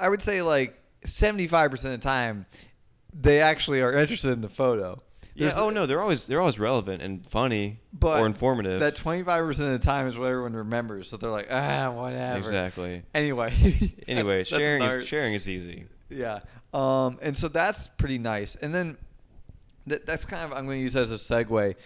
I 0.00 0.08
would 0.08 0.22
say 0.22 0.42
like 0.42 0.80
75% 1.04 1.72
of 1.72 1.82
the 1.82 1.98
time, 1.98 2.46
they 3.12 3.40
actually 3.40 3.80
are 3.80 3.92
interested 3.92 4.32
in 4.32 4.40
the 4.40 4.48
photo. 4.48 4.98
Yeah. 5.34 5.52
Oh 5.56 5.70
no, 5.70 5.86
they're 5.86 6.02
always 6.02 6.26
they're 6.26 6.40
always 6.40 6.58
relevant 6.58 7.02
and 7.02 7.26
funny 7.26 7.80
but 7.92 8.20
or 8.20 8.26
informative. 8.26 8.80
That 8.80 8.94
25% 8.96 9.48
of 9.48 9.56
the 9.56 9.78
time 9.78 10.06
is 10.06 10.18
what 10.18 10.26
everyone 10.26 10.54
remembers. 10.54 11.08
So 11.08 11.16
they're 11.16 11.30
like, 11.30 11.48
ah, 11.50 11.90
whatever. 11.92 12.38
exactly. 12.38 13.02
Anyway. 13.14 13.52
Anyway, 14.08 14.42
sharing 14.42 14.82
is 14.82 15.06
sharing 15.06 15.34
is 15.34 15.48
easy. 15.48 15.84
Yeah. 16.10 16.40
Um, 16.74 17.18
and 17.22 17.36
so 17.36 17.46
that's 17.48 17.86
pretty 17.86 18.18
nice. 18.18 18.56
And 18.56 18.74
then 18.74 18.96
that, 19.86 20.04
that's 20.04 20.24
kind 20.24 20.42
of, 20.44 20.52
I'm 20.52 20.66
going 20.66 20.78
to 20.78 20.82
use 20.82 20.94
that 20.94 21.02
as 21.02 21.12
a 21.12 21.14
segue. 21.14 21.76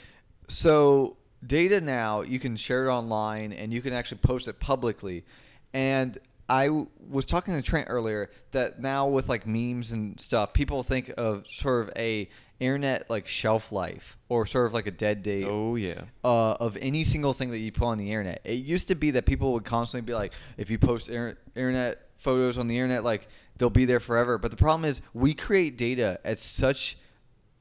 So 0.48 1.16
data 1.46 1.80
now, 1.80 2.22
you 2.22 2.38
can 2.38 2.56
share 2.56 2.86
it 2.86 2.90
online 2.90 3.52
and 3.52 3.72
you 3.72 3.82
can 3.82 3.92
actually 3.92 4.18
post 4.18 4.48
it 4.48 4.58
publicly. 4.58 5.24
And 5.72 6.18
I 6.48 6.66
w- 6.66 6.88
was 7.08 7.24
talking 7.26 7.54
to 7.54 7.62
Trent 7.62 7.86
earlier 7.88 8.30
that 8.52 8.80
now 8.80 9.08
with 9.08 9.28
like 9.28 9.46
memes 9.46 9.90
and 9.92 10.20
stuff, 10.20 10.52
people 10.52 10.82
think 10.82 11.12
of 11.16 11.46
sort 11.48 11.82
of 11.88 11.92
a 11.96 12.28
internet 12.60 13.08
like 13.10 13.26
shelf 13.26 13.72
life 13.72 14.16
or 14.28 14.46
sort 14.46 14.66
of 14.66 14.72
like 14.74 14.86
a 14.86 14.90
dead 14.90 15.22
date 15.22 15.46
Oh 15.48 15.74
yeah. 15.74 16.02
uh, 16.22 16.52
of 16.52 16.76
any 16.80 17.02
single 17.02 17.32
thing 17.32 17.50
that 17.50 17.58
you 17.58 17.72
put 17.72 17.86
on 17.86 17.98
the 17.98 18.08
internet. 18.10 18.40
It 18.44 18.54
used 18.64 18.88
to 18.88 18.94
be 18.94 19.10
that 19.12 19.26
people 19.26 19.52
would 19.54 19.64
constantly 19.64 20.06
be 20.06 20.14
like, 20.14 20.32
if 20.56 20.70
you 20.70 20.78
post 20.78 21.08
inter- 21.08 21.36
internet 21.56 22.10
photos 22.18 22.56
on 22.58 22.66
the 22.68 22.76
internet, 22.76 23.04
like 23.04 23.26
they'll 23.56 23.70
be 23.70 23.84
there 23.86 24.00
forever. 24.00 24.38
But 24.38 24.50
the 24.50 24.56
problem 24.56 24.84
is, 24.84 25.00
we 25.12 25.34
create 25.34 25.76
data 25.76 26.20
at 26.24 26.38
such 26.38 26.96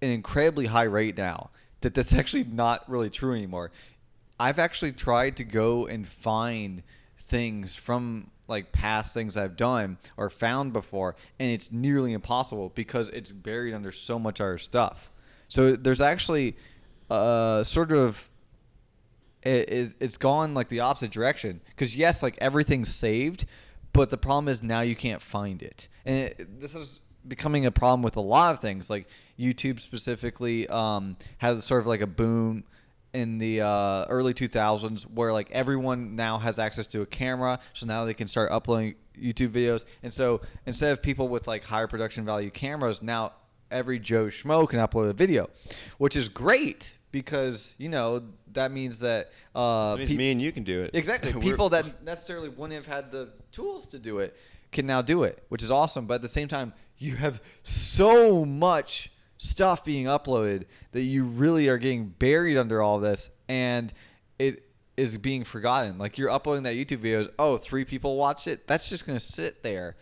an 0.02 0.10
incredibly 0.12 0.66
high 0.68 0.84
rate 0.84 1.18
now 1.18 1.50
that 1.82 1.94
that's 1.94 2.14
actually 2.14 2.44
not 2.44 2.88
really 2.90 3.10
true 3.10 3.34
anymore. 3.34 3.72
I've 4.40 4.60
actually 4.60 4.92
tried 4.92 5.38
to 5.38 5.44
go 5.44 5.86
and 5.88 6.08
find 6.08 6.84
things 7.18 7.76
from 7.76 8.30
like 8.48 8.72
past 8.72 9.14
things 9.14 9.38
I've 9.38 9.56
done 9.56 9.98
or 10.18 10.30
found 10.30 10.74
before, 10.74 11.16
and 11.40 11.52
it's 11.52 11.72
nearly 11.72 12.14
impossible 12.14 12.72
because 12.76 13.10
it's 13.10 13.32
buried 13.32 13.74
under 13.74 13.92
so 13.92 14.20
much 14.20 14.42
other 14.42 14.58
stuff. 14.58 15.10
So 15.48 15.76
there's 15.76 16.02
actually 16.02 16.58
uh, 17.10 17.64
sort 17.64 17.92
of 17.92 18.30
it, 19.44 19.70
it, 19.70 19.94
it's 20.00 20.18
gone 20.18 20.54
like 20.54 20.70
the 20.70 20.80
opposite 20.80 21.12
direction. 21.12 21.62
Because 21.68 21.96
yes 21.96 22.24
like 22.24 22.38
everything's 22.40 22.94
saved 22.94 23.46
but 23.94 24.10
the 24.10 24.18
problem 24.18 24.48
is 24.48 24.64
now 24.64 24.82
you 24.82 24.96
can't 24.96 25.22
find 25.22 25.62
it. 25.62 25.88
And 26.04 26.18
it, 26.18 26.60
this 26.60 26.74
is 26.74 27.00
becoming 27.28 27.66
a 27.66 27.72
problem 27.72 28.02
with 28.02 28.18
a 28.18 28.22
lot 28.22 28.52
of 28.52 28.60
things. 28.60 28.90
Like 28.90 29.08
youtube 29.40 29.80
specifically 29.80 30.68
um, 30.68 31.18
has 31.40 31.64
sort 31.64 31.82
of 31.82 31.88
like 31.88 32.02
a 32.02 32.08
boom 32.08 32.64
in 33.14 33.38
the 33.38 33.62
uh, 33.62 34.06
early 34.10 34.34
2000s 34.34 35.04
where 35.04 35.32
like 35.32 35.50
everyone 35.52 36.16
now 36.16 36.38
has 36.38 36.60
access 36.60 36.88
to 36.88 37.02
a 37.02 37.06
camera 37.06 37.60
so 37.74 37.86
now 37.86 38.06
they 38.06 38.14
can 38.14 38.28
start 38.28 38.52
uploading 38.52 38.96
youtube 39.20 39.50
videos 39.50 39.86
and 40.02 40.12
so 40.12 40.42
instead 40.66 40.92
of 40.92 41.02
people 41.02 41.28
with 41.28 41.48
like 41.48 41.64
higher 41.64 41.88
production 41.88 42.26
value 42.26 42.50
cameras 42.50 43.04
now 43.04 43.32
every 43.70 44.00
joe 44.00 44.26
schmo 44.26 44.68
can 44.68 44.80
upload 44.80 45.10
a 45.10 45.14
video 45.14 45.48
which 46.00 46.16
is 46.16 46.28
great 46.28 46.96
because 47.14 47.76
you 47.78 47.88
know 47.88 48.24
that 48.52 48.72
means 48.72 49.00
that 49.00 49.32
uh, 49.56 49.96
means 49.98 50.10
pe- 50.10 50.18
me 50.18 50.32
and 50.32 50.42
you 50.42 50.52
can 50.52 50.64
do 50.64 50.82
it. 50.82 50.92
Exactly. 50.94 51.32
People 51.40 51.70
that 51.70 52.04
necessarily 52.04 52.50
wouldn't 52.50 52.74
have 52.74 52.86
had 52.86 53.12
the 53.12 53.30
tools 53.54 53.88
to 53.88 54.00
do 54.00 54.20
it 54.20 54.36
can 54.74 54.86
now 54.86 55.02
do 55.02 55.24
it, 55.24 55.42
which 55.48 55.64
is 55.64 55.72
awesome. 55.72 56.06
But 56.06 56.16
at 56.16 56.22
the 56.24 56.28
same 56.28 56.48
time, 56.48 56.74
you 56.98 57.16
have 57.16 57.42
so 57.64 58.44
much 58.44 59.12
stuff 59.44 59.84
being 59.84 60.06
uploaded 60.06 60.66
that 60.94 61.02
you 61.02 61.26
really 61.26 61.68
are 61.68 61.78
getting 61.78 62.08
buried 62.08 62.58
under 62.58 62.82
all 62.82 63.00
this, 63.00 63.30
and 63.48 63.92
it 64.40 64.64
is 64.96 65.18
being 65.18 65.44
forgotten. 65.44 65.98
Like 65.98 66.18
you're 66.18 66.30
uploading 66.30 66.64
that 66.64 66.76
YouTube 66.76 67.00
videos. 67.00 67.30
Oh, 67.38 67.58
three 67.58 67.84
people 67.86 68.16
watched 68.16 68.48
it. 68.48 68.68
That's 68.68 68.90
just 68.90 69.06
gonna 69.06 69.20
sit 69.20 69.64
there, 69.64 69.96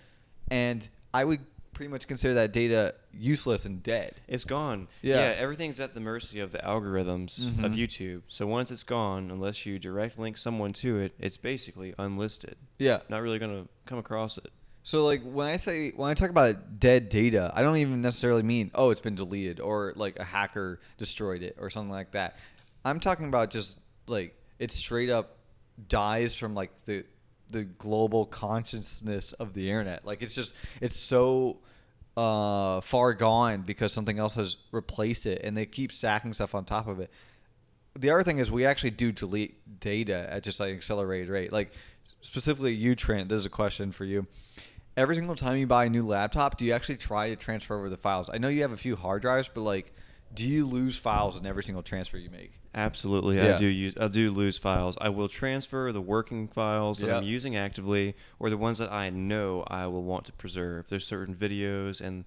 and 0.50 0.88
I 1.14 1.26
would 1.26 1.40
pretty 1.74 1.90
much 1.90 2.08
consider 2.08 2.36
that 2.36 2.54
data 2.54 2.94
useless 3.14 3.66
and 3.66 3.82
dead. 3.82 4.14
It's 4.28 4.44
gone. 4.44 4.88
Yeah. 5.02 5.16
Yeah. 5.16 5.36
everything's 5.40 5.80
at 5.80 5.96
the 5.96 6.00
mercy 6.02 6.40
of 6.40 6.52
the 6.52 6.60
algorithms 6.60 7.48
of 7.48 7.72
Mhm. 7.72 7.76
YouTube. 7.76 8.22
So 8.28 8.46
once 8.46 8.70
it's 8.70 8.84
gone, 8.84 9.32
unless 9.32 9.66
you 9.66 9.80
direct 9.80 10.20
link 10.20 10.38
someone 10.38 10.74
to 10.74 11.00
it, 11.00 11.14
it's 11.18 11.38
basically 11.38 11.96
unlisted. 11.98 12.56
Yeah. 12.78 13.00
Not 13.10 13.22
really 13.24 13.40
going 13.40 13.64
to 13.64 13.70
come 13.86 13.98
across 13.98 14.38
it. 14.38 14.52
So 14.84 15.06
like 15.06 15.22
when 15.24 15.48
I 15.48 15.58
say 15.58 15.92
when 15.92 16.10
I 16.10 16.14
talk 16.14 16.30
about 16.30 16.80
dead 16.80 17.10
data, 17.10 17.52
I 17.54 17.62
don't 17.62 17.78
even 17.78 18.02
necessarily 18.02 18.44
mean 18.44 18.72
oh 18.74 18.90
it's 18.90 19.02
been 19.02 19.16
deleted 19.16 19.60
or 19.60 19.94
like 19.96 20.20
a 20.20 20.24
hacker 20.24 20.80
destroyed 20.98 21.44
it 21.44 21.58
or 21.60 21.70
something 21.70 21.92
like 21.92 22.12
that. 22.12 22.38
I'm 22.84 23.00
talking 23.00 23.28
about 23.28 23.52
just 23.52 23.78
like 24.08 24.36
it 24.60 24.72
straight 24.72 25.10
up 25.10 25.38
dies 25.88 26.36
from 26.36 26.56
like 26.56 26.72
the 26.86 27.06
the 27.52 27.64
global 27.64 28.26
consciousness 28.26 29.34
of 29.34 29.54
the 29.54 29.70
internet. 29.70 30.06
Like 30.06 30.22
it's 30.22 30.34
just 30.34 30.56
it's 30.80 30.98
so 30.98 31.58
uh, 32.18 32.82
far 32.82 33.14
gone 33.14 33.62
because 33.62 33.94
something 33.94 34.20
else 34.20 34.36
has 34.36 34.58
replaced 34.72 35.26
it, 35.26 35.42
and 35.44 35.56
they 35.56 35.66
keep 35.66 35.92
stacking 35.92 36.34
stuff 36.34 36.56
on 36.56 36.66
top 36.66 36.88
of 36.88 37.00
it. 37.00 37.12
The 37.98 38.10
other 38.10 38.24
thing 38.24 38.40
is 38.40 38.50
we 38.50 38.66
actually 38.66 38.92
do 38.92 39.12
delete 39.12 39.80
data 39.80 40.28
at 40.30 40.44
just 40.44 40.60
like 40.60 40.70
an 40.70 40.76
accelerated 40.78 41.30
rate. 41.30 41.52
Like 41.52 41.72
specifically 42.22 42.74
you, 42.74 42.96
Trent. 42.96 43.30
This 43.30 43.40
is 43.40 43.46
a 43.46 43.50
question 43.50 43.92
for 43.92 44.06
you. 44.06 44.28
Every 44.98 45.16
single 45.16 45.36
time 45.36 45.58
you 45.58 45.68
buy 45.68 45.86
a 45.86 45.90
new 45.90 46.04
laptop, 46.04 46.58
do 46.58 46.66
you 46.66 46.74
actually 46.74 46.98
try 46.98 47.30
to 47.30 47.36
transfer 47.36 47.78
over 47.78 47.90
the 47.90 47.98
files? 47.98 48.30
I 48.32 48.38
know 48.38 48.50
you 48.50 48.62
have 48.64 48.74
a 48.74 48.78
few 48.78 48.96
hard 48.96 49.22
drives, 49.22 49.50
but 49.54 49.62
like, 49.62 49.94
do 50.34 50.46
you 50.48 50.66
lose 50.66 50.98
files 50.98 51.38
in 51.38 51.46
every 51.46 51.64
single 51.64 51.84
transfer 51.84 52.18
you 52.18 52.30
make? 52.30 52.54
Absolutely, 52.74 53.38
Yeah. 53.38 53.56
I 53.56 53.60
do 53.60 53.66
use 53.66 53.94
I 54.00 54.08
do 54.08 54.32
lose 54.32 54.58
files. 54.58 54.98
I 55.02 55.10
will 55.10 55.28
transfer 55.28 55.92
the 55.92 56.02
working 56.02 56.48
files 56.48 57.00
that 57.00 57.14
I'm 57.14 57.24
using 57.24 57.58
actively, 57.58 58.16
or 58.40 58.50
the 58.50 58.58
ones 58.58 58.78
that 58.78 58.92
I 58.92 59.10
know 59.10 59.64
I 59.68 59.88
will 59.88 60.04
want 60.04 60.26
to 60.26 60.32
preserve. 60.34 60.88
There's 60.88 61.06
certain 61.06 61.36
videos, 61.36 62.00
and 62.00 62.24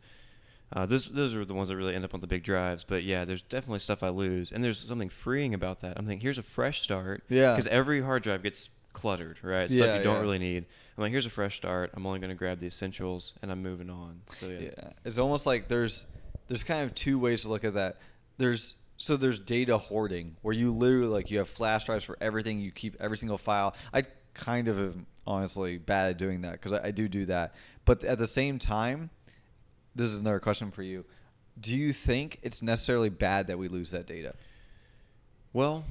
uh, 0.73 0.85
those 0.85 1.07
those 1.07 1.35
are 1.35 1.47
the 1.47 1.55
ones 1.55 1.71
that 1.71 1.77
really 1.77 1.95
end 1.95 2.05
up 2.05 2.13
on 2.13 2.21
the 2.21 2.27
big 2.27 2.43
drives. 2.43 2.85
But 2.85 3.05
yeah, 3.05 3.25
there's 3.25 3.41
definitely 3.41 3.79
stuff 3.79 4.03
I 4.03 4.11
lose, 4.11 4.53
and 4.53 4.63
there's 4.63 4.87
something 4.87 5.09
freeing 5.09 5.55
about 5.55 5.81
that. 5.81 5.99
I'm 5.99 6.05
thinking, 6.05 6.21
here's 6.23 6.39
a 6.39 6.43
fresh 6.43 6.83
start. 6.83 7.25
Yeah. 7.31 7.53
Because 7.53 7.67
every 7.69 8.03
hard 8.03 8.23
drive 8.23 8.43
gets 8.43 8.69
cluttered, 8.95 9.39
right? 9.43 9.71
Stuff 9.71 9.87
Yeah, 9.87 9.99
you 9.99 10.05
don't 10.05 10.17
yeah. 10.17 10.23
really 10.23 10.39
need. 10.39 10.65
I'm 10.97 11.03
like, 11.03 11.11
here's 11.11 11.27
a 11.27 11.31
fresh 11.31 11.57
start. 11.57 11.91
I'm 11.93 12.07
only 12.07 12.21
going 12.21 12.31
to 12.31 12.37
grab 12.37 12.59
the 12.59 12.67
essentials, 12.67 13.35
and 13.43 13.53
I'm 13.53 13.63
moving 13.63 13.91
on. 13.91 14.23
So 14.33 14.49
yeah. 14.49 14.71
Yeah, 14.77 14.91
it's 15.05 15.19
almost 15.19 15.45
like 15.45 15.69
there's 15.69 16.07
there's 16.49 16.65
kind 16.65 16.85
of 16.85 16.95
two 16.95 17.19
ways 17.19 17.43
to 17.43 17.51
look 17.51 17.65
at 17.65 17.75
that. 17.75 17.99
There's 18.39 18.77
so 18.97 19.17
there's 19.17 19.39
data 19.39 19.77
hoarding 19.77 20.37
where 20.41 20.55
you 20.55 20.73
literally 20.73 21.09
like 21.09 21.31
you 21.31 21.39
have 21.39 21.49
flash 21.49 21.85
drives 21.85 22.05
for 22.05 22.17
everything. 22.21 22.61
You 22.61 22.71
keep 22.71 22.97
every 23.01 23.19
single 23.19 23.39
file. 23.39 23.75
I 23.93 24.05
kind 24.33 24.69
of 24.69 24.79
am 24.79 25.07
honestly 25.27 25.79
bad 25.79 26.11
at 26.11 26.19
doing 26.19 26.43
that 26.43 26.53
because 26.53 26.73
I, 26.73 26.87
I 26.89 26.91
do 26.91 27.09
do 27.09 27.27
that. 27.27 27.55
But 27.85 28.05
at 28.05 28.19
the 28.19 28.27
same 28.27 28.59
time, 28.59 29.11
this 29.95 30.11
is 30.11 30.21
another 30.21 30.41
question 30.41 30.71
for 30.71 30.83
you. 30.83 31.05
Do 31.61 31.75
you 31.75 31.93
think 31.93 32.39
it's 32.43 32.63
necessarily 32.63 33.11
bad 33.11 33.47
that 33.49 33.59
we 33.59 33.69
lose 33.69 33.91
that 33.93 34.07
data? 34.07 34.35
Well, 35.53 35.85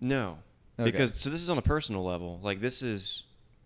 no. 0.00 0.38
Okay. 0.78 0.90
Because 0.90 1.14
so 1.14 1.30
this 1.30 1.40
is 1.40 1.50
on 1.50 1.58
a 1.58 1.62
personal 1.62 2.04
level. 2.04 2.40
Like 2.42 2.60
this 2.60 2.82
is 2.82 3.22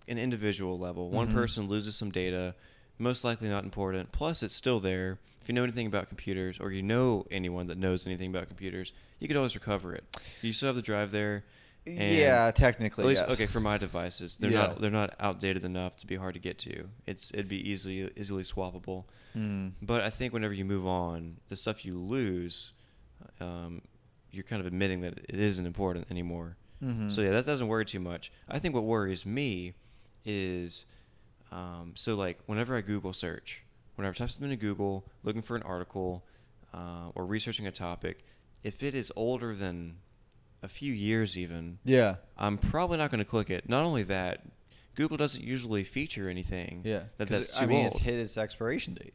an 0.08 0.18
individual 0.18 0.78
level. 0.78 1.10
One 1.10 1.28
Mhm. 1.28 1.32
person 1.34 1.68
loses 1.68 1.96
some 1.96 2.10
data, 2.10 2.54
most 2.98 3.24
likely 3.24 3.48
not 3.48 3.64
important. 3.64 4.12
Plus 4.12 4.42
it's 4.42 4.54
still 4.54 4.80
there. 4.80 5.18
If 5.40 5.48
you 5.48 5.54
know 5.54 5.62
anything 5.62 5.86
about 5.86 6.08
computers 6.08 6.58
or 6.60 6.70
you 6.70 6.82
know 6.82 7.26
anyone 7.30 7.68
that 7.68 7.78
knows 7.78 8.06
anything 8.06 8.28
about 8.30 8.48
computers, 8.48 8.92
you 9.20 9.28
could 9.28 9.36
always 9.36 9.54
recover 9.54 9.94
it. 9.94 10.04
You 10.42 10.52
still 10.52 10.66
have 10.68 10.76
the 10.76 10.82
drive 10.82 11.10
there. 11.12 11.44
yeah, 11.86 12.50
technically. 12.50 13.04
At 13.04 13.08
least, 13.08 13.22
yes. 13.26 13.30
okay, 13.30 13.46
for 13.46 13.60
my 13.60 13.78
devices, 13.78 14.36
they're 14.36 14.50
Yeah. 14.50 14.58
not 14.66 14.80
they're 14.80 14.90
not 14.90 15.14
outdated 15.18 15.64
enough 15.64 15.96
to 15.98 16.06
be 16.06 16.16
hard 16.16 16.34
to 16.34 16.40
get 16.40 16.58
to. 16.58 16.88
It's 17.06 17.30
it'd 17.32 17.48
be 17.48 17.66
easily 17.66 18.10
easily 18.14 18.42
swappable. 18.42 19.04
Mm. 19.34 19.72
But 19.80 20.02
I 20.02 20.10
think 20.10 20.34
whenever 20.34 20.52
you 20.52 20.66
move 20.66 20.86
on, 20.86 21.38
the 21.48 21.56
stuff 21.56 21.86
you 21.86 21.98
lose, 21.98 22.72
um, 23.40 23.80
you're 24.30 24.42
kind 24.44 24.60
of 24.60 24.66
admitting 24.66 25.00
that 25.00 25.16
it 25.16 25.34
isn't 25.40 25.64
important 25.64 26.06
anymore. 26.10 26.56
Mhm. 26.82 27.10
So 27.10 27.22
yeah, 27.22 27.30
that 27.30 27.44
doesn't 27.46 27.66
worry 27.68 27.84
too 27.84 28.00
much. 28.00 28.30
I 28.48 28.58
think 28.58 28.74
what 28.74 28.84
worries 28.84 29.26
me 29.26 29.74
is, 30.24 30.84
um, 31.50 31.92
so 31.96 32.14
like 32.14 32.38
whenever 32.46 32.76
I 32.76 32.80
Google 32.80 33.12
search, 33.12 33.62
whenever 33.96 34.14
I 34.14 34.16
type 34.18 34.30
something 34.30 34.50
into 34.50 34.60
Google, 34.64 35.04
looking 35.22 35.42
for 35.42 35.56
an 35.56 35.62
article, 35.62 36.24
uh, 36.74 37.10
or 37.14 37.26
researching 37.26 37.66
a 37.66 37.72
topic, 37.72 38.24
if 38.62 38.82
it 38.82 38.94
is 38.94 39.10
older 39.16 39.54
than 39.54 39.96
a 40.62 40.68
few 40.68 40.92
years 40.92 41.38
even, 41.38 41.78
Yeah. 41.84 42.16
I'm 42.36 42.58
probably 42.58 42.98
not 42.98 43.10
going 43.10 43.20
to 43.20 43.24
click 43.24 43.48
it. 43.50 43.68
Not 43.68 43.84
only 43.84 44.02
that, 44.04 44.44
Google 44.94 45.16
doesn't 45.16 45.42
usually 45.44 45.84
feature 45.84 46.28
anything 46.28 46.82
Yeah. 46.84 47.04
that 47.16 47.28
that's 47.28 47.50
it- 47.50 47.54
too 47.54 47.60
I 47.62 47.66
mean, 47.66 47.84
old. 47.84 47.86
it's 47.94 47.98
hit 47.98 48.14
its 48.18 48.36
expiration 48.36 48.94
date. 48.94 49.14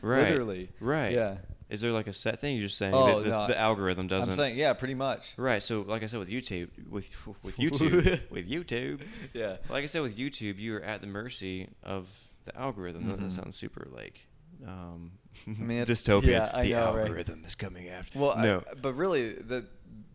Right. 0.00 0.28
Literally. 0.30 0.70
Right. 0.80 1.12
Yeah. 1.12 1.36
Is 1.70 1.80
there 1.80 1.90
like 1.92 2.06
a 2.06 2.12
set 2.12 2.38
thing 2.40 2.56
you're 2.56 2.66
just 2.66 2.76
saying 2.76 2.92
Oh, 2.92 3.06
that 3.20 3.24
the, 3.24 3.30
no, 3.30 3.46
the 3.46 3.58
algorithm 3.58 4.06
doesn't? 4.06 4.30
I'm 4.30 4.36
saying, 4.36 4.58
yeah, 4.58 4.74
pretty 4.74 4.94
much. 4.94 5.32
Right. 5.38 5.62
So, 5.62 5.80
like 5.82 6.02
I 6.02 6.06
said 6.06 6.18
with 6.18 6.28
YouTube, 6.28 6.68
with 6.90 7.08
with 7.42 7.56
YouTube, 7.64 8.30
with 8.30 8.50
YouTube, 8.50 9.00
Yeah. 9.32 9.56
Like 9.70 9.82
I 9.82 9.86
said 9.86 10.02
with 10.02 10.16
YouTube, 10.18 10.58
you 10.58 10.76
are 10.76 10.82
at 10.82 11.00
the 11.00 11.06
mercy 11.06 11.68
of 11.82 12.08
the 12.44 12.54
algorithm. 12.58 13.08
That- 13.08 13.18
Mhm. 13.18 13.22
That 13.22 13.30
sounds 13.32 13.56
super 13.56 13.86
like 13.90 14.26
um, 14.66 15.12
I 15.46 15.50
mean, 15.50 15.82
dystopian. 15.86 16.26
yeah, 16.26 16.50
I 16.52 16.64
the 16.64 16.70
know, 16.72 16.94
right? 16.94 16.98
algorithm 17.06 17.42
is 17.46 17.54
coming 17.54 17.88
after. 17.88 18.18
Well, 18.18 18.32
I- 18.32 18.42
no. 18.42 18.62
but 18.82 18.92
really, 18.92 19.32
the 19.32 19.64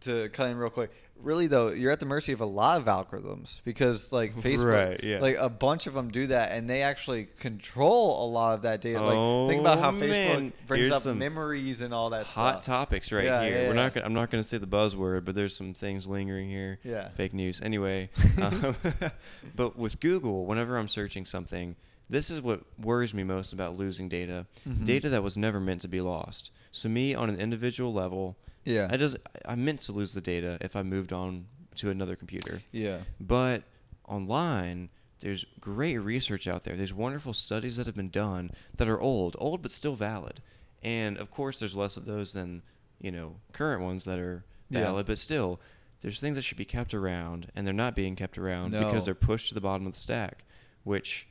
to 0.08 0.30
cut 0.30 0.50
in 0.50 0.58
real 0.58 0.70
quick. 0.70 0.92
Really 1.20 1.48
though, 1.48 1.70
you're 1.72 1.92
at 1.92 2.00
the 2.00 2.06
mercy 2.06 2.32
of 2.32 2.42
a 2.42 2.46
lot 2.46 2.80
of 2.80 2.86
algorithms 2.86 3.62
because 3.64 4.12
like 4.14 4.36
Facebook, 4.42 4.90
Right, 4.90 5.04
yeah. 5.04 5.20
like 5.20 5.36
a 5.38 5.50
bunch 5.50 5.88
of 5.88 5.96
them 5.96 6.12
do 6.12 6.28
that, 6.28 6.52
and 6.52 6.70
they 6.70 6.84
actually 6.84 7.28
control 7.40 8.24
a 8.24 8.28
lot 8.30 8.54
of 8.54 8.62
that 8.62 8.82
data. 8.82 9.02
like 9.02 9.50
think 9.50 9.62
about 9.62 9.80
how 9.80 9.90
Oh, 9.90 9.94
Facebook 9.94 10.10
man. 10.10 10.54
brings 10.68 10.82
Here's 10.84 10.92
up 10.98 11.02
some 11.02 11.18
memories 11.18 11.82
and 11.82 11.92
all 11.92 12.12
that 12.12 12.28
Hot 12.28 12.64
stuff. 12.64 12.76
topics 12.90 13.12
right 13.12 13.26
Yeah, 13.26 13.44
here. 13.44 13.62
yeah, 13.64 13.68
We're 13.68 13.74
not. 13.74 13.96
Gonna, 13.96 14.06
I'm 14.06 14.14
not 14.14 14.30
going 14.30 14.44
to 14.44 14.48
say 14.48 14.60
the 14.60 14.68
buzzword, 14.68 15.26
but 15.26 15.34
there's 15.34 15.56
some 15.56 15.74
things 15.74 16.06
lingering 16.06 16.50
here. 16.52 16.78
Yeah. 16.84 17.10
Fake 17.10 17.34
news. 17.34 17.62
Anyway, 17.62 18.12
um, 18.42 18.76
but 19.56 19.76
with 19.76 20.00
Google, 20.00 20.46
whenever 20.46 20.78
I'm 20.78 20.88
searching 20.88 21.26
something, 21.26 21.76
this 22.10 22.30
is 22.30 22.42
what 22.42 22.62
worries 22.80 23.14
me 23.16 23.24
most 23.24 23.54
about 23.54 23.76
losing 23.76 24.08
data. 24.08 24.46
Mhm. 24.70 24.86
Data 24.86 25.10
that 25.10 25.24
was 25.24 25.36
never 25.36 25.60
meant 25.60 25.82
to 25.82 25.88
be 25.88 26.00
lost. 26.00 26.52
So 26.72 26.88
me, 26.90 27.16
on 27.16 27.28
an 27.30 27.40
individual 27.40 27.92
level, 27.92 28.38
Yeah. 28.68 28.88
I 28.92 28.98
just 28.98 29.18
I 29.46 29.56
meant 29.56 29.80
to 29.82 29.92
lose 29.94 30.14
the 30.14 30.22
data 30.22 30.58
if 30.62 30.76
I 30.76 30.84
moved 30.84 31.14
on 31.14 31.46
to 31.76 31.90
another 31.90 32.16
computer. 32.16 32.62
Yeah. 32.72 33.00
But 33.20 33.64
online, 34.08 34.90
there's 35.20 35.46
great 35.60 35.98
research 35.98 36.48
out 36.48 36.64
there. 36.64 36.76
There's 36.76 36.94
wonderful 36.94 37.34
studies 37.34 37.78
that 37.78 37.86
have 37.86 37.96
been 37.96 38.10
done 38.10 38.52
that 38.76 38.88
are 38.90 39.00
old, 39.00 39.36
old 39.40 39.62
but 39.62 39.72
still 39.72 39.96
valid. 39.96 40.42
And 40.84 41.18
of 41.18 41.32
course, 41.32 41.60
there's 41.60 41.76
less 41.76 41.98
of 41.98 42.06
those 42.06 42.34
than 42.34 42.62
you 43.00 43.12
know 43.12 43.36
current 43.54 43.82
ones 43.82 44.06
that 44.06 44.20
are 44.20 44.44
Yeah. 44.70 44.82
valid. 44.82 45.06
But 45.06 45.18
still, 45.18 45.60
there's 46.02 46.20
things 46.20 46.36
that 46.36 46.42
should 46.44 46.58
be 46.58 46.66
kept 46.66 46.94
around, 46.94 47.52
and 47.56 47.66
they're 47.66 47.74
not 47.74 47.96
being 47.96 48.16
kept 48.16 48.38
around 48.38 48.72
No. 48.72 48.86
because 48.86 49.06
they're 49.06 49.16
pushed 49.16 49.48
to 49.50 49.54
the 49.56 49.62
bottom 49.62 49.88
of 49.88 49.94
the 49.94 50.00
stack. 50.00 50.44
Which, 50.84 51.28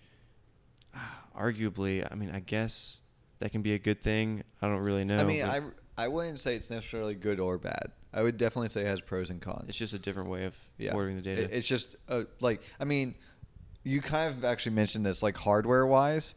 ah, 0.95 1.25
arguably, 1.39 2.07
I 2.11 2.15
mean, 2.15 2.31
I 2.31 2.41
guess 2.41 3.01
that 3.39 3.53
can 3.53 3.63
be 3.63 3.73
a 3.75 3.79
good 3.79 4.01
thing. 4.01 4.43
I 4.63 4.69
don't 4.69 4.83
really 4.83 5.05
know. 5.05 5.19
I 5.19 5.25
mean, 5.25 5.43
I 5.45 5.61
I 5.99 6.09
wouldn't 6.09 6.39
say 6.39 6.57
it's 6.57 6.71
necessarily 6.71 7.15
good 7.15 7.41
or 7.41 7.57
bad. 7.59 7.93
I 8.13 8.23
would 8.23 8.37
definitely 8.37 8.69
say 8.69 8.83
it 8.83 8.87
has 8.87 9.01
pros 9.01 9.31
and 9.31 9.41
cons. 9.41 9.65
it's 9.69 9.77
just 9.79 9.95
a 9.95 9.99
different 9.99 10.29
way 10.31 10.45
of 10.45 10.57
yeah. 10.79 10.95
ordering 10.95 11.17
the 11.17 11.23
data. 11.23 11.43
It- 11.45 11.53
It's 11.53 11.67
just 11.67 11.97
uh, 12.09 12.25
like 12.41 12.63
I 12.81 12.85
mean, 12.85 13.15
you 13.85 14.01
kind 14.03 14.35
of 14.37 14.45
actually 14.45 14.75
mentioned 14.75 15.05
this 15.07 15.23
like 15.23 15.37
hardware 15.37 15.87
wise. 15.87 16.35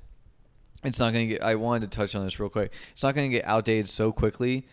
It's 0.84 1.00
not 1.00 1.12
going 1.14 1.28
to 1.28 1.34
get. 1.36 1.44
I 1.44 1.56
wanted 1.56 1.92
to 1.92 1.98
touch 1.98 2.16
on 2.16 2.24
this 2.24 2.40
real 2.40 2.50
quick. 2.50 2.72
It's 2.94 3.04
not 3.04 3.16
going 3.16 3.30
to 3.30 3.36
get 3.38 3.46
outdated 3.46 3.90
so 3.90 4.12
quickly 4.14 4.66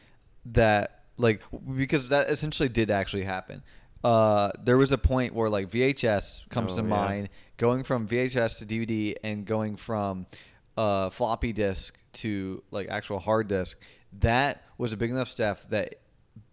that 0.47 1.03
like 1.16 1.41
because 1.76 2.09
that 2.09 2.30
essentially 2.30 2.68
did 2.68 2.91
actually 2.91 3.24
happen. 3.24 3.62
Uh, 4.05 4.53
there 4.62 4.76
was 4.76 4.93
a 4.93 4.99
point 4.99 5.34
where 5.34 5.49
like 5.51 5.68
VHS 5.68 6.49
comes 6.49 6.74
Oh, 6.74 6.76
to 6.76 6.82
yeah. 6.82 6.89
mind, 6.89 7.28
going 7.57 7.82
from 7.82 8.07
VHS 8.07 8.59
to 8.59 8.66
DVD 8.66 9.16
and 9.24 9.45
going 9.45 9.74
from 9.76 10.26
uh, 10.76 11.11
floppy 11.11 11.53
disk 11.53 11.99
to 12.12 12.62
like 12.70 12.89
actual 12.89 13.18
hard 13.18 13.49
disk. 13.49 13.78
That 14.20 14.62
was 14.79 14.93
a 14.93 14.97
big 14.97 15.11
enough 15.11 15.29
staff 15.29 15.66
that 15.70 15.97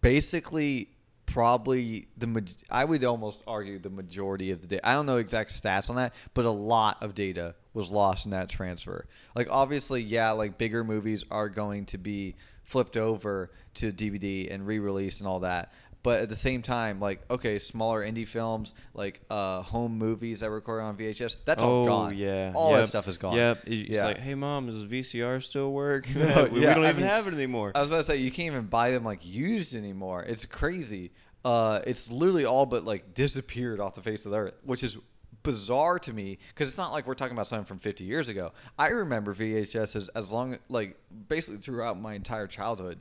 basically 0.01 0.89
probably 1.25 2.07
the 2.17 2.43
I 2.69 2.85
would 2.85 3.03
almost 3.03 3.43
argue 3.47 3.79
the 3.79 3.89
majority 3.89 4.51
of 4.51 4.61
the 4.61 4.67
data. 4.67 4.87
I 4.87 4.93
don't 4.93 5.05
know 5.05 5.17
exact 5.17 5.51
stats 5.51 5.89
on 5.89 5.95
that, 5.95 6.13
but 6.33 6.45
a 6.45 6.51
lot 6.51 7.01
of 7.01 7.15
data 7.15 7.55
was 7.73 7.91
lost 7.91 8.25
in 8.25 8.31
that 8.31 8.49
transfer. 8.49 9.07
Like 9.35 9.47
obviously, 9.49 10.01
yeah, 10.01 10.31
like 10.31 10.57
bigger 10.57 10.83
movies 10.83 11.23
are 11.31 11.49
going 11.49 11.85
to 11.87 11.97
be 11.97 12.35
flipped 12.63 12.97
over 12.97 13.51
to 13.75 13.91
DVD 13.91 14.53
and 14.53 14.65
re-released 14.65 15.19
and 15.19 15.27
all 15.27 15.39
that. 15.41 15.71
But 16.03 16.21
at 16.21 16.29
the 16.29 16.35
same 16.35 16.61
time, 16.61 16.99
like 16.99 17.21
okay, 17.31 17.57
smaller 17.59 18.03
indie 18.03 18.27
films, 18.27 18.73
like 18.93 19.21
uh, 19.29 19.61
home 19.61 19.97
movies 19.97 20.41
that 20.41 20.49
recorded 20.49 20.83
on 20.83 20.97
VHS, 20.97 21.37
that's 21.45 21.63
all 21.63 21.83
oh, 21.83 21.87
gone. 21.87 22.17
yeah. 22.17 22.51
all 22.53 22.71
yep. 22.71 22.81
that 22.81 22.87
stuff 22.87 23.07
is 23.07 23.17
gone. 23.17 23.35
Yep. 23.35 23.63
It's 23.65 23.89
yeah. 23.89 24.05
like, 24.05 24.17
hey, 24.17 24.35
mom, 24.35 24.67
does 24.67 24.85
VCR 24.85 25.41
still 25.41 25.71
work? 25.71 26.07
No, 26.15 26.43
we, 26.45 26.49
we 26.51 26.61
yeah, 26.61 26.73
don't 26.73 26.85
I 26.85 26.89
even 26.89 27.01
mean, 27.01 27.09
have 27.09 27.27
it 27.27 27.33
anymore. 27.33 27.71
I 27.73 27.79
was 27.79 27.89
about 27.89 27.97
to 27.97 28.03
say 28.03 28.17
you 28.17 28.31
can't 28.31 28.47
even 28.47 28.65
buy 28.67 28.91
them 28.91 29.03
like 29.03 29.25
used 29.25 29.75
anymore. 29.75 30.23
It's 30.23 30.45
crazy. 30.45 31.11
uh, 31.43 31.81
it's 31.85 32.09
literally 32.11 32.45
all 32.45 32.65
but 32.65 32.85
like 32.85 33.13
disappeared 33.13 33.79
off 33.79 33.95
the 33.95 34.01
face 34.01 34.25
of 34.25 34.31
the 34.31 34.37
earth, 34.37 34.53
which 34.63 34.83
is 34.83 34.97
bizarre 35.43 35.99
to 35.99 36.13
me 36.13 36.39
because 36.49 36.69
it's 36.69 36.77
not 36.77 36.91
like 36.91 37.05
we're 37.05 37.13
talking 37.13 37.33
about 37.33 37.47
something 37.47 37.65
from 37.65 37.77
50 37.77 38.03
years 38.03 38.29
ago. 38.29 38.51
I 38.79 38.89
remember 38.89 39.33
VHS 39.33 39.95
as, 39.95 40.07
as 40.09 40.31
long 40.31 40.57
like 40.69 40.97
basically 41.27 41.59
throughout 41.59 41.99
my 41.99 42.13
entire 42.13 42.47
childhood, 42.47 42.99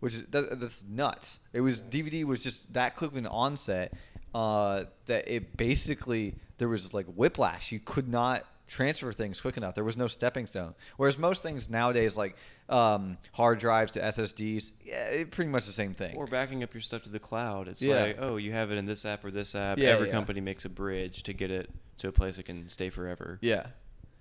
which 0.00 0.14
is 0.14 0.22
that, 0.30 0.60
that's 0.60 0.84
nuts. 0.88 1.40
It 1.52 1.60
was 1.60 1.80
DVD 1.82 2.24
was 2.24 2.42
just 2.42 2.72
that 2.74 2.96
quick 2.96 3.10
of 3.12 3.16
an 3.16 3.26
onset 3.26 3.92
uh, 4.34 4.84
that 5.06 5.28
it 5.28 5.56
basically 5.56 6.34
there 6.58 6.68
was 6.68 6.92
like 6.94 7.06
whiplash. 7.06 7.72
You 7.72 7.80
could 7.80 8.08
not 8.08 8.44
transfer 8.68 9.12
things 9.12 9.40
quick 9.40 9.56
enough. 9.56 9.74
There 9.76 9.84
was 9.84 9.96
no 9.96 10.08
stepping 10.08 10.46
stone. 10.46 10.74
Whereas 10.96 11.16
most 11.18 11.40
things 11.42 11.70
nowadays, 11.70 12.16
like 12.16 12.36
um, 12.68 13.16
hard 13.32 13.60
drives 13.60 13.92
to 13.92 14.00
SSDs, 14.00 14.72
yeah, 14.84 15.06
it, 15.06 15.30
pretty 15.30 15.50
much 15.50 15.66
the 15.66 15.72
same 15.72 15.94
thing. 15.94 16.16
Or 16.16 16.26
backing 16.26 16.62
up 16.64 16.74
your 16.74 16.80
stuff 16.80 17.02
to 17.02 17.08
the 17.10 17.20
cloud. 17.20 17.68
It's 17.68 17.80
Yeah. 17.80 18.02
like, 18.02 18.16
oh, 18.20 18.36
you 18.38 18.52
have 18.52 18.72
it 18.72 18.76
in 18.78 18.84
this 18.86 19.04
app 19.04 19.24
or 19.24 19.30
this 19.30 19.54
app. 19.54 19.78
Yeah, 19.78 19.90
Every 19.90 20.08
yeah. 20.08 20.14
company 20.14 20.40
makes 20.40 20.64
a 20.64 20.68
bridge 20.68 21.22
to 21.24 21.32
get 21.32 21.50
it 21.52 21.70
to 21.98 22.08
a 22.08 22.12
place 22.12 22.36
that 22.38 22.46
can 22.46 22.68
stay 22.68 22.90
forever. 22.90 23.38
yeah. 23.40 23.66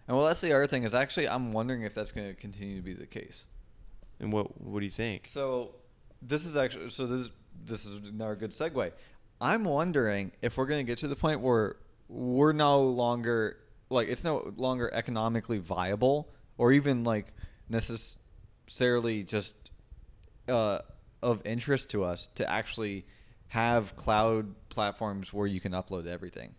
And 0.07 0.15
well, 0.15 0.27
that's 0.27 0.41
the 0.41 0.53
other 0.53 0.67
thing 0.67 0.83
is 0.83 0.93
actually 0.93 1.27
I'm 1.27 1.51
wondering 1.51 1.81
if 1.81 1.95
that's 1.95 2.11
going 2.11 2.27
to 2.27 2.39
continue 2.39 2.75
to 2.75 2.83
be 2.83 2.93
the 2.93 3.07
case. 3.07 3.45
And 4.19 4.31
what 4.31 4.59
what 4.61 4.79
do 4.79 4.85
you 4.85 4.91
think? 4.91 5.29
So 5.33 5.75
this 6.21 6.45
is 6.45 6.55
actually 6.55 6.89
so 6.89 7.05
this 7.07 7.29
this 7.65 7.85
is 7.85 7.95
another 8.07 8.35
good 8.35 8.51
segue. 8.51 8.91
I'm 9.41 9.63
wondering 9.65 10.31
if 10.41 10.57
we're 10.57 10.65
going 10.65 10.85
to 10.85 10.89
get 10.89 10.99
to 10.99 11.07
the 11.07 11.15
point 11.15 11.41
where 11.41 11.75
we're 12.07 12.53
no 12.53 12.83
longer 12.83 13.57
like 13.89 14.07
it's 14.07 14.23
no 14.23 14.53
longer 14.55 14.91
economically 14.93 15.57
viable 15.57 16.29
or 16.57 16.71
even 16.71 17.03
like 17.03 17.33
necessarily 17.69 19.23
just 19.23 19.55
uh, 20.47 20.79
of 21.21 21.41
interest 21.45 21.89
to 21.91 22.03
us 22.03 22.27
to 22.35 22.49
actually 22.49 23.05
have 23.49 23.95
cloud 23.95 24.53
platforms 24.69 25.33
where 25.33 25.47
you 25.47 25.59
can 25.59 25.71
upload 25.73 26.07
everything. 26.07 26.55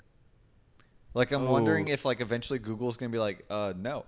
Like 1.14 1.32
I'm 1.32 1.46
wondering 1.48 1.88
Oh. 1.88 1.92
if 1.92 2.04
like 2.04 2.20
eventually 2.20 2.58
Google's 2.58 2.96
going 2.96 3.10
to 3.10 3.14
be 3.14 3.20
like, 3.20 3.44
uh, 3.48 3.72
no. 3.76 4.04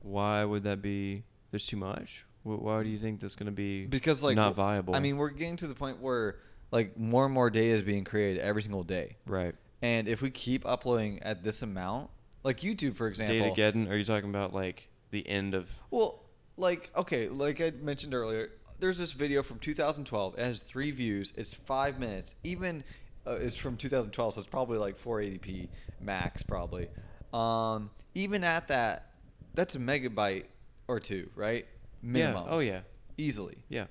Why 0.00 0.44
would 0.44 0.64
that 0.64 0.82
be? 0.82 1.22
There's 1.50 1.64
too 1.66 1.76
much. 1.76 2.24
Wh- 2.42 2.62
Why 2.62 2.82
do 2.82 2.88
you 2.88 2.98
think 2.98 3.20
that's 3.20 3.34
going 3.34 3.46
to 3.46 3.52
be 3.52 3.86
because 3.86 4.22
like 4.22 4.36
not 4.36 4.54
viable? 4.54 4.94
I 4.94 5.00
mean, 5.00 5.16
we're 5.16 5.30
getting 5.30 5.56
to 5.58 5.66
the 5.66 5.74
point 5.74 6.00
where 6.00 6.36
like 6.70 6.98
more 6.98 7.24
and 7.24 7.34
more 7.34 7.50
data 7.50 7.74
is 7.74 7.82
being 7.82 8.04
created 8.04 8.40
every 8.40 8.62
single 8.62 8.82
day, 8.82 9.16
right. 9.26 9.54
and 9.82 10.08
if 10.08 10.22
we 10.22 10.30
keep 10.30 10.66
uploading 10.66 11.22
at 11.22 11.44
this 11.44 11.62
amount, 11.62 12.10
like 12.42 12.60
YouTube, 12.60 12.94
for 12.94 13.08
example, 13.08 13.54
Data 13.54 13.78
Geddon? 13.78 13.90
Are 13.90 13.96
you 13.96 14.04
talking 14.04 14.30
about 14.30 14.52
like 14.52 14.88
the 15.10 15.26
end 15.28 15.54
of? 15.54 15.68
Well, 15.90 16.22
like 16.56 16.90
okay, 16.96 17.28
like 17.28 17.60
I 17.60 17.72
mentioned 17.82 18.14
earlier, 18.14 18.50
there's 18.78 18.98
this 18.98 19.12
video 19.12 19.42
from 19.42 19.58
2012. 19.58 20.38
It 20.38 20.44
has 20.44 20.62
three 20.62 20.90
views. 20.90 21.32
It's 21.36 21.54
five 21.54 21.98
minutes. 21.98 22.34
Even 22.42 22.82
uh, 23.26 23.32
it's 23.32 23.56
from 23.56 23.76
2012, 23.76 24.34
so 24.34 24.40
it's 24.40 24.48
probably 24.48 24.78
like 24.78 24.98
480p 24.98 25.68
max, 26.00 26.42
probably. 26.42 26.88
Um, 27.32 27.90
even 28.14 28.44
at 28.44 28.68
that, 28.68 29.12
that's 29.54 29.74
a 29.74 29.78
megabyte 29.78 30.44
or 30.88 31.00
two, 31.00 31.30
right? 31.34 31.66
Minimum. 32.02 32.44
Yeah. 32.46 32.50
Oh 32.54 32.58
yeah. 32.58 32.80
Easily. 33.16 33.58
Yeah. 33.68 33.86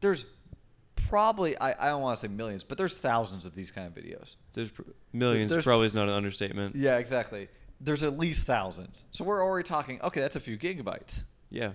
There's 0.00 0.24
probably 0.96 1.56
I, 1.58 1.72
I 1.72 1.90
don't 1.90 2.02
want 2.02 2.18
to 2.18 2.26
say 2.26 2.32
millions, 2.32 2.64
but 2.64 2.78
there's 2.78 2.96
thousands 2.96 3.44
of 3.46 3.54
these 3.54 3.70
kind 3.70 3.86
of 3.86 3.94
videos. 3.94 4.34
There's 4.52 4.70
pr- 4.70 4.82
millions. 5.12 5.50
There's- 5.50 5.64
probably 5.64 5.86
is 5.86 5.94
not 5.94 6.08
an 6.08 6.14
understatement. 6.14 6.74
Yeah, 6.76 6.96
exactly. 6.98 7.48
There's 7.80 8.02
at 8.02 8.18
least 8.18 8.46
thousands. 8.46 9.04
So 9.10 9.24
we're 9.24 9.42
already 9.42 9.66
talking. 9.68 10.00
Okay, 10.02 10.20
that's 10.20 10.36
a 10.36 10.40
few 10.40 10.56
gigabytes. 10.56 11.24
Yeah. 11.50 11.72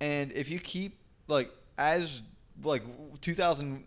And 0.00 0.32
if 0.32 0.50
you 0.50 0.58
keep 0.58 0.98
like 1.28 1.50
as 1.78 2.22
like 2.62 2.82
2000 3.20 3.84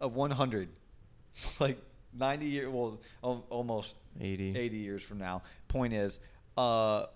of 0.00 0.14
100, 0.14 0.68
like 1.60 1.78
90 2.16 2.46
year 2.46 2.70
well 2.70 3.00
almost 3.22 3.96
80. 4.20 4.56
80 4.56 4.76
years 4.76 5.02
from 5.02 5.18
now. 5.18 5.42
Point 5.68 5.92
is, 5.92 6.20
uh, 6.56 7.06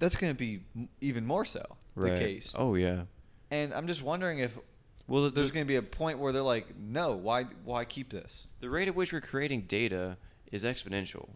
that's 0.00 0.16
going 0.16 0.32
to 0.32 0.36
be 0.36 0.60
even 1.00 1.24
more 1.24 1.44
so 1.44 1.64
Right. 1.94 2.14
the 2.14 2.18
case. 2.18 2.52
Oh 2.58 2.74
yeah. 2.74 3.02
And 3.52 3.72
I'm 3.72 3.86
just 3.86 4.02
wondering 4.02 4.40
if 4.40 4.56
Well, 5.06 5.24
the, 5.24 5.30
there's 5.30 5.48
the, 5.50 5.54
going 5.54 5.66
to 5.66 5.68
be 5.68 5.76
a 5.76 5.82
point 5.82 6.18
where 6.18 6.32
they're 6.32 6.42
like, 6.42 6.76
no, 6.76 7.14
why 7.14 7.44
why 7.64 7.84
keep 7.84 8.10
this? 8.10 8.46
the 8.60 8.68
rate 8.68 8.88
at 8.88 8.94
which 8.96 9.12
we're 9.12 9.20
creating 9.20 9.62
data 9.68 10.16
is 10.50 10.64
exponential. 10.64 11.28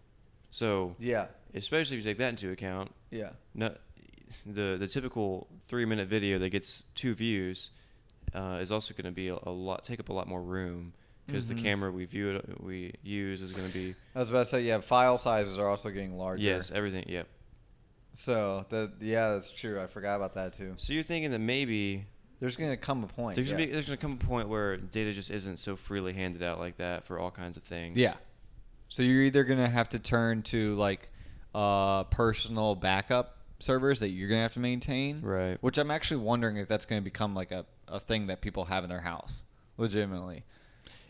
So 0.50 0.96
Yeah, 0.98 1.26
especially 1.54 1.96
if 1.98 2.04
you 2.04 2.10
take 2.10 2.18
that 2.18 2.30
into 2.30 2.50
account, 2.50 2.92
yeah, 3.10 3.30
no, 3.54 3.74
the 4.46 4.76
the 4.78 4.86
typical 4.88 5.46
three 5.68 5.84
minute 5.84 6.08
video 6.08 6.38
that 6.38 6.50
gets 6.50 6.82
two 6.94 7.14
views 7.14 7.70
uh, 8.34 8.58
is 8.60 8.70
also 8.72 8.94
going 8.94 9.04
to 9.04 9.10
be 9.12 9.28
a, 9.28 9.38
a 9.44 9.50
lot 9.50 9.84
take 9.84 10.00
up 10.00 10.08
a 10.08 10.12
lot 10.12 10.26
more 10.28 10.42
room 10.42 10.92
because 11.26 11.46
Mhm. 11.46 11.56
the 11.56 11.62
camera 11.62 11.90
we 11.90 12.04
view 12.04 12.36
it 12.36 12.62
we 12.62 12.92
use 13.02 13.42
is 13.42 13.52
going 13.52 13.66
to 13.66 13.72
be 13.74 13.94
I 14.14 14.18
was 14.20 14.30
about 14.30 14.44
to 14.44 14.50
say, 14.50 14.62
yeah, 14.62 14.80
file 14.80 15.18
sizes 15.18 15.58
are 15.58 15.68
also 15.68 15.90
getting 15.90 16.16
larger. 16.16 16.42
yes 16.42 16.70
everything 16.72 17.04
yep. 17.08 17.26
So 18.14 18.64
that 18.70 18.92
yeah, 19.00 19.32
that's 19.32 19.50
true. 19.50 19.80
I 19.80 19.86
forgot 19.86 20.16
about 20.16 20.34
that 20.34 20.54
too. 20.54 20.74
So 20.76 20.92
you're 20.92 21.02
thinking 21.02 21.30
that 21.32 21.40
maybe 21.40 22.06
There's 22.40 22.56
going 22.56 22.70
to 22.70 22.76
come 22.76 23.02
a 23.04 23.06
point. 23.08 23.34
there's 23.36 23.48
yeah. 23.50 23.54
gonna 23.56 23.66
be 23.66 23.72
there's 23.72 23.86
gonna 23.86 23.96
come 23.96 24.12
a 24.12 24.24
point 24.24 24.48
where 24.48 24.76
data 24.76 25.12
just 25.12 25.30
isn't 25.30 25.56
so 25.58 25.76
freely 25.76 26.12
handed 26.12 26.42
out 26.42 26.58
like 26.58 26.76
that 26.78 27.04
for 27.06 27.18
all 27.18 27.30
kinds 27.30 27.56
of 27.56 27.64
things. 27.64 27.98
Yeah. 27.98 28.14
So 28.88 29.02
you're 29.02 29.24
either 29.24 29.42
gonna 29.44 29.68
have 29.68 29.88
to 29.90 29.98
turn 29.98 30.42
to 30.44 30.76
like 30.76 31.10
uh, 31.54 32.04
personal 32.04 32.74
backup 32.76 33.38
servers 33.58 34.00
that 34.00 34.08
you're 34.10 34.28
gonna 34.28 34.42
have 34.42 34.52
to 34.54 34.60
maintain. 34.60 35.20
Right. 35.20 35.58
Which 35.60 35.78
I'm 35.78 35.90
actually 35.90 36.18
wondering 36.18 36.56
if 36.56 36.68
that's 36.68 36.84
gonna 36.84 37.00
become 37.02 37.34
like 37.34 37.50
a, 37.50 37.66
a 37.88 37.98
thing 37.98 38.28
that 38.28 38.40
people 38.40 38.66
have 38.66 38.84
in 38.84 38.90
their 38.90 39.00
house, 39.00 39.42
legitimately. 39.76 40.44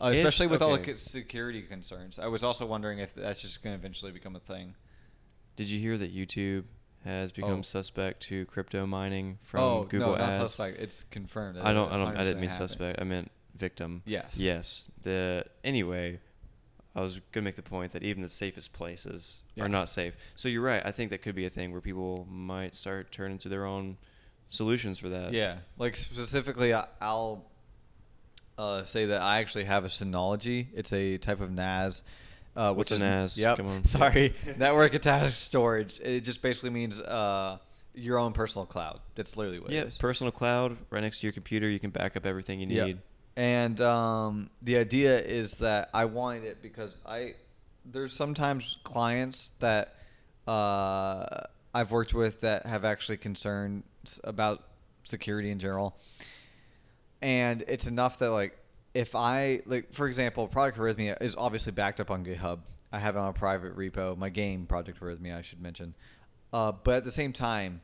Uh, 0.01 0.07
If- 0.07 0.17
especially 0.17 0.47
with 0.47 0.61
all 0.63 0.75
the 0.77 0.97
security 0.97 1.61
concerns. 1.61 2.17
I 2.17 2.27
was 2.27 2.43
also 2.43 2.65
wondering 2.65 2.97
if 2.99 3.13
that's 3.13 3.41
just 3.41 3.61
gonna 3.61 3.75
eventually 3.75 4.11
become 4.11 4.35
a 4.35 4.39
thing. 4.39 4.73
Did 5.55 5.69
you 5.69 5.79
hear 5.79 5.97
that 5.97 6.13
YouTube 6.15 6.63
has 7.05 7.31
become 7.31 7.59
Oh. 7.59 7.61
suspect 7.61 8.21
to 8.23 8.45
crypto 8.47 8.85
mining 8.85 9.37
from 9.43 9.61
oh 9.61 9.83
Google 9.85 10.11
no, 10.13 10.17
not 10.17 10.29
Ads? 10.33 10.37
suspect. 10.51 10.79
It's 10.79 11.03
confirmed. 11.11 11.57
I 11.57 11.71
don't. 11.73 11.91
I 11.91 11.97
don't. 11.97 12.17
I 12.17 12.23
didn't 12.23 12.41
mean 12.41 12.49
happened. 12.49 12.69
suspect. 12.71 12.99
I 13.01 13.03
meant 13.05 13.31
victim. 13.55 14.01
Yes. 14.05 14.37
Yes. 14.37 14.89
The 15.03 15.45
anyway, 15.63 16.19
I 16.95 17.01
was 17.01 17.21
gonna 17.31 17.45
make 17.45 17.55
the 17.55 17.61
point 17.61 17.93
that 17.93 18.03
even 18.03 18.21
the 18.21 18.29
safest 18.29 18.73
places 18.73 19.41
Yeah. 19.55 19.63
are 19.65 19.69
not 19.69 19.87
safe. 19.89 20.15
So 20.35 20.47
you're 20.49 20.61
right. 20.63 20.81
I 20.85 20.91
think 20.91 21.11
that 21.11 21.21
could 21.21 21.35
be 21.35 21.45
a 21.45 21.49
thing 21.49 21.71
where 21.71 21.81
people 21.81 22.27
might 22.29 22.75
start 22.75 23.11
turning 23.11 23.37
to 23.39 23.49
their 23.49 23.65
own 23.65 23.97
solutions 24.49 24.99
for 24.99 25.09
that. 25.09 25.31
Yeah, 25.33 25.57
like 25.77 25.95
specifically, 25.95 26.73
I- 26.73 26.87
I'll 26.99 27.45
uh, 28.57 28.83
say 28.83 29.05
that 29.07 29.21
I 29.21 29.39
actually 29.39 29.65
have 29.65 29.83
a 29.85 29.89
Synology. 29.89 30.67
It's 30.73 30.93
a 30.93 31.17
type 31.17 31.41
of 31.41 31.51
NAS. 31.51 32.03
Uh, 32.55 32.73
What's 32.73 32.91
which 32.91 32.95
is, 32.97 33.01
NAS? 33.01 33.37
Yep. 33.37 33.57
Come 33.57 33.67
on. 33.67 33.83
Sorry, 33.85 34.33
network 34.57 34.93
attached 34.93 35.37
storage. 35.39 35.99
It 35.99 36.21
just 36.21 36.41
basically 36.41 36.69
means 36.69 36.99
uh, 37.01 37.57
your 37.93 38.17
own 38.17 38.31
personal 38.33 38.65
cloud. 38.65 38.99
That's 39.15 39.35
literally 39.35 39.59
what 39.59 39.71
Yeah. 39.71 39.81
it 39.81 39.87
is. 39.87 39.97
Personal 39.97 40.31
cloud 40.31 40.77
right 40.89 41.01
next 41.01 41.19
to 41.19 41.27
your 41.27 41.33
computer. 41.33 41.69
You 41.69 41.79
can 41.79 41.89
back 41.89 42.15
up 42.15 42.25
everything 42.25 42.59
you 42.61 42.67
Yep. 42.67 42.87
need. 42.87 42.97
And 43.37 43.81
um, 43.81 44.49
the 44.61 44.77
idea 44.77 45.19
is 45.19 45.55
that 45.55 45.89
I 45.93 46.05
wanted 46.05 46.45
it 46.45 46.61
because 46.61 46.95
I 47.05 47.35
there's 47.83 48.13
sometimes 48.13 48.77
clients 48.85 49.51
that 49.59 49.95
uh, 50.47 51.41
I've 51.73 51.91
worked 51.91 52.13
with 52.13 52.41
that 52.41 52.65
have 52.65 52.85
actually 52.85 53.17
concerns 53.17 53.83
about 54.23 54.63
security 55.03 55.51
in 55.51 55.59
general, 55.59 55.97
and 57.21 57.63
it's 57.67 57.87
enough 57.87 58.19
that 58.19 58.29
like 58.31 58.57
if 58.95 59.13
I 59.13 59.61
like 59.65 59.93
for 59.93 60.07
example, 60.07 60.47
Project 60.47 60.79
Arrhythmia 60.79 61.21
is 61.21 61.35
obviously 61.35 61.73
backed 61.73 61.99
up 61.99 62.09
on 62.09 62.25
GitHub. 62.25 62.59
I 62.91 62.99
have 62.99 63.17
it 63.17 63.19
on 63.19 63.27
a 63.27 63.33
private 63.33 63.77
repo. 63.77 64.17
My 64.17 64.29
game 64.29 64.65
Project 64.65 65.01
Arrhythmia, 65.01 65.37
I 65.37 65.41
should 65.41 65.61
mention. 65.61 65.93
Uh, 66.53 66.71
but 66.71 66.95
at 66.95 67.03
the 67.03 67.11
same 67.11 67.33
time, 67.33 67.81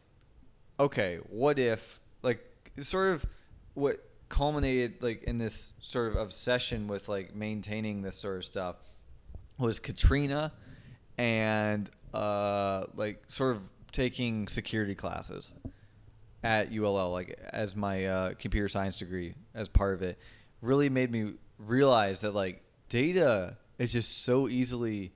okay, 0.80 1.20
what 1.30 1.59
if 1.59 1.99
like 2.24 2.39
sort 2.80 3.14
of 3.14 3.26
what 3.74 4.03
culminated 4.30 5.03
like 5.03 5.24
in 5.24 5.38
this 5.38 5.74
sort 5.82 6.09
of 6.09 6.16
obsession 6.16 6.88
with 6.88 7.09
like 7.09 7.36
maintaining 7.36 8.01
this 8.01 8.16
sort 8.16 8.38
of 8.38 8.45
stuff 8.45 8.78
was 9.57 9.80
Katrina 9.80 10.53
and 11.18 11.89
uh 12.14 12.86
like 12.95 13.22
sort 13.28 13.57
of 13.57 13.64
taking 13.91 14.47
security 14.47 14.95
classes 14.95 15.51
at 16.45 16.72
ULL 16.74 17.12
like 17.12 17.38
as 17.51 17.76
my 17.76 18.05
uh, 18.05 18.34
computer 18.36 18.70
science 18.70 18.97
degree 18.97 19.36
as 19.53 19.68
part 19.68 19.93
of 19.93 20.01
it 20.01 20.18
really 20.62 20.89
made 20.89 21.12
me 21.12 21.34
realize 21.57 22.22
that 22.22 22.34
like 22.34 22.62
data 22.89 23.57
is 23.78 23.91
just 23.91 24.24
so 24.24 24.47
easily 24.47 25.12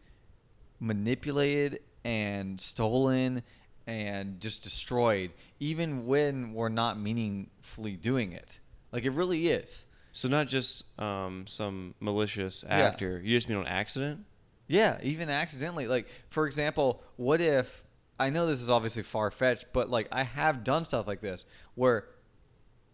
manipulated 0.79 1.79
and 2.03 2.59
stolen 2.59 3.43
and 3.87 4.39
just 4.39 4.63
destroyed 4.63 5.31
even 5.59 6.05
when 6.05 6.53
we're 6.53 6.69
not 6.69 6.99
meaningfully 6.99 7.93
doing 7.95 8.31
it 8.31 8.59
like 8.91 9.03
it 9.05 9.11
really 9.11 9.47
is 9.47 9.87
So 10.11 10.27
not 10.27 10.47
just 10.47 10.83
um, 10.99 11.45
some 11.47 11.93
malicious 11.99 12.63
actor 12.67 13.19
Yeah. 13.23 13.29
You 13.29 13.37
just 13.37 13.49
mean 13.49 13.57
on 13.57 13.67
accident. 13.67 14.25
yeah 14.67 14.97
even 15.03 15.29
accidentally 15.29 15.87
like 15.87 16.07
for 16.29 16.45
example 16.47 17.01
what 17.15 17.41
if 17.41 17.83
i 18.19 18.29
know 18.29 18.47
this 18.47 18.61
is 18.61 18.69
obviously 18.69 19.03
far-fetched 19.03 19.65
but 19.73 19.89
like 19.89 20.07
i 20.11 20.23
have 20.23 20.63
done 20.63 20.83
stuff 20.85 21.07
like 21.07 21.21
this 21.21 21.45
where 21.75 22.05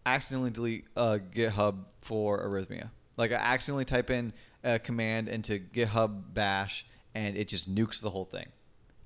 accidentally 0.06 0.50
delete 0.50 0.84
uh, 0.96 1.18
github 1.34 1.76
for 2.00 2.42
arrhythmia 2.46 2.90
Like 3.16 3.32
I 3.32 3.36
accidentally 3.36 3.84
type 3.84 4.10
in 4.10 4.32
a 4.64 4.78
command 4.78 5.28
into 5.28 5.58
GitHub 5.58 6.34
Bash 6.34 6.84
and 7.14 7.36
it 7.36 7.48
just 7.48 7.72
nukes 7.72 8.00
the 8.00 8.10
whole 8.10 8.24
thing. 8.24 8.46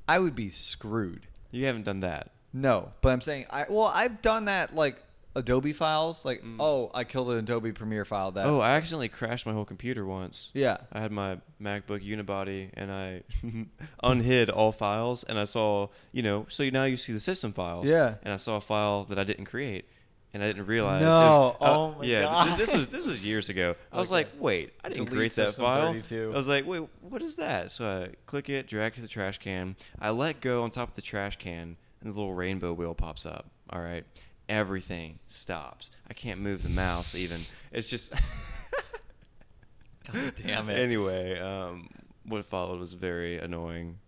I 0.09 0.19
would 0.19 0.35
be 0.35 0.49
screwed. 0.51 1.27
You 1.51 1.67
haven't 1.67 1.85
done 1.85 2.01
that. 2.01 2.31
No, 2.53 2.93
but 3.03 3.11
I'm 3.11 3.21
saying 3.21 3.47
I 3.51 3.67
well 3.69 3.91
I've 3.95 4.23
done 4.23 4.47
that 4.47 4.75
like 4.75 5.03
Adobe 5.35 5.75
files 5.75 6.25
like 6.25 6.43
Mm. 6.43 6.57
oh 6.61 6.91
I 6.95 7.05
killed 7.05 7.31
an 7.31 7.39
Adobe 7.39 7.73
Premiere 7.73 8.07
file 8.07 8.31
that 8.33 8.47
Oh, 8.47 8.61
I 8.61 8.77
accidentally 8.77 9.09
crashed 9.11 9.45
my 9.45 9.53
whole 9.53 9.67
computer 9.67 10.07
once. 10.07 10.51
yeah 10.55 10.79
I 10.93 11.01
had 11.01 11.13
my 11.13 11.39
MacBook 11.61 12.03
Unibody 12.03 12.71
and 12.75 12.91
I 12.91 13.23
unhid 14.03 14.49
all 14.51 14.73
files 14.73 15.25
and 15.25 15.39
I 15.39 15.45
saw, 15.45 15.89
you 16.13 16.23
know, 16.23 16.47
so 16.49 16.67
now 16.71 16.85
you 16.85 16.97
see 16.97 17.13
the 17.13 17.21
system 17.21 17.53
files. 17.53 17.87
Yeah. 17.87 18.15
And 18.23 18.33
I 18.33 18.37
saw 18.37 18.57
a 18.57 18.61
file 18.63 19.05
that 19.05 19.19
I 19.19 19.25
didn't 19.25 19.45
create 19.47 19.87
and 20.35 20.43
I 20.43 20.47
didn't 20.47 20.67
realize. 20.67 21.01
No. 21.03 21.09
was- 21.09 21.57
uh, 21.61 21.79
Oh 21.79 21.95
my 21.99 22.05
yeah, 22.05 22.23
God. 22.23 22.59
this 22.59 22.73
was 22.73 22.89
this 22.89 23.07
was 23.07 23.25
years 23.25 23.49
ago. 23.49 23.75
I 23.93 23.99
was 23.99 24.09
Okay. 24.11 24.17
like, 24.19 24.29
wait, 24.39 24.73
I 24.85 24.89
didn't 24.89 25.07
Delete 25.07 25.17
create 25.17 25.33
that 25.37 25.55
file. 25.55 25.89
32. 25.93 26.33
I 26.35 26.37
was 26.37 26.47
like, 26.49 26.67
wait, 26.67 26.83
what 27.01 27.23
is 27.23 27.37
that? 27.37 27.71
So 27.71 27.87
I 27.87 28.15
click 28.27 28.49
it, 28.49 28.67
drag 28.67 28.93
it 28.93 28.97
to 28.97 29.03
the 29.03 29.09
trash 29.09 29.39
can. 29.39 29.77
I 30.01 30.11
let 30.11 30.41
go 30.41 30.63
on 30.63 30.71
top 30.71 30.89
of 30.91 30.95
the 30.95 31.03
trash 31.03 31.37
can, 31.37 31.77
and 32.01 32.13
the 32.13 32.17
little 32.19 32.35
rainbow 32.35 32.73
wheel 32.73 32.95
pops 32.95 33.25
up. 33.27 33.47
All 33.71 33.81
right, 33.81 34.05
everything 34.49 35.19
stops. 35.27 35.91
I 36.09 36.15
can't 36.15 36.41
move 36.41 36.63
the 36.63 36.69
mouse 36.69 37.15
even. 37.15 37.41
It's 37.73 37.89
just. 37.89 38.13
God 40.13 40.33
damn 40.37 40.71
it. 40.71 40.79
Anyway, 40.79 41.39
um, 41.41 41.89
what 42.25 42.45
followed 42.45 42.79
was 42.79 42.95
very 42.95 43.39
annoying. 43.39 43.99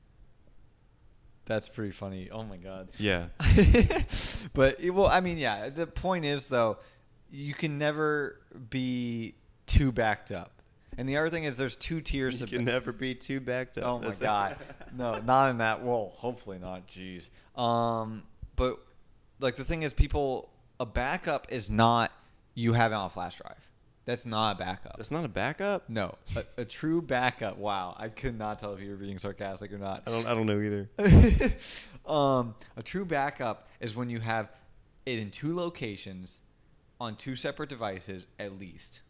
That's 1.48 1.68
pretty 1.68 1.90
funny. 1.90 2.28
Oh 2.30 2.44
my 2.44 2.58
god. 2.58 2.90
Yeah. 2.98 3.26
but 4.52 4.78
well, 4.84 5.06
I 5.06 5.20
mean, 5.20 5.38
yeah. 5.38 5.70
The 5.70 5.86
point 5.86 6.24
is 6.24 6.46
though, 6.46 6.76
you 7.32 7.54
can 7.54 7.78
never 7.78 8.38
be 8.70 9.34
too 9.66 9.90
backed 9.90 10.30
up. 10.30 10.52
And 10.96 11.08
the 11.08 11.16
other 11.16 11.28
thing 11.30 11.44
is, 11.44 11.56
there's 11.56 11.76
two 11.76 12.00
tiers 12.00 12.40
You 12.40 12.44
of. 12.44 12.50
can 12.50 12.64
never 12.64 12.92
be 12.92 13.14
too 13.14 13.40
backed 13.40 13.78
up. 13.78 13.84
Oh 13.84 13.98
my 14.00 14.14
god, 14.14 14.56
no, 14.96 15.20
not 15.20 15.50
in 15.50 15.58
that. 15.58 15.82
Well, 15.82 16.12
hopefully 16.14 16.58
not. 16.58 16.86
Jeez. 16.86 17.30
Um, 17.58 18.24
but 18.54 18.78
like 19.40 19.56
the 19.56 19.64
thing 19.64 19.82
is, 19.82 19.92
people 19.92 20.50
a 20.78 20.86
backup 20.86 21.46
is 21.50 21.70
not 21.70 22.12
you 22.54 22.72
have 22.74 22.92
it 22.92 22.94
on 22.96 23.06
a 23.06 23.10
flash 23.10 23.36
drive. 23.36 23.67
That's 24.08 24.24
not 24.24 24.56
a 24.56 24.58
backup. 24.58 24.96
That's 24.96 25.10
not 25.10 25.26
a 25.26 25.28
backup. 25.28 25.90
no, 25.90 26.14
a, 26.34 26.62
a 26.62 26.64
true 26.64 27.02
backup. 27.02 27.58
Wow, 27.58 27.94
I 27.98 28.08
could 28.08 28.38
not 28.38 28.58
tell 28.58 28.72
if 28.72 28.80
you 28.80 28.88
were 28.88 28.96
being 28.96 29.18
sarcastic 29.18 29.70
or 29.70 29.76
not. 29.76 30.04
I 30.06 30.10
don't. 30.10 30.26
I 30.26 30.34
don't 30.34 30.46
know 30.46 30.58
either. 30.58 31.52
um, 32.10 32.54
a 32.78 32.82
true 32.82 33.04
backup 33.04 33.68
is 33.80 33.94
when 33.94 34.08
you 34.08 34.18
have 34.20 34.48
it 35.04 35.18
in 35.18 35.30
two 35.30 35.54
locations 35.54 36.38
on 36.98 37.16
two 37.16 37.36
separate 37.36 37.68
devices 37.68 38.26
at 38.38 38.58
least. 38.58 39.02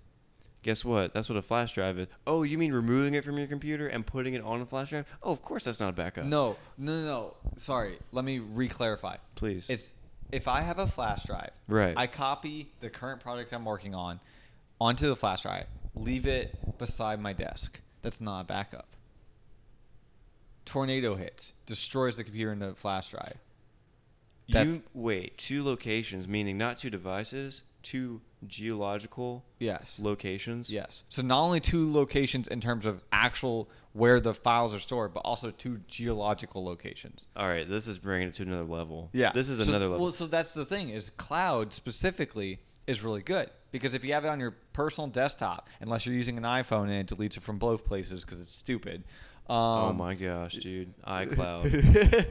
Guess 0.63 0.85
what? 0.85 1.15
That's 1.15 1.29
what 1.29 1.39
a 1.39 1.43
flash 1.43 1.75
drive 1.75 1.97
is. 2.01 2.09
Oh, 2.27 2.43
you 2.43 2.59
mean 2.59 2.73
removing 2.73 3.15
it 3.15 3.23
from 3.23 3.39
your 3.39 3.47
computer 3.47 3.87
and 3.87 4.05
putting 4.05 4.35
it 4.35 4.43
on 4.43 4.61
a 4.61 4.67
flash 4.67 4.91
drive? 4.91 5.07
Oh, 5.23 5.31
of 5.31 5.43
course 5.43 5.63
that's 5.63 5.79
not 5.79 5.91
a 5.91 5.93
backup. 5.93 6.25
No, 6.25 6.57
no, 6.77 7.01
no, 7.01 7.07
no. 7.07 7.35
Sorry. 7.55 8.01
Let 8.11 8.25
me 8.25 8.41
re-clarify. 8.41 9.19
Please. 9.37 9.71
It's 9.71 9.93
if 10.33 10.49
I 10.49 10.63
have 10.63 10.81
a 10.81 10.89
flash 10.89 11.23
drive, 11.23 11.51
Right. 11.69 11.95
I 11.97 12.09
copy 12.09 12.73
the 12.81 12.91
current 12.91 13.21
project 13.21 13.53
I'm 13.53 13.65
working 13.65 13.95
on 13.95 14.19
onto 14.81 15.07
the 15.07 15.17
flash 15.17 15.43
drive, 15.43 15.67
leave 15.95 16.27
it 16.27 16.79
beside 16.79 17.21
my 17.21 17.33
desk. 17.33 17.81
That's 18.03 18.21
not 18.21 18.41
a 18.41 18.45
backup. 18.45 18.89
Tornado 20.65 21.15
hits, 21.15 21.55
destroys 21.67 22.17
the 22.17 22.25
computer 22.25 22.53
and 22.53 22.61
the 22.61 22.75
flash 22.75 23.11
drive. 23.11 23.39
That's 24.49 24.75
you 24.75 24.83
wait. 24.95 25.37
Two 25.39 25.65
locations, 25.65 26.29
meaning 26.29 26.57
not 26.57 26.79
two 26.79 26.91
devices, 26.91 27.63
two 27.83 28.21
geological 28.47 29.45
yes. 29.59 29.99
locations. 29.99 30.71
Yes. 30.71 31.05
So 31.09 31.23
not 31.23 31.43
only 31.43 31.61
two 31.61 31.91
locations 31.93 32.49
in 32.49 32.61
terms 32.61 32.87
of 32.87 33.03
actual 33.13 33.69
where 33.93 34.21
the 34.21 34.33
files 34.33 34.73
are 34.73 34.79
stored, 34.79 35.13
but 35.13 35.21
also 35.21 35.51
two 35.51 35.81
geological 35.89 36.65
locations. 36.65 37.27
All 37.37 37.49
right. 37.49 37.69
This 37.69 37.89
is 37.89 37.99
bringing 37.99 38.29
it 38.29 38.35
to 38.35 38.43
another 38.43 38.65
level. 38.65 39.11
Yeah. 39.13 39.33
This 39.33 39.49
is 39.49 39.59
So- 39.59 39.65
another 39.65 39.89
level. 39.89 40.05
Well, 40.05 40.13
so 40.13 40.27
that's 40.27 40.55
the 40.55 40.65
thing 40.65 40.91
is 40.91 41.11
cloud 41.11 41.73
specifically 41.73 42.61
is 42.87 43.03
really 43.03 43.23
good 43.23 43.51
because 43.71 43.95
if 43.95 44.05
you 44.05 44.13
have 44.15 44.25
it 44.25 44.29
on 44.29 44.41
your 44.41 44.53
personal 44.73 45.09
desktop, 45.09 45.69
unless 45.81 46.07
you're 46.07 46.15
using 46.15 46.37
an 46.39 46.45
iPhone 46.45 46.85
and 46.85 46.93
it 46.93 47.07
deletes 47.07 47.37
it 47.37 47.43
from 47.43 47.59
both 47.59 47.85
places 47.85 48.25
because 48.25 48.41
it's 48.41 48.55
stupid. 48.55 49.05
Um, 49.49 49.57
oh 49.57 49.93
my 49.95 50.15
gosh, 50.15 50.55
dude. 50.61 50.93
iCloud. 51.05 52.27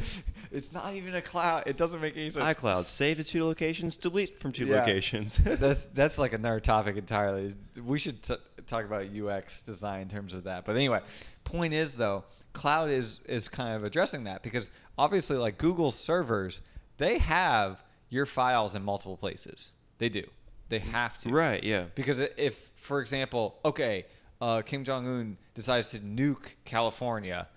it's 0.52 0.72
not 0.74 0.94
even 0.94 1.16
a 1.16 1.22
cloud. 1.22 1.64
It 1.66 1.76
doesn't 1.78 2.00
make 2.00 2.16
any 2.16 2.30
sense. 2.30 2.56
iCloud. 2.58 2.86
Save 2.86 3.18
to 3.18 3.24
two 3.24 3.44
locations. 3.44 3.98
Delete 3.98 4.40
from 4.40 4.52
two 4.52 4.66
Yeah. 4.66 4.80
locations. 4.82 5.38
that's 5.44 5.86
that's 5.86 6.18
like 6.20 6.34
another 6.34 6.60
topic 6.60 6.96
entirely. 6.96 7.54
We 7.84 7.98
should 8.00 8.22
t- 8.22 8.36
talk 8.68 8.86
about 8.86 9.08
UX 9.16 9.62
design 9.64 10.02
in 10.02 10.10
terms 10.10 10.34
of 10.34 10.44
that. 10.44 10.66
But 10.66 10.76
anyway, 10.76 11.02
point 11.44 11.74
is 11.74 11.98
though, 11.98 12.24
cloud 12.54 12.90
is 12.92 13.22
is 13.28 13.48
kind 13.48 13.76
of 13.76 13.84
addressing 13.84 14.26
that 14.26 14.44
because 14.44 14.70
obviously, 14.98 15.38
like 15.38 15.58
Google 15.58 15.90
servers, 15.90 16.62
they 16.98 17.18
have 17.18 17.84
your 18.10 18.28
files 18.28 18.76
in 18.76 18.84
multiple 18.84 19.18
places. 19.18 19.72
They 19.98 20.10
do. 20.10 20.24
They 20.70 20.80
have 20.80 21.18
to. 21.20 21.30
right. 21.30 21.64
Yeah. 21.64 21.86
Because 21.96 22.20
if, 22.20 22.72
for 22.76 23.00
example, 23.02 23.58
okay, 23.64 24.06
uh, 24.42 24.62
Kim 24.64 24.84
Jong 24.84 25.08
Un 25.08 25.38
decides 25.54 25.92
to 25.92 26.00
nuke 26.00 26.56
California 26.66 27.48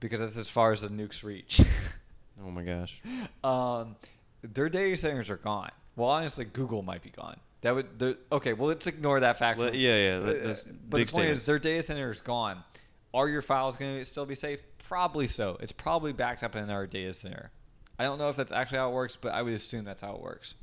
because 0.00 0.20
that's 0.20 0.36
as 0.36 0.48
far 0.50 0.72
as 0.72 0.82
the 0.82 0.88
nukes 0.88 1.22
reach. 1.22 1.60
Oh 2.40 2.52
my 2.52 2.62
gosh. 2.62 3.02
um, 3.42 3.96
their 4.42 4.68
data 4.68 4.96
centers 4.96 5.28
are 5.28 5.38
gone. 5.38 5.72
Well, 5.96 6.08
honestly, 6.08 6.44
Google 6.44 6.82
might 6.82 7.02
be 7.02 7.10
gone. 7.10 7.40
That 7.62 7.74
would 7.74 7.98
the 7.98 8.16
okay. 8.30 8.52
Well, 8.52 8.68
let's 8.68 8.86
ignore 8.86 9.18
that 9.18 9.38
fact. 9.40 9.58
For- 9.58 9.74
yeah, 9.74 9.96
yeah, 10.10 10.16
uh, 10.18 10.20
let- 10.20 10.44
that's 10.44 10.62
but 10.64 10.98
the 10.98 11.06
point 11.06 11.30
is, 11.30 11.44
their 11.44 11.58
data 11.58 11.82
center 11.82 12.12
is 12.12 12.20
gone. 12.20 12.62
Are 13.12 13.28
your 13.28 13.42
files 13.42 13.76
going 13.76 13.96
to 13.98 14.04
still 14.04 14.24
be 14.24 14.36
safe? 14.36 14.60
Probably 14.88 15.26
so. 15.26 15.56
It's 15.60 15.72
probably 15.72 16.12
backed 16.12 16.44
up 16.44 16.54
in 16.54 16.70
our 16.70 16.86
data 16.86 17.12
center. 17.12 17.50
I 17.98 18.04
don't 18.04 18.18
know 18.18 18.28
if 18.28 18.36
that's 18.36 18.52
actually 18.52 18.78
how 18.78 18.90
it 18.90 18.94
works, 18.94 19.16
but 19.16 19.32
I 19.34 19.42
would 19.42 19.54
assume 19.54 19.84
that's 19.84 20.02
how 20.02 20.14
it 20.14 20.20
works. 20.22 20.54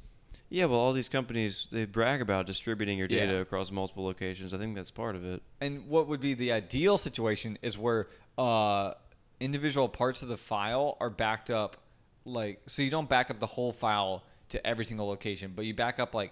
Yeah, 0.50 0.66
well, 0.66 0.80
all 0.80 0.93
these 0.93 1.10
companies 1.10 1.68
they 1.72 1.86
brag 1.86 2.22
about 2.22 2.46
distributing 2.46 2.98
your 2.98 3.08
data 3.08 3.34
Yeah. 3.34 3.39
across 3.39 3.72
multiple 3.72 4.04
locations. 4.06 4.54
I 4.54 4.58
think 4.58 4.76
that's 4.76 4.91
part 4.91 5.16
of 5.16 5.26
it. 5.26 5.41
And 5.60 5.88
what 5.88 6.08
would 6.08 6.20
be 6.20 6.34
the 6.34 6.52
ideal 6.52 6.98
situation 6.98 7.58
is 7.62 7.78
where 7.78 8.08
uh, 8.38 8.93
individual 9.39 9.89
parts 9.89 10.22
of 10.22 10.28
the 10.30 10.38
file 10.38 10.98
are 11.00 11.10
backed 11.10 11.50
up, 11.50 11.78
like 12.26 12.62
so 12.68 12.82
you 12.84 12.91
don't 12.91 13.10
back 13.10 13.32
up 13.32 13.39
the 13.39 13.48
whole 13.48 13.72
file 13.72 14.24
to 14.50 14.66
every 14.66 14.86
single 14.86 15.08
location, 15.08 15.54
but 15.56 15.66
you 15.66 15.74
back 15.74 16.00
up 16.00 16.14
like 16.14 16.32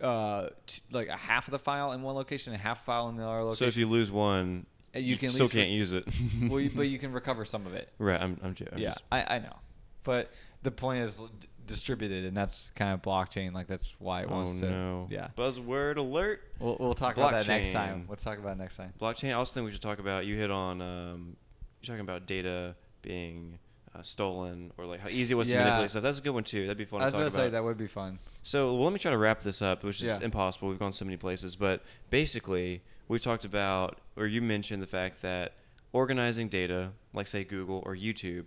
uh, 0.00 0.48
t- 0.66 0.82
like 0.90 1.08
a 1.08 1.16
half 1.16 1.46
of 1.48 1.52
the 1.52 1.58
file 1.58 1.92
in 1.92 2.02
one 2.02 2.14
location, 2.14 2.52
and 2.52 2.60
half 2.60 2.84
file 2.84 3.08
in 3.08 3.16
the 3.16 3.24
other 3.26 3.42
location. 3.42 3.58
So 3.58 3.64
if 3.66 3.76
you 3.76 3.86
lose 3.86 4.10
one, 4.10 4.66
Uh, 4.94 4.98
you 4.98 5.16
can 5.16 5.30
still 5.30 5.48
can't 5.48 5.70
use 5.70 5.92
it. 5.92 6.04
well, 6.48 6.60
you, 6.60 6.70
but 6.74 6.88
you 6.88 6.98
can 6.98 7.12
recover 7.12 7.44
some 7.44 7.66
of 7.66 7.74
it. 7.74 7.88
right. 7.98 8.20
I'm. 8.20 8.38
I'm, 8.42 8.54
I'm 8.72 8.78
yeah, 8.78 8.88
just. 8.90 9.02
I, 9.10 9.36
I 9.36 9.38
know, 9.38 9.56
but 10.02 10.30
the 10.62 10.70
point 10.70 11.04
is 11.04 11.20
distributed, 11.66 12.24
and 12.24 12.36
that's 12.36 12.70
kind 12.70 12.92
of 12.94 13.02
blockchain. 13.02 13.52
Like 13.52 13.66
that's 13.66 13.94
why 13.98 14.22
it 14.22 14.28
Oh 14.30 14.34
wants 14.36 14.60
to. 14.60 14.70
no. 14.70 15.06
Yeah. 15.10 15.28
Buzzword 15.36 15.96
alert. 15.96 16.42
We'll, 16.60 16.76
we'll 16.80 16.94
talk 16.94 17.16
about 17.16 17.32
that 17.32 17.46
next 17.46 17.72
time. 17.72 18.02
Blockchain. 18.04 18.08
Let's 18.10 18.24
talk 18.24 18.38
about 18.38 18.58
next 18.58 18.76
time. 18.76 18.92
Blockchain. 19.00 19.30
I 19.30 19.32
also 19.32 19.54
think 19.54 19.66
we 19.66 19.72
should 19.72 19.82
talk 19.82 19.98
about. 19.98 20.26
You 20.26 20.36
hit 20.36 20.50
on. 20.50 20.80
Um, 20.82 21.36
you're 21.80 21.86
talking 21.94 22.00
about 22.00 22.26
data 22.26 22.74
being 23.02 23.58
uh, 23.94 24.02
stolen 24.02 24.72
or 24.78 24.86
like 24.86 25.00
how 25.00 25.08
easy 25.08 25.32
it 25.34 25.36
was 25.36 25.48
to 25.48 25.54
Yeah. 25.54 25.64
manipulate 25.64 25.90
stuff. 25.90 26.02
That's 26.02 26.18
a 26.18 26.22
good 26.22 26.30
one 26.30 26.44
too. 26.44 26.62
That'd 26.62 26.78
be 26.78 26.84
fun 26.84 27.00
I 27.02 27.04
was 27.04 27.14
to 27.14 27.18
gonna 27.18 27.30
talk 27.30 27.36
say 27.38 27.40
about. 27.46 27.52
that 27.52 27.64
would 27.64 27.76
be 27.78 27.86
fun. 27.86 28.18
So 28.42 28.74
well, 28.74 28.84
let 28.84 28.92
me 28.92 28.98
try 28.98 29.10
to 29.10 29.18
wrap 29.18 29.40
this 29.42 29.60
up, 29.62 29.84
which 29.84 30.00
is 30.00 30.06
Yeah. 30.06 30.18
impossible. 30.22 30.68
We've 30.68 30.78
gone 30.78 30.92
so 30.92 31.04
many 31.04 31.16
places, 31.16 31.54
but 31.56 31.82
basically, 32.10 32.82
we 33.08 33.18
talked 33.18 33.44
about, 33.44 34.00
or 34.16 34.26
you 34.26 34.40
mentioned 34.42 34.82
the 34.82 34.86
fact 34.86 35.20
that 35.22 35.52
organizing 35.92 36.48
data, 36.48 36.90
like 37.12 37.26
say 37.26 37.44
Google 37.44 37.82
or 37.86 37.94
YouTube, 37.94 38.46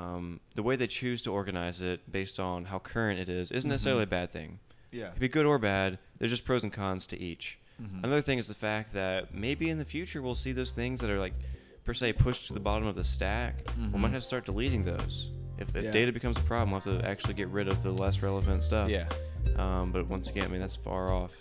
um, 0.00 0.40
the 0.54 0.62
way 0.62 0.76
they 0.76 0.86
choose 0.86 1.20
to 1.22 1.32
organize 1.32 1.80
it 1.80 2.10
based 2.10 2.40
on 2.40 2.64
how 2.64 2.78
current 2.78 3.18
it 3.20 3.28
is, 3.28 3.50
isn't 3.50 3.68
necessarily 3.68 4.02
a 4.04 4.06
Mhm. 4.06 4.10
bad 4.10 4.30
thing. 4.32 4.58
Yeah. 4.92 5.06
It 5.08 5.12
could 5.12 5.20
be 5.20 5.28
good 5.28 5.46
or 5.46 5.58
bad. 5.58 5.98
There's 6.18 6.30
just 6.30 6.44
pros 6.44 6.62
and 6.62 6.72
cons 6.72 7.06
to 7.06 7.18
each. 7.20 7.58
Mhm. 7.80 8.04
Another 8.04 8.20
thing 8.22 8.38
is 8.38 8.48
the 8.48 8.54
fact 8.54 8.92
that 8.94 9.34
maybe 9.34 9.68
in 9.70 9.78
the 9.78 9.84
future 9.84 10.20
we'll 10.22 10.34
see 10.34 10.52
those 10.52 10.72
things 10.72 11.00
that 11.00 11.10
are 11.10 11.18
like 11.18 11.34
per 11.84 11.94
se 11.94 12.14
pushed 12.14 12.46
to 12.48 12.52
the 12.54 12.60
bottom 12.60 12.86
of 12.88 12.94
the 12.94 13.04
stack. 13.04 13.62
We 13.76 13.84
Mhm. 13.84 13.98
might 14.00 14.12
have 14.12 14.22
to 14.22 14.26
start 14.26 14.46
deleting 14.46 14.84
those. 14.84 15.30
If, 15.58 15.74
if 15.76 15.84
Yeah. 15.84 15.90
data 15.90 16.12
becomes 16.12 16.38
a 16.38 16.42
problem, 16.44 16.70
we'll 16.70 16.80
have 16.80 17.02
to 17.02 17.08
actually 17.08 17.34
get 17.34 17.48
rid 17.48 17.68
of 17.68 17.82
the 17.82 17.92
less 17.92 18.22
relevant 18.22 18.64
stuff. 18.64 18.88
Yeah. 18.90 19.08
Um, 19.56 19.92
but 19.92 20.06
once 20.08 20.28
again, 20.30 20.44
I 20.44 20.48
mean 20.48 20.60
that's 20.60 20.76
far 20.76 21.12
off. 21.12 21.32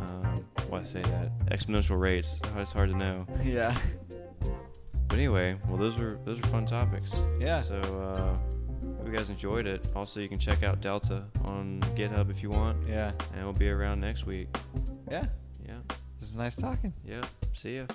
Um, 0.00 0.44
why 0.68 0.80
I 0.80 0.84
say 0.84 1.02
that? 1.02 1.36
Exponential 1.46 1.98
rates. 1.98 2.40
Oh, 2.54 2.60
it's 2.60 2.72
hard 2.72 2.90
to 2.90 2.96
know. 2.96 3.26
Yeah. 3.44 3.76
But 5.08 5.18
anyway, 5.18 5.56
well 5.66 5.76
those 5.76 5.98
are 5.98 6.18
those 6.24 6.38
are 6.38 6.46
fun 6.48 6.66
topics. 6.66 7.24
Yeah. 7.40 7.60
So 7.60 7.76
uh, 7.76 8.36
hope 8.98 9.06
you 9.06 9.12
guys 9.12 9.30
enjoyed 9.30 9.66
it. 9.66 9.86
Also, 9.96 10.20
you 10.20 10.28
can 10.28 10.38
check 10.38 10.62
out 10.62 10.80
Delta 10.80 11.24
on 11.44 11.80
GitHub 11.96 12.30
if 12.30 12.42
you 12.42 12.50
want. 12.50 12.76
Yeah. 12.86 13.12
And 13.34 13.44
we'll 13.44 13.52
be 13.52 13.68
around 13.68 14.00
next 14.00 14.26
week. 14.26 14.48
Yeah. 15.10 15.24
Yeah. 15.66 15.78
This 16.20 16.28
is 16.30 16.34
nice 16.34 16.56
talking. 16.56 16.92
Yeah. 17.04 17.22
See 17.54 17.76
ya. 17.76 17.86